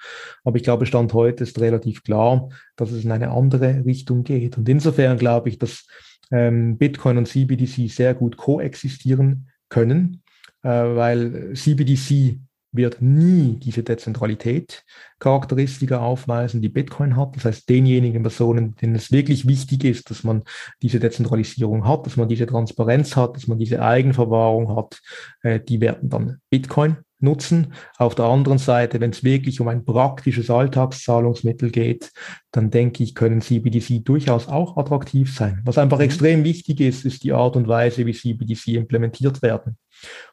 [0.43, 4.57] Aber ich glaube, Stand heute ist relativ klar, dass es in eine andere Richtung geht.
[4.57, 5.85] Und insofern glaube ich, dass
[6.31, 10.23] ähm, Bitcoin und CBDC sehr gut koexistieren können,
[10.63, 12.39] äh, weil CBDC
[12.71, 14.85] wird nie diese Dezentralität
[15.17, 17.35] Charakteristika aufweisen, die Bitcoin hat.
[17.35, 20.43] Das heißt, denjenigen Personen, denen es wirklich wichtig ist, dass man
[20.81, 25.01] diese Dezentralisierung hat, dass man diese Transparenz hat, dass man diese Eigenverwahrung hat,
[25.41, 27.73] äh, die werden dann Bitcoin nutzen.
[27.97, 32.11] Auf der anderen Seite, wenn es wirklich um ein praktisches Alltagszahlungsmittel geht,
[32.51, 35.61] dann denke ich, können CBDC durchaus auch attraktiv sein.
[35.65, 36.05] Was einfach mhm.
[36.05, 39.77] extrem wichtig ist, ist die Art und Weise, wie CBDC implementiert werden.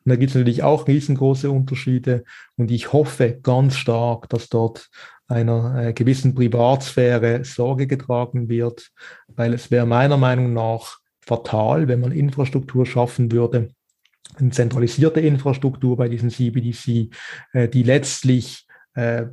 [0.05, 2.25] Und da gibt es natürlich auch riesengroße Unterschiede.
[2.57, 4.89] Und ich hoffe ganz stark, dass dort
[5.29, 8.91] einer äh, gewissen Privatsphäre Sorge getragen wird,
[9.27, 13.71] weil es wäre meiner Meinung nach fatal, wenn man Infrastruktur schaffen würde,
[14.39, 17.11] eine zentralisierte Infrastruktur bei diesen CBDC,
[17.53, 19.27] äh, die letztlich äh,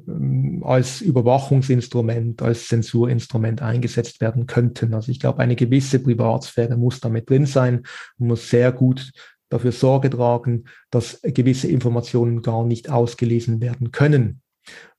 [0.62, 4.94] als Überwachungsinstrument, als Zensurinstrument eingesetzt werden könnten.
[4.94, 7.84] Also ich glaube, eine gewisse Privatsphäre muss damit drin sein
[8.18, 9.12] und muss sehr gut
[9.50, 14.42] dafür Sorge tragen, dass gewisse Informationen gar nicht ausgelesen werden können.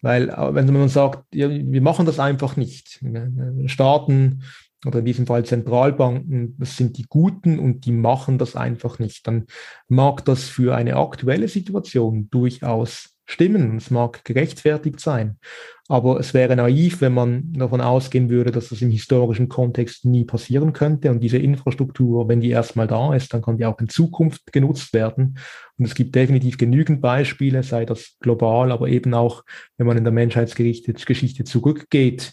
[0.00, 3.04] Weil äh, wenn man sagt, ja, wir machen das einfach nicht.
[3.66, 4.42] Staaten
[4.84, 9.26] oder in diesem Fall Zentralbanken, das sind die Guten und die machen das einfach nicht.
[9.26, 9.46] Dann
[9.88, 13.78] mag das für eine aktuelle Situation durchaus stimmen.
[13.78, 15.38] Es mag gerechtfertigt sein.
[15.88, 20.24] Aber es wäre naiv, wenn man davon ausgehen würde, dass das im historischen Kontext nie
[20.24, 21.10] passieren könnte.
[21.10, 24.94] Und diese Infrastruktur, wenn die erstmal da ist, dann kann die auch in Zukunft genutzt
[24.94, 25.38] werden.
[25.76, 29.42] Und es gibt definitiv genügend Beispiele, sei das global, aber eben auch,
[29.76, 32.32] wenn man in der Menschheitsgeschichte zurückgeht,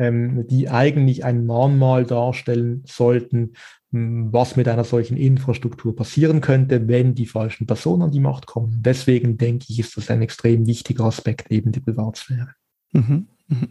[0.00, 3.52] ähm, die eigentlich ein Mahnmal darstellen sollten,
[3.92, 8.46] hm, was mit einer solchen Infrastruktur passieren könnte, wenn die falschen Personen an die Macht
[8.46, 8.78] kommen.
[8.80, 12.54] Deswegen denke ich, ist das ein extrem wichtiger Aspekt, eben die Privatsphäre.
[12.92, 13.26] Mhm.
[13.48, 13.68] Mhm.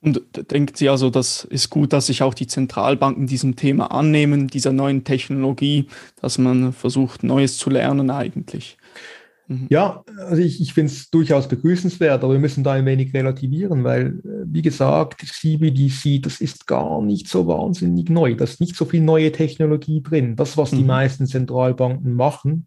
[0.00, 0.22] Und
[0.52, 4.72] denkt Sie also, das ist gut, dass sich auch die Zentralbanken diesem Thema annehmen, dieser
[4.72, 5.88] neuen Technologie,
[6.20, 8.76] dass man versucht, Neues zu lernen eigentlich?
[9.46, 9.66] Mhm.
[9.70, 13.84] Ja, also ich, ich finde es durchaus begrüßenswert, aber wir müssen da ein wenig relativieren,
[13.84, 18.34] weil, äh, wie gesagt, CBDC, das ist gar nicht so wahnsinnig neu.
[18.34, 20.36] Da ist nicht so viel neue Technologie drin.
[20.36, 20.76] Das, was mhm.
[20.78, 22.66] die meisten Zentralbanken machen,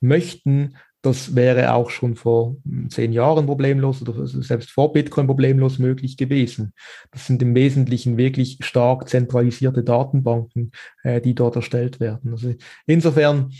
[0.00, 5.78] möchten, das wäre auch schon vor hm, zehn Jahren problemlos oder selbst vor Bitcoin problemlos
[5.78, 6.72] möglich gewesen.
[7.10, 10.70] Das sind im Wesentlichen wirklich stark zentralisierte Datenbanken,
[11.02, 12.30] äh, die dort erstellt werden.
[12.30, 12.54] Also
[12.86, 13.52] insofern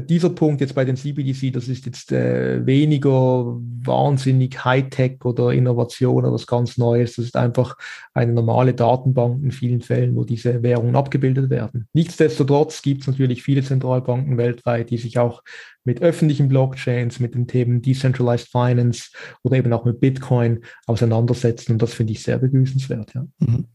[0.00, 6.24] dieser Punkt jetzt bei den CBDC, das ist jetzt äh, weniger wahnsinnig Hightech oder Innovation
[6.24, 7.16] oder was ganz Neues.
[7.16, 7.76] Das ist einfach
[8.14, 11.88] eine normale Datenbank in vielen Fällen, wo diese Währungen abgebildet werden.
[11.92, 15.42] Nichtsdestotrotz gibt es natürlich viele Zentralbanken weltweit, die sich auch
[15.84, 19.10] mit öffentlichen Blockchains, mit den Themen Decentralized Finance
[19.42, 21.72] oder eben auch mit Bitcoin auseinandersetzen.
[21.72, 23.14] Und das finde ich sehr begrüßenswert.
[23.14, 23.26] Ja.
[23.38, 23.66] Mhm.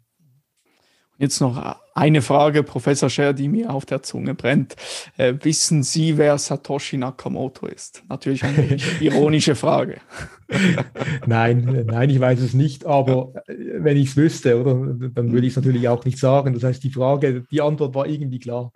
[1.18, 4.76] Jetzt noch eine Frage, Professor Scher, die mir auf der Zunge brennt.
[5.16, 8.04] Äh, wissen Sie, wer Satoshi Nakamoto ist?
[8.10, 10.02] Natürlich eine ironische Frage.
[11.26, 15.48] nein, nein, ich weiß es nicht, aber äh, wenn ich es wüsste, oder, dann würde
[15.48, 16.54] ich es natürlich auch nicht sagen.
[16.54, 18.74] Das heißt, die Frage, die Antwort war irgendwie klar.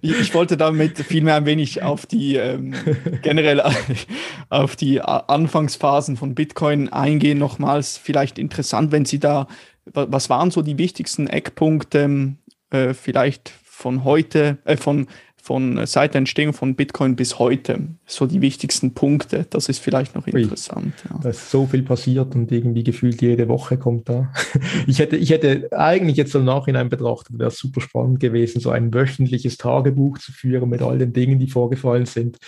[0.00, 2.74] ich, ich, wollte damit vielmehr ein wenig auf die ähm,
[3.22, 3.60] generell
[4.48, 7.38] auf die Anfangsphasen von Bitcoin eingehen.
[7.38, 9.48] Nochmals vielleicht interessant, wenn Sie da
[9.84, 12.36] was waren so die wichtigsten Eckpunkte
[12.70, 15.06] äh, vielleicht von heute, äh, von
[15.42, 17.80] von äh, seit der Entstehung von Bitcoin bis heute.
[18.06, 19.44] So die wichtigsten Punkte.
[19.50, 20.94] Das ist vielleicht noch interessant.
[21.10, 21.18] Ja.
[21.20, 24.32] Da ist so viel passiert und irgendwie gefühlt jede Woche kommt da.
[24.86, 28.70] Ich hätte, ich hätte eigentlich jetzt im Nachhinein betrachtet, wäre es super spannend gewesen, so
[28.70, 32.38] ein wöchentliches Tagebuch zu führen mit all den Dingen, die vorgefallen sind.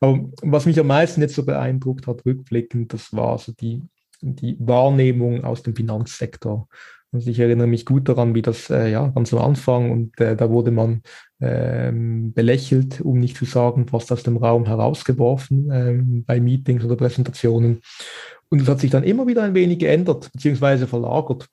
[0.00, 3.82] Aber was mich am meisten jetzt so beeindruckt hat, rückblickend, das war so die,
[4.22, 6.68] die Wahrnehmung aus dem Finanzsektor.
[7.12, 10.34] Also ich erinnere mich gut daran, wie das äh, ja ganz am Anfang und äh,
[10.34, 11.02] da wurde man
[11.40, 16.96] ähm, belächelt, um nicht zu sagen, fast aus dem Raum herausgeworfen ähm, bei Meetings oder
[16.96, 17.82] Präsentationen.
[18.48, 21.48] Und es hat sich dann immer wieder ein wenig geändert, beziehungsweise verlagert.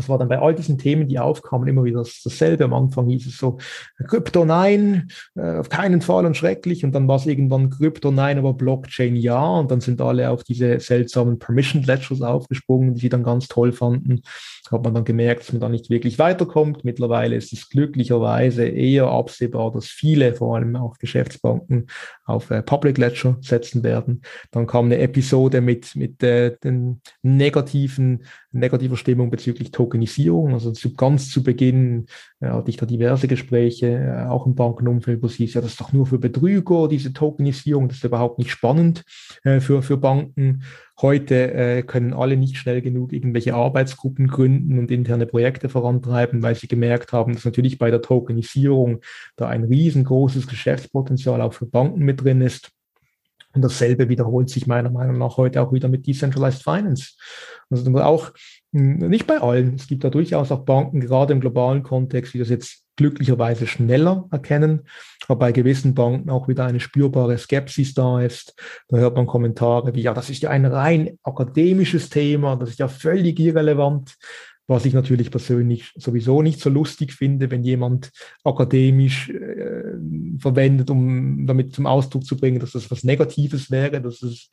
[0.00, 2.64] Das war dann bei all diesen Themen, die aufkamen, immer wieder dasselbe.
[2.64, 3.58] Am Anfang hieß es so,
[4.08, 6.86] Krypto nein, äh, auf keinen Fall und schrecklich.
[6.86, 9.44] Und dann war es irgendwann Krypto nein, aber Blockchain ja.
[9.58, 13.72] Und dann sind alle auf diese seltsamen Permission Ledgers aufgesprungen, die sie dann ganz toll
[13.72, 14.22] fanden.
[14.70, 16.84] Hat man dann gemerkt, dass man da nicht wirklich weiterkommt.
[16.84, 21.88] Mittlerweile ist es glücklicherweise eher absehbar, dass viele, vor allem auch Geschäftsbanken,
[22.24, 24.22] auf äh, Public Ledger setzen werden.
[24.52, 30.54] Dann kam eine Episode mit, mit äh, den negativen, negativer Stimmung bezüglich Tokenisierung.
[30.54, 32.06] Also zu, ganz zu Beginn
[32.40, 35.72] äh, hatte ich da diverse Gespräche, äh, auch im Bankenumfeld, wo es hieß, ja, das
[35.72, 39.04] ist doch nur für Betrüger, diese Tokenisierung, das ist überhaupt nicht spannend
[39.44, 40.62] äh, für, für Banken.
[41.00, 46.54] Heute äh, können alle nicht schnell genug irgendwelche Arbeitsgruppen gründen und interne Projekte vorantreiben, weil
[46.54, 49.00] sie gemerkt haben, dass natürlich bei der Tokenisierung
[49.36, 52.70] da ein riesengroßes Geschäftspotenzial auch für Banken mit drin ist.
[53.60, 57.12] Und dasselbe wiederholt sich meiner Meinung nach heute auch wieder mit Decentralized Finance.
[57.68, 58.32] Also auch
[58.72, 59.74] hm, nicht bei allen.
[59.74, 64.28] Es gibt da durchaus auch Banken, gerade im globalen Kontext, die das jetzt glücklicherweise schneller
[64.30, 64.86] erkennen,
[65.28, 68.54] aber bei gewissen Banken auch wieder eine spürbare Skepsis da ist.
[68.88, 72.78] Da hört man Kommentare wie, ja, das ist ja ein rein akademisches Thema, das ist
[72.78, 74.16] ja völlig irrelevant
[74.70, 78.12] was ich natürlich persönlich sowieso nicht so lustig finde, wenn jemand
[78.44, 79.96] akademisch äh,
[80.38, 84.00] verwendet, um damit zum Ausdruck zu bringen, dass das was Negatives wäre.
[84.00, 84.48] Das ist,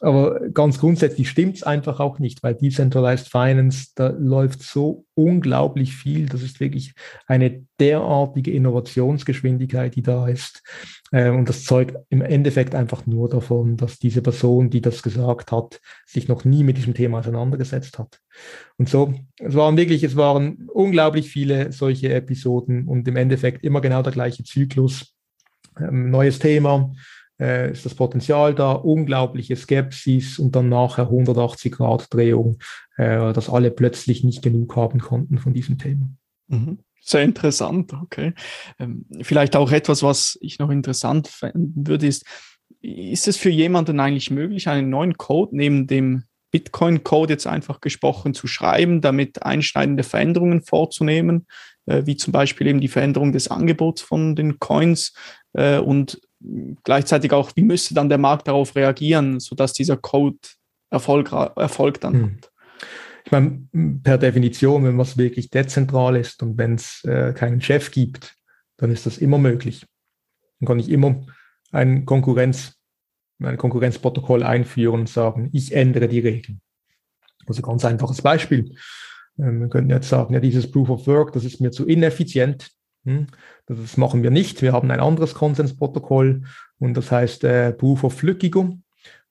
[0.00, 5.94] aber ganz grundsätzlich stimmt es einfach auch nicht, weil Decentralized Finance, da läuft so unglaublich
[5.94, 6.26] viel.
[6.26, 6.94] Das ist wirklich
[7.26, 10.62] eine derartige Innovationsgeschwindigkeit, die da ist.
[11.12, 15.52] Äh, und das zeugt im Endeffekt einfach nur davon, dass diese Person, die das gesagt
[15.52, 18.20] hat, sich noch nie mit diesem Thema auseinandergesetzt hat.
[18.78, 23.82] Und so, es waren wirklich, es waren unglaublich viele solche Episoden und im Endeffekt immer
[23.82, 25.14] genau der gleiche Zyklus.
[25.78, 26.90] Ähm, neues Thema,
[27.40, 32.58] äh, ist das Potenzial da, unglaubliche Skepsis und dann nachher 180 Grad Drehung,
[32.96, 36.10] äh, dass alle plötzlich nicht genug haben konnten von diesem Thema.
[36.48, 36.78] Mhm.
[37.02, 38.34] Sehr interessant, okay.
[38.78, 42.26] Ähm, vielleicht auch etwas, was ich noch interessant finden würde, ist,
[42.82, 48.34] ist es für jemanden eigentlich möglich, einen neuen Code neben dem Bitcoin-Code jetzt einfach gesprochen
[48.34, 51.46] zu schreiben, damit einschneidende Veränderungen vorzunehmen,
[51.86, 55.14] äh, wie zum Beispiel eben die Veränderung des Angebots von den Coins
[55.54, 56.20] äh, und
[56.84, 60.38] gleichzeitig auch, wie müsste dann der Markt darauf reagieren, sodass dieser Code
[60.90, 62.24] Erfolg, Erfolg dann hm.
[62.24, 62.50] hat.
[63.24, 63.68] Ich meine,
[64.02, 68.34] per Definition, wenn was wirklich dezentral ist und wenn es äh, keinen Chef gibt,
[68.76, 69.86] dann ist das immer möglich.
[70.58, 71.26] Dann kann ich immer
[71.70, 72.78] ein Konkurrenz,
[73.40, 76.60] ein Konkurrenzprotokoll einführen und sagen, ich ändere die Regeln.
[77.46, 78.74] Also ganz einfaches Beispiel.
[79.38, 82.70] Ähm, wir könnten jetzt sagen, ja, dieses Proof of Work, das ist mir zu ineffizient.
[83.04, 83.26] Hm?
[83.66, 84.62] Das machen wir nicht.
[84.62, 86.42] Wir haben ein anderes Konsensprotokoll
[86.78, 88.78] und das heißt äh, Proof of Flückigo.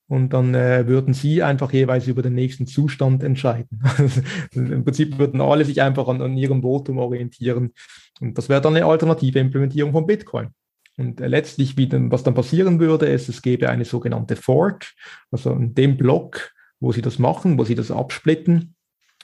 [0.08, 3.84] Und dann äh, würden sie einfach jeweils über den nächsten Zustand entscheiden.
[4.54, 7.74] Im Prinzip würden alle sich einfach an, an ihrem Votum orientieren.
[8.20, 10.50] Und das wäre dann eine alternative Implementierung von Bitcoin.
[10.98, 14.88] Und äh, letztlich, wie denn, was dann passieren würde, ist, es gäbe eine sogenannte Fork,
[15.30, 18.76] also in dem Block, wo sie das machen, wo sie das absplitten,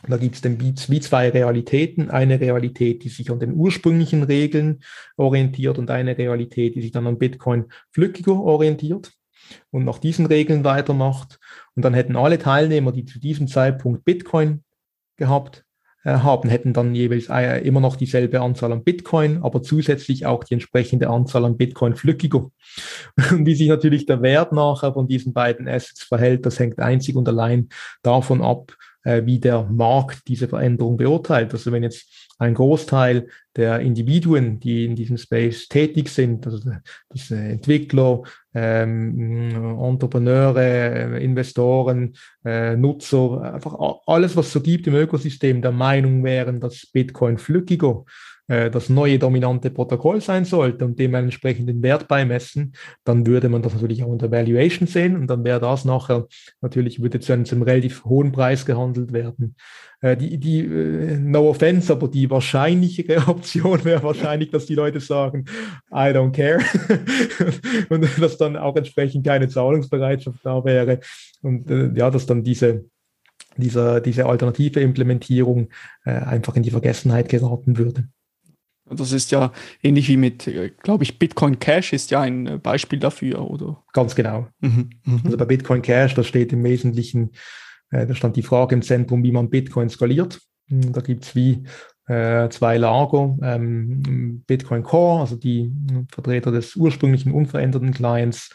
[0.07, 2.11] da gibt es dann wie, zwei Realitäten.
[2.11, 4.81] Eine Realität, die sich an den ursprünglichen Regeln
[5.17, 9.13] orientiert und eine Realität, die sich dann an Bitcoin flückiger orientiert
[9.72, 11.39] und nach diesen Regeln weitermacht.
[11.76, 14.63] Und dann hätten alle Teilnehmer, die zu diesem Zeitpunkt Bitcoin
[15.17, 15.65] gehabt
[16.03, 20.43] äh, haben, hätten dann jeweils äh, immer noch dieselbe Anzahl an Bitcoin, aber zusätzlich auch
[20.43, 22.51] die entsprechende Anzahl an Bitcoin flückiger.
[23.31, 27.15] Und wie sich natürlich der Wert nachher von diesen beiden Assets verhält, das hängt einzig
[27.15, 27.69] und allein
[28.03, 28.76] davon ab,
[29.06, 31.53] wie der Markt diese Veränderung beurteilt.
[31.53, 36.60] Also wenn jetzt ein Großteil der Individuen, die in diesem Space tätig sind, also
[37.10, 38.23] das Entwickler,
[38.53, 43.76] ähm, Entrepreneure, Investoren, äh, Nutzer, einfach
[44.06, 48.89] alles, was es so gibt im Ökosystem, der Meinung wären, dass Bitcoin flückiger äh, das
[48.89, 52.73] neue dominante Protokoll sein sollte und dem einen entsprechenden Wert beimessen,
[53.03, 56.27] dann würde man das natürlich auch unter Valuation sehen und dann wäre das nachher
[56.61, 59.55] natürlich, würde zu einem, zu einem relativ hohen Preis gehandelt werden.
[60.01, 64.99] Äh, die, die äh, no offense, aber die wahrscheinlichere Option wäre wahrscheinlich, dass die Leute
[64.99, 65.45] sagen,
[65.91, 66.59] I don't care
[67.89, 70.99] und dass dann auch entsprechend keine Zahlungsbereitschaft da wäre
[71.41, 72.85] und äh, ja, dass dann diese
[73.57, 75.69] dieser, diese alternative Implementierung
[76.03, 78.09] äh, einfach in die Vergessenheit geraten würde.
[78.88, 79.52] Das ist ja
[79.82, 83.84] ähnlich wie mit, äh, glaube ich, Bitcoin Cash ist ja ein äh, Beispiel dafür, oder?
[83.94, 84.48] Ganz genau.
[84.60, 85.22] Mhm, mh.
[85.26, 87.32] Also bei Bitcoin Cash, da steht im Wesentlichen,
[87.90, 90.40] äh, da stand die Frage im Zentrum, wie man Bitcoin skaliert.
[90.68, 91.64] Hm, da gibt es wie
[92.07, 95.72] äh, zwei Lager, ähm, Bitcoin Core, also die
[96.12, 98.52] Vertreter des ursprünglichen unveränderten Clients,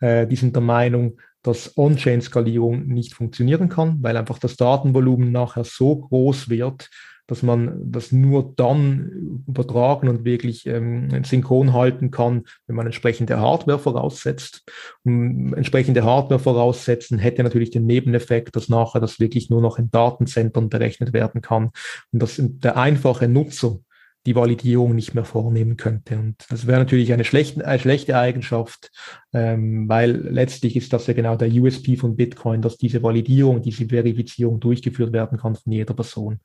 [0.00, 5.64] äh, die sind der Meinung, dass On-Chain-Skalierung nicht funktionieren kann, weil einfach das Datenvolumen nachher
[5.64, 6.90] so groß wird,
[7.30, 13.38] dass man das nur dann übertragen und wirklich ähm, synchron halten kann, wenn man entsprechende
[13.38, 14.68] Hardware voraussetzt.
[15.04, 19.92] Und entsprechende Hardware voraussetzen hätte natürlich den Nebeneffekt, dass nachher das wirklich nur noch in
[19.92, 21.70] Datenzentren berechnet werden kann
[22.10, 23.78] und dass der einfache Nutzer
[24.26, 26.18] die Validierung nicht mehr vornehmen könnte.
[26.18, 28.90] Und das wäre natürlich eine schlechte, eine schlechte Eigenschaft,
[29.32, 33.86] ähm, weil letztlich ist das ja genau der USP von Bitcoin, dass diese Validierung, diese
[33.86, 36.40] Verifizierung durchgeführt werden kann von jeder Person.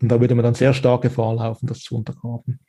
[0.00, 2.60] Und da würde man dann sehr stark Gefahr laufen, das zu untergraben.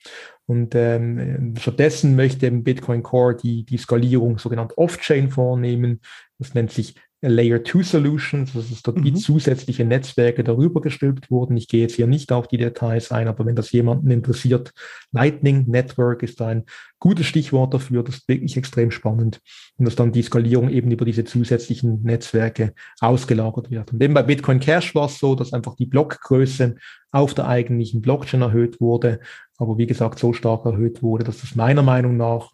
[0.46, 6.02] Und ähm, stattdessen möchte Bitcoin Core die, die Skalierung sogenannt Off-Chain vornehmen.
[6.38, 9.04] Das nennt sich Layer 2 Solutions, das ist dort mhm.
[9.04, 11.58] wie zusätzliche Netzwerke darüber gestülpt wurden.
[11.58, 14.72] Ich gehe jetzt hier nicht auf die Details ein, aber wenn das jemanden interessiert,
[15.12, 16.64] Lightning Network ist ein
[16.98, 19.42] gutes Stichwort dafür, das ist wirklich extrem spannend
[19.78, 23.92] und dass dann die Skalierung eben über diese zusätzlichen Netzwerke ausgelagert wird.
[23.92, 26.76] Und eben bei Bitcoin Cash war es so, dass einfach die Blockgröße
[27.12, 29.20] auf der eigentlichen Blockchain erhöht wurde,
[29.58, 32.52] aber wie gesagt so stark erhöht wurde, dass das meiner Meinung nach,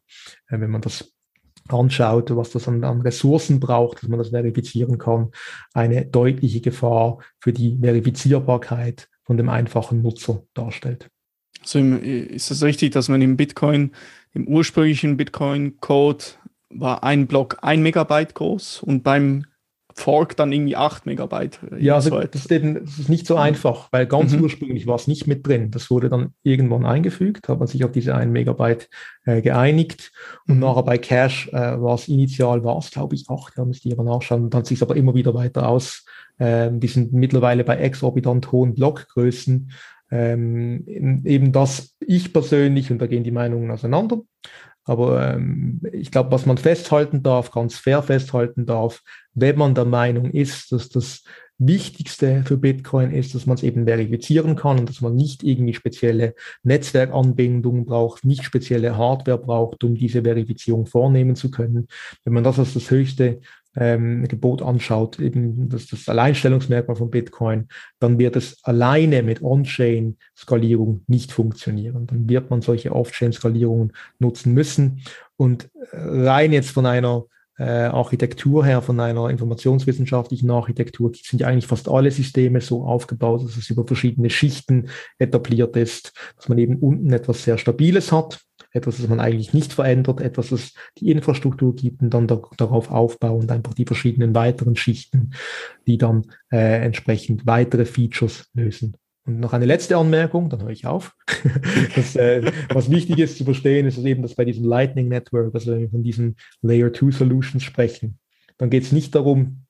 [0.48, 1.15] äh, wenn man das
[1.70, 5.32] anschaut, was das an, an, Ressourcen braucht, dass man das verifizieren kann,
[5.74, 11.10] eine deutliche Gefahr für die Verifizierbarkeit von dem einfachen Nutzer darstellt.
[11.62, 13.92] Also ist es richtig, dass man im Bitcoin,
[14.34, 16.24] im ursprünglichen Bitcoin-Code
[16.70, 19.46] war ein Block ein Megabyte groß und beim
[19.98, 21.60] Fork dann irgendwie 8 Megabyte.
[21.80, 24.44] Ja, also das ist, eben, das ist nicht so einfach, weil ganz mhm.
[24.44, 25.72] ursprünglich war es nicht mit drin.
[25.72, 28.90] Das wurde dann irgendwann eingefügt, hat man sich auf diese 1 Megabyte
[29.26, 30.12] äh, geeinigt
[30.48, 30.62] und mhm.
[30.62, 33.94] nachher bei Cache äh, war es initial, war es glaube ich 8, da müsst ihr
[33.98, 36.06] aber nachschauen, dann hat sich aber immer wieder weiter aus.
[36.40, 39.72] Ähm, die sind mittlerweile bei exorbitant hohen Blockgrößen.
[40.12, 40.86] Ähm,
[41.26, 44.22] eben das ich persönlich, und da gehen die Meinungen auseinander,
[44.86, 49.02] aber ähm, ich glaube, was man festhalten darf, ganz fair festhalten darf,
[49.34, 51.24] wenn man der Meinung ist, dass das
[51.58, 55.74] Wichtigste für Bitcoin ist, dass man es eben verifizieren kann und dass man nicht irgendwie
[55.74, 61.88] spezielle Netzwerkanbindungen braucht, nicht spezielle Hardware braucht, um diese Verifizierung vornehmen zu können.
[62.26, 63.40] Wenn man das als das höchste
[63.76, 67.68] ähm, Gebot anschaut, eben das, das Alleinstellungsmerkmal von Bitcoin,
[68.00, 72.08] dann wird es alleine mit On-Chain-Skalierung nicht funktionieren.
[72.08, 75.02] Dann wird man solche Off-Chain-Skalierungen nutzen müssen.
[75.38, 77.26] Und rein jetzt von einer
[77.58, 83.44] äh, Architektur her, von einer informationswissenschaftlichen Architektur, sind ja eigentlich fast alle Systeme so aufgebaut,
[83.44, 84.90] dass es über verschiedene Schichten
[85.20, 88.42] etabliert ist, dass man eben unten etwas sehr Stabiles hat,
[88.76, 92.92] etwas, das man eigentlich nicht verändert, etwas, das die Infrastruktur gibt und dann da, darauf
[92.92, 95.32] aufbauen einfach die verschiedenen weiteren Schichten,
[95.88, 98.98] die dann äh, entsprechend weitere Features lösen.
[99.26, 101.16] Und noch eine letzte Anmerkung, dann höre ich auf.
[101.96, 105.72] das, äh, was wichtig ist zu verstehen, ist eben, dass bei diesem Lightning Network, also
[105.72, 108.20] wenn wir von diesen Layer 2 Solutions sprechen,
[108.58, 109.66] dann geht es nicht darum,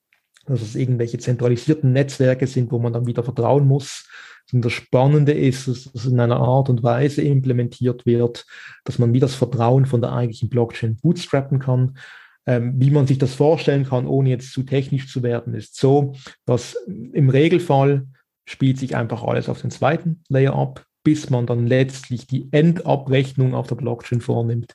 [0.48, 4.08] dass es irgendwelche zentralisierten Netzwerke sind, wo man dann wieder vertrauen muss,
[4.52, 8.46] das Spannende ist, dass es in einer Art und Weise implementiert wird,
[8.84, 11.98] dass man wie das Vertrauen von der eigentlichen Blockchain bootstrappen kann.
[12.48, 16.14] Ähm, wie man sich das vorstellen kann, ohne jetzt zu technisch zu werden, ist so,
[16.46, 18.06] dass im Regelfall
[18.48, 23.56] spielt sich einfach alles auf den zweiten Layer ab, bis man dann letztlich die Endabrechnung
[23.56, 24.74] auf der Blockchain vornimmt.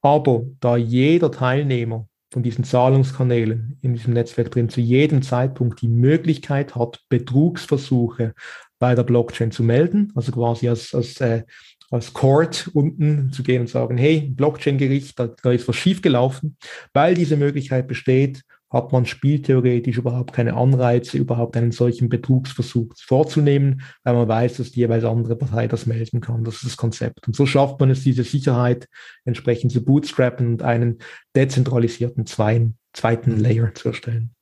[0.00, 5.88] Aber da jeder Teilnehmer von diesen Zahlungskanälen in diesem Netzwerk drin zu jedem Zeitpunkt die
[5.88, 8.34] Möglichkeit hat, Betrugsversuche
[8.82, 11.44] bei der Blockchain zu melden, also quasi als, als, äh,
[11.92, 16.56] als Court unten zu gehen und sagen, hey, Blockchain-Gericht, da, da ist was schiefgelaufen.
[16.92, 23.82] Weil diese Möglichkeit besteht, hat man spieltheoretisch überhaupt keine Anreize, überhaupt einen solchen Betrugsversuch vorzunehmen,
[24.02, 26.42] weil man weiß, dass die jeweils andere Partei das melden kann.
[26.42, 27.28] Das ist das Konzept.
[27.28, 28.88] Und so schafft man es, diese Sicherheit
[29.24, 30.98] entsprechend zu bootstrappen und einen
[31.36, 34.34] dezentralisierten zweiten, zweiten Layer zu erstellen.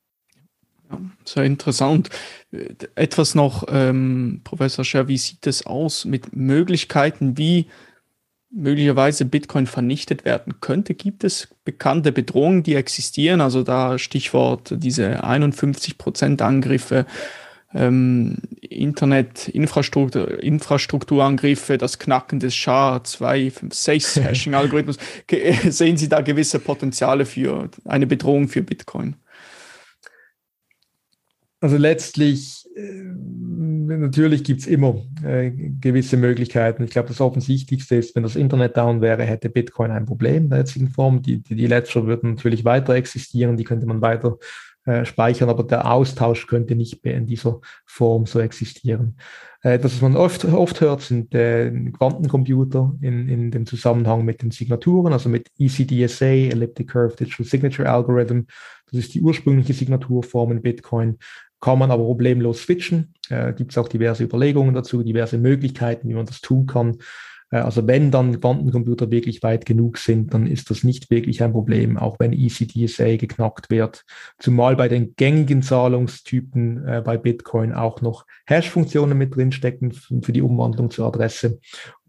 [1.25, 2.11] Sehr interessant.
[2.95, 7.67] Etwas noch, ähm, Professor Scher, wie sieht es aus mit Möglichkeiten, wie
[8.51, 10.95] möglicherweise Bitcoin vernichtet werden könnte?
[10.95, 13.41] Gibt es bekannte Bedrohungen, die existieren?
[13.41, 17.07] Also da Stichwort diese 51% Angriffe
[17.73, 24.99] ähm, Internet-Infrastruktur, Infrastrukturangriffe, das Knacken des SHA-256-Hashing-Algorithmus.
[25.69, 29.15] Sehen Sie da gewisse Potenziale für eine Bedrohung für Bitcoin?
[31.61, 36.85] Also letztlich, äh, natürlich gibt es immer äh, gewisse Möglichkeiten.
[36.85, 40.51] Ich glaube, das Offensichtlichste ist, wenn das Internet down wäre, hätte Bitcoin ein Problem in
[40.51, 41.20] der jetzigen Form.
[41.20, 44.39] Die, die, die Ledger würden natürlich weiter existieren, die könnte man weiter
[44.87, 49.16] äh, speichern, aber der Austausch könnte nicht mehr in dieser Form so existieren.
[49.62, 54.51] Das, was man oft, oft hört, sind äh, Quantencomputer in, in dem Zusammenhang mit den
[54.51, 58.47] Signaturen, also mit ECDSA, Elliptic Curve Digital Signature Algorithm.
[58.91, 61.19] Das ist die ursprüngliche Signaturform in Bitcoin.
[61.61, 63.15] Kann man aber problemlos switchen.
[63.28, 66.99] Äh, Gibt es auch diverse Überlegungen dazu, diverse Möglichkeiten, wie man das tun kann.
[67.51, 71.53] Äh, also wenn dann Quantencomputer wirklich weit genug sind, dann ist das nicht wirklich ein
[71.53, 74.05] Problem, auch wenn ECDSA geknackt wird.
[74.39, 80.43] Zumal bei den gängigen Zahlungstypen äh, bei Bitcoin auch noch Hash-Funktionen mit drinstecken für die
[80.43, 81.61] Umwandlung zur Adresse.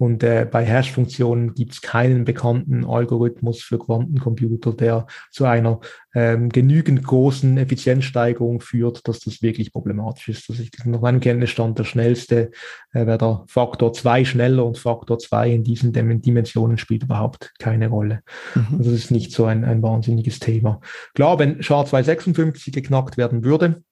[0.01, 5.79] Und äh, bei Hash-Funktionen gibt es keinen bekannten Algorithmus für Quantencomputer, der zu einer
[6.15, 10.49] ähm, genügend großen Effizienzsteigerung führt, dass das wirklich problematisch ist.
[10.49, 12.49] Also ich nach meinem Kenntnisstand der schnellste
[12.93, 17.89] äh, wäre der Faktor 2 schneller und Faktor 2 in diesen Dimensionen spielt überhaupt keine
[17.89, 18.21] Rolle.
[18.55, 18.77] Mhm.
[18.79, 20.81] Also das ist nicht so ein, ein wahnsinniges Thema.
[21.13, 23.83] Klar, wenn SHA-256 geknackt werden würde,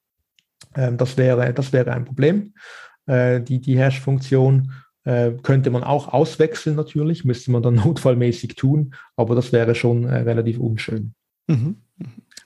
[0.74, 2.52] ähm, das, wäre, das wäre ein Problem.
[3.06, 4.72] Äh, die die Hash-Funktion
[5.04, 10.04] äh, könnte man auch auswechseln natürlich, müsste man dann notfallmäßig tun, aber das wäre schon
[10.04, 11.14] äh, relativ unschön.
[11.46, 11.76] Mhm.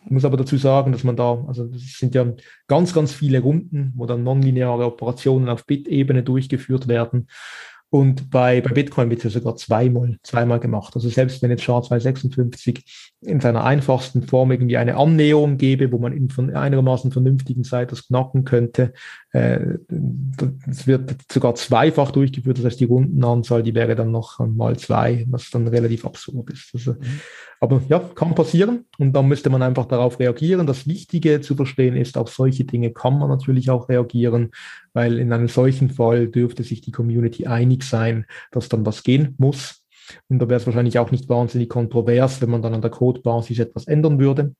[0.04, 2.26] Ich muss aber dazu sagen, dass man da, also es sind ja
[2.66, 7.28] ganz, ganz viele Runden, wo dann nonlineare Operationen auf Bit-Ebene durchgeführt werden.
[7.88, 10.94] Und bei, bei Bitcoin wird es ja sogar zweimal, zweimal gemacht.
[10.94, 16.12] Also selbst wenn jetzt SHA-256 in seiner einfachsten Form irgendwie eine Annäherung gäbe, wo man
[16.12, 18.92] in von einigermaßen vernünftigen Seite das knacken könnte,
[19.32, 22.58] äh, das wird sogar zweifach durchgeführt.
[22.58, 26.70] Das heißt, die Rundenanzahl, die wäre dann noch mal zwei, was dann relativ absurd ist.
[26.74, 27.20] Also, mhm.
[27.60, 30.66] Aber ja, kann passieren und dann müsste man einfach darauf reagieren.
[30.66, 34.50] Das Wichtige zu verstehen ist, auf solche Dinge kann man natürlich auch reagieren,
[34.92, 39.34] weil in einem solchen Fall dürfte sich die Community einig sein, dass dann was gehen
[39.38, 39.83] muss.
[40.28, 43.58] Und da wäre es wahrscheinlich auch nicht wahnsinnig kontrovers, wenn man dann an der Codebasis
[43.58, 44.54] etwas ändern würde.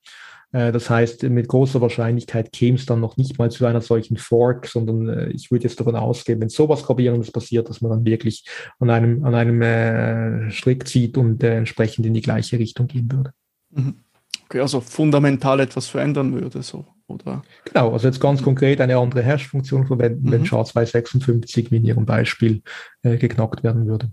[0.54, 4.16] Äh, das heißt, mit großer Wahrscheinlichkeit käme es dann noch nicht mal zu einer solchen
[4.16, 8.04] Fork, sondern äh, ich würde jetzt davon ausgehen, wenn sowas Gravierendes passiert, dass man dann
[8.04, 8.46] wirklich
[8.78, 13.32] an einem, an einem äh, Strick zieht und entsprechend in die gleiche Richtung gehen würde.
[13.70, 13.96] Mhm.
[14.44, 17.42] Okay, also fundamental etwas verändern würde, so, oder?
[17.64, 20.32] Genau, also jetzt ganz konkret eine andere Hash-Funktion verwenden, mhm.
[20.32, 22.62] wenn SHA-256 wie in Ihrem Beispiel
[23.02, 24.10] äh, geknackt werden würde.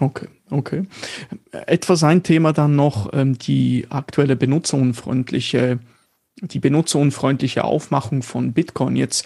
[0.00, 0.82] Okay, okay.
[1.52, 5.78] Etwas ein Thema dann noch, ähm, die aktuelle benutzerunfreundliche,
[6.40, 8.96] die benutzerunfreundliche Aufmachung von Bitcoin.
[8.96, 9.24] Jetzt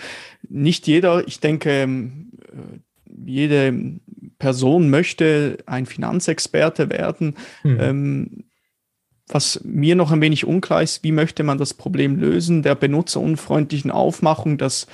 [0.49, 2.78] nicht jeder, ich denke, ähm, äh,
[3.24, 3.99] jede
[4.39, 7.35] Person möchte ein Finanzexperte werden.
[7.62, 7.78] Mhm.
[7.81, 8.45] Ähm,
[9.27, 13.90] was mir noch ein wenig unklar ist, wie möchte man das Problem lösen, der benutzerunfreundlichen
[13.90, 14.86] Aufmachung, dass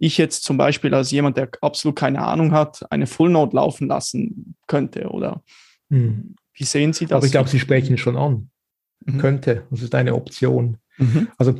[0.00, 3.86] ich jetzt zum Beispiel als jemand, der absolut keine Ahnung hat, eine Full Note laufen
[3.86, 5.42] lassen könnte, oder?
[5.90, 6.34] Hm.
[6.54, 7.16] Wie sehen Sie das?
[7.16, 8.50] Aber ich glaube, Sie sprechen schon an.
[9.04, 9.18] Mhm.
[9.18, 9.66] Könnte.
[9.70, 10.78] Das ist eine Option.
[10.98, 11.28] Mhm.
[11.38, 11.54] Also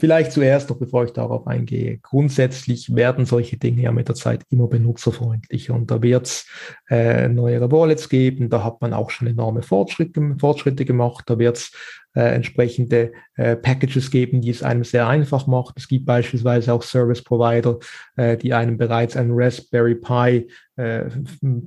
[0.00, 1.98] Vielleicht zuerst noch, bevor ich darauf eingehe.
[1.98, 6.46] Grundsätzlich werden solche Dinge ja mit der Zeit immer benutzerfreundlicher und da wird es
[6.88, 8.48] äh, neuere Wallets geben.
[8.48, 11.24] Da hat man auch schon enorme Fortschritte, Fortschritte gemacht.
[11.26, 11.72] Da wird es
[12.14, 15.76] äh, entsprechende äh, Packages geben, die es einem sehr einfach macht.
[15.78, 17.78] Es gibt beispielsweise auch Service Provider,
[18.16, 21.04] äh, die einem bereits einen Raspberry Pi äh,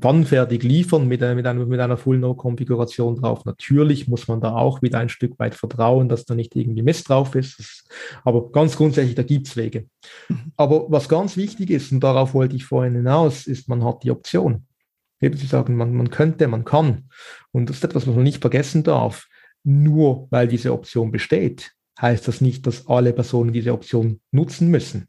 [0.02, 3.46] pannenfertig liefern mit, äh, mit, einer, mit einer Full-No-Konfiguration drauf.
[3.46, 7.08] Natürlich muss man da auch wieder ein Stück weit vertrauen, dass da nicht irgendwie Mist
[7.08, 7.60] drauf ist.
[7.60, 7.90] ist
[8.24, 9.86] aber ganz grundsätzlich, da gibt's Wege.
[10.28, 10.52] Mhm.
[10.58, 14.12] Aber was ganz wichtig ist, und darauf wollte ich vorhin hinaus, ist, man hat die
[14.12, 14.66] Option.
[15.22, 17.06] Eben Sie sagen, man, man könnte, man kann.
[17.54, 19.28] Und das ist etwas, was man nicht vergessen darf
[19.64, 25.08] nur weil diese Option besteht, heißt das nicht, dass alle Personen diese Option nutzen müssen.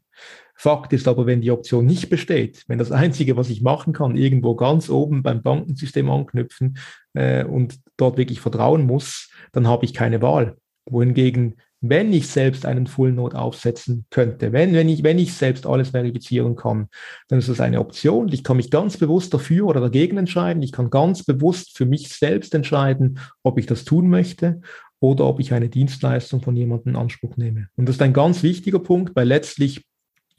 [0.57, 4.15] Fakt ist aber, wenn die Option nicht besteht, wenn das Einzige, was ich machen kann,
[4.15, 6.77] irgendwo ganz oben beim Bankensystem anknüpfen
[7.13, 10.55] äh, und dort wirklich vertrauen muss, dann habe ich keine Wahl.
[10.85, 11.55] Wohingegen
[11.89, 15.89] wenn ich selbst einen Full Node aufsetzen könnte, wenn, wenn, ich, wenn ich selbst alles
[15.89, 16.87] verifizieren kann,
[17.27, 18.29] dann ist das eine Option.
[18.31, 20.63] Ich kann mich ganz bewusst dafür oder dagegen entscheiden.
[20.63, 24.61] Ich kann ganz bewusst für mich selbst entscheiden, ob ich das tun möchte.
[24.99, 27.67] oder ob ich eine Dienstleistung von jemandem in Anspruch nehme.
[27.75, 29.85] Und das ist ein ganz wichtiger Punkt, weil letztlich,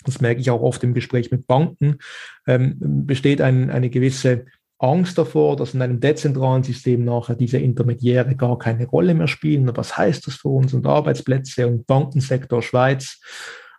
[0.04, 1.98] das merke ich auch oft im Gespräch mit Banken,
[2.46, 4.46] ähm, besteht ein, eine gewisse
[4.78, 9.70] Angst davor, dass in einem dezentralen System nachher diese Intermediäre gar keine Rolle mehr spielen.
[9.74, 13.20] was heißt das für uns und Arbeitsplätze und Bankensektor Schweiz?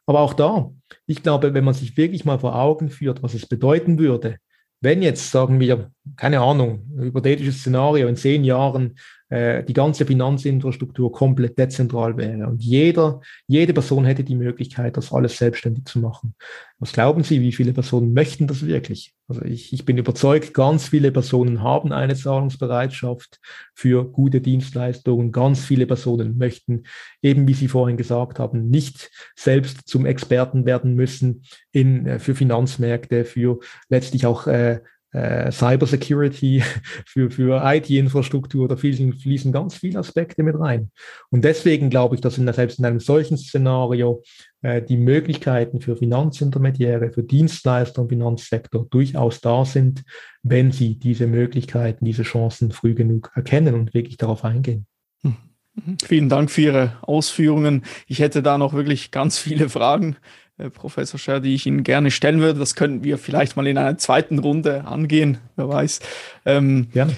[0.05, 0.71] Aber auch da,
[1.05, 4.37] ich glaube, wenn man sich wirklich mal vor Augen führt, was es bedeuten würde,
[4.79, 8.97] wenn jetzt, sagen wir, keine Ahnung, hypothetisches Szenario, in zehn Jahren
[9.29, 15.11] äh, die ganze Finanzinfrastruktur komplett dezentral wäre und jeder, jede Person hätte die Möglichkeit, das
[15.11, 16.33] alles selbstständig zu machen.
[16.79, 19.13] Was glauben Sie, wie viele Personen möchten das wirklich?
[19.27, 23.39] Also ich, ich bin überzeugt, ganz viele Personen haben eine Zahlungsbereitschaft
[23.73, 25.31] für gute Dienstleistungen.
[25.31, 26.83] Ganz viele Personen möchten,
[27.21, 32.35] eben wie Sie vorhin gesagt haben, nicht selbst zum Experten werden müssen in, äh, für
[32.35, 33.59] Finanzmärkte, für
[33.89, 34.79] letztlich auch äh,
[35.11, 36.63] äh, Cybersecurity,
[37.05, 40.91] für, für IT-Infrastruktur, da fließen, fließen ganz viele Aspekte mit rein.
[41.29, 44.23] Und deswegen glaube ich, dass in, selbst in einem solchen Szenario
[44.61, 50.03] äh, die Möglichkeiten für Finanzintermediäre, für Dienstleister im Finanzsektor durchaus da sind,
[50.43, 54.85] wenn sie diese Möglichkeiten, diese Chancen früh genug erkennen und wirklich darauf eingehen.
[55.23, 55.97] Hm.
[56.03, 57.83] Vielen Dank für Ihre Ausführungen.
[58.07, 60.15] Ich hätte da noch wirklich ganz viele Fragen.
[60.57, 62.59] Äh, Professor Scher, die ich Ihnen gerne stellen würde.
[62.59, 65.99] Das könnten wir vielleicht mal in einer zweiten Runde angehen, wer weiß.
[66.45, 67.15] Ähm, gerne.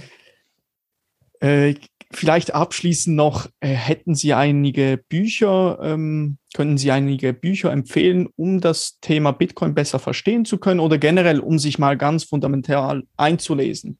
[1.39, 1.75] Äh,
[2.11, 8.59] vielleicht abschließend noch, äh, hätten Sie einige Bücher, ähm, können Sie einige Bücher empfehlen, um
[8.59, 13.99] das Thema Bitcoin besser verstehen zu können oder generell, um sich mal ganz fundamental einzulesen?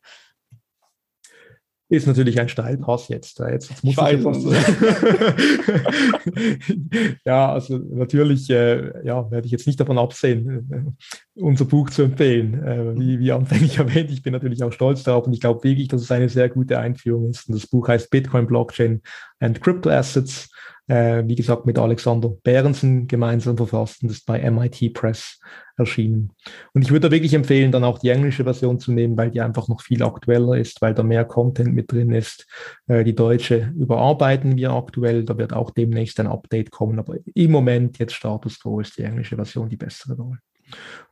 [1.90, 3.40] Ist natürlich ein Steilpass jetzt.
[3.40, 4.26] Jetzt, jetzt muss ich, ich
[7.26, 12.04] ja, also natürlich äh, ja, werde ich jetzt nicht davon absehen, äh, unser Buch zu
[12.04, 12.64] empfehlen.
[12.64, 15.88] Äh, wie, wie anfänglich erwähnt, ich bin natürlich auch stolz darauf und ich glaube wirklich,
[15.88, 17.50] dass es eine sehr gute Einführung ist.
[17.50, 19.02] Und das Buch heißt Bitcoin, Blockchain
[19.40, 20.50] and Crypto Assets
[20.90, 25.40] äh, wie gesagt, mit Alexander Behrensen gemeinsam verfasst und ist bei MIT Press
[25.78, 26.32] erschienen.
[26.74, 29.68] Und ich würde wirklich empfehlen, dann auch die englische Version zu nehmen, weil die einfach
[29.68, 32.48] noch viel aktueller ist, weil da mehr Content mit drin ist.
[32.88, 37.52] Äh, die deutsche überarbeiten wir aktuell, da wird auch demnächst ein Update kommen, aber im
[37.52, 40.40] Moment jetzt Status quo ist die englische Version die bessere Wahl.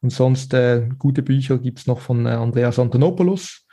[0.01, 3.66] Und sonst äh, gute Bücher gibt's noch von äh, Andreas Antonopoulos,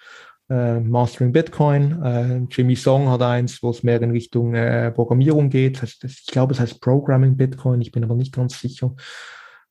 [0.51, 2.03] äh, Mastering Bitcoin.
[2.03, 5.83] Äh, Jimmy Song hat eins, wo es mehr in Richtung äh, Programmierung geht.
[5.83, 8.95] Das, das, ich glaube, es heißt Programming Bitcoin, ich bin aber nicht ganz sicher.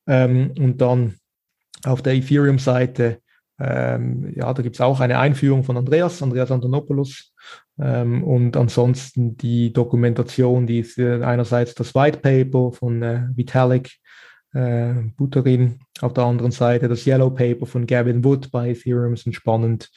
[0.06, 1.14] Ähm, und dann
[1.84, 3.18] auf der Ethereum-Seite,
[3.60, 7.32] ähm, ja, da gibt es auch eine Einführung von Andreas, Andreas Antonopoulos.
[7.78, 13.92] Ähm, und ansonsten die Dokumentation, die ist äh, einerseits das White Paper von äh, Vitalik
[14.52, 19.34] äh, Buterin, auf der anderen Seite das Yellow Paper von Gavin Wood bei Ethereum sind
[19.34, 19.90] spannend.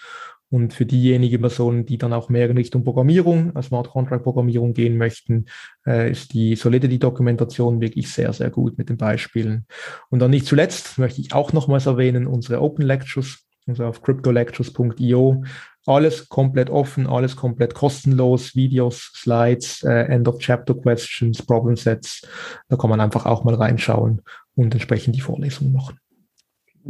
[0.49, 4.73] Und für diejenigen Personen, die dann auch mehr in Richtung Programmierung, äh, Smart Contract Programmierung
[4.73, 5.45] gehen möchten,
[5.85, 9.65] äh, ist die Solidity-Dokumentation wirklich sehr, sehr gut mit den Beispielen.
[10.09, 15.43] Und dann nicht zuletzt möchte ich auch nochmals erwähnen, unsere Open Lectures, also auf cryptolectures.io.
[15.85, 22.25] Alles komplett offen, alles komplett kostenlos, Videos, Slides, äh, End of Chapter Questions, Problem Sets.
[22.69, 24.21] Da kann man einfach auch mal reinschauen
[24.55, 25.99] und entsprechend die Vorlesungen machen.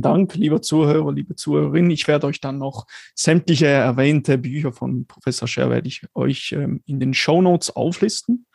[0.01, 1.89] Dank, lieber Zuhörer, liebe Zuhörerin.
[1.89, 6.81] Ich werde euch dann noch sämtliche erwähnte Bücher von Professor Scher werde ich euch ähm,
[6.85, 8.45] in den Show Notes auflisten.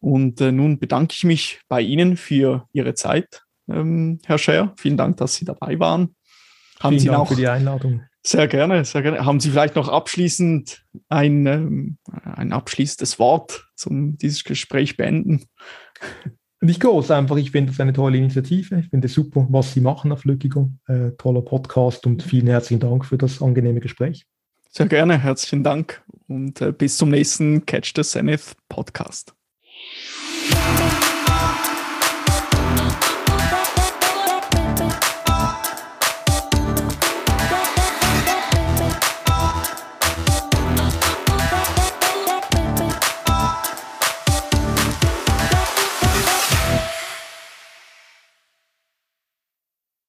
[0.00, 4.74] Und äh, nun bedanke ich mich bei Ihnen für Ihre Zeit, ähm, Herr Scher.
[4.76, 6.14] Vielen Dank, dass Sie dabei waren.
[6.80, 8.02] Haben Vielen Sie Dank noch, für die Einladung.
[8.22, 9.24] Sehr gerne, sehr gerne.
[9.24, 15.44] Haben Sie vielleicht noch abschließend ein, ähm, ein abschließendes Wort zum dieses Gespräch beenden?
[16.66, 18.80] Nicht groß, einfach, ich finde es eine tolle Initiative.
[18.80, 20.72] Ich finde es super, was Sie machen auf Lückigo.
[20.88, 24.26] Äh, toller Podcast und vielen herzlichen Dank für das angenehme Gespräch.
[24.68, 29.32] Sehr gerne, herzlichen Dank und äh, bis zum nächsten Catch the Zenith Podcast.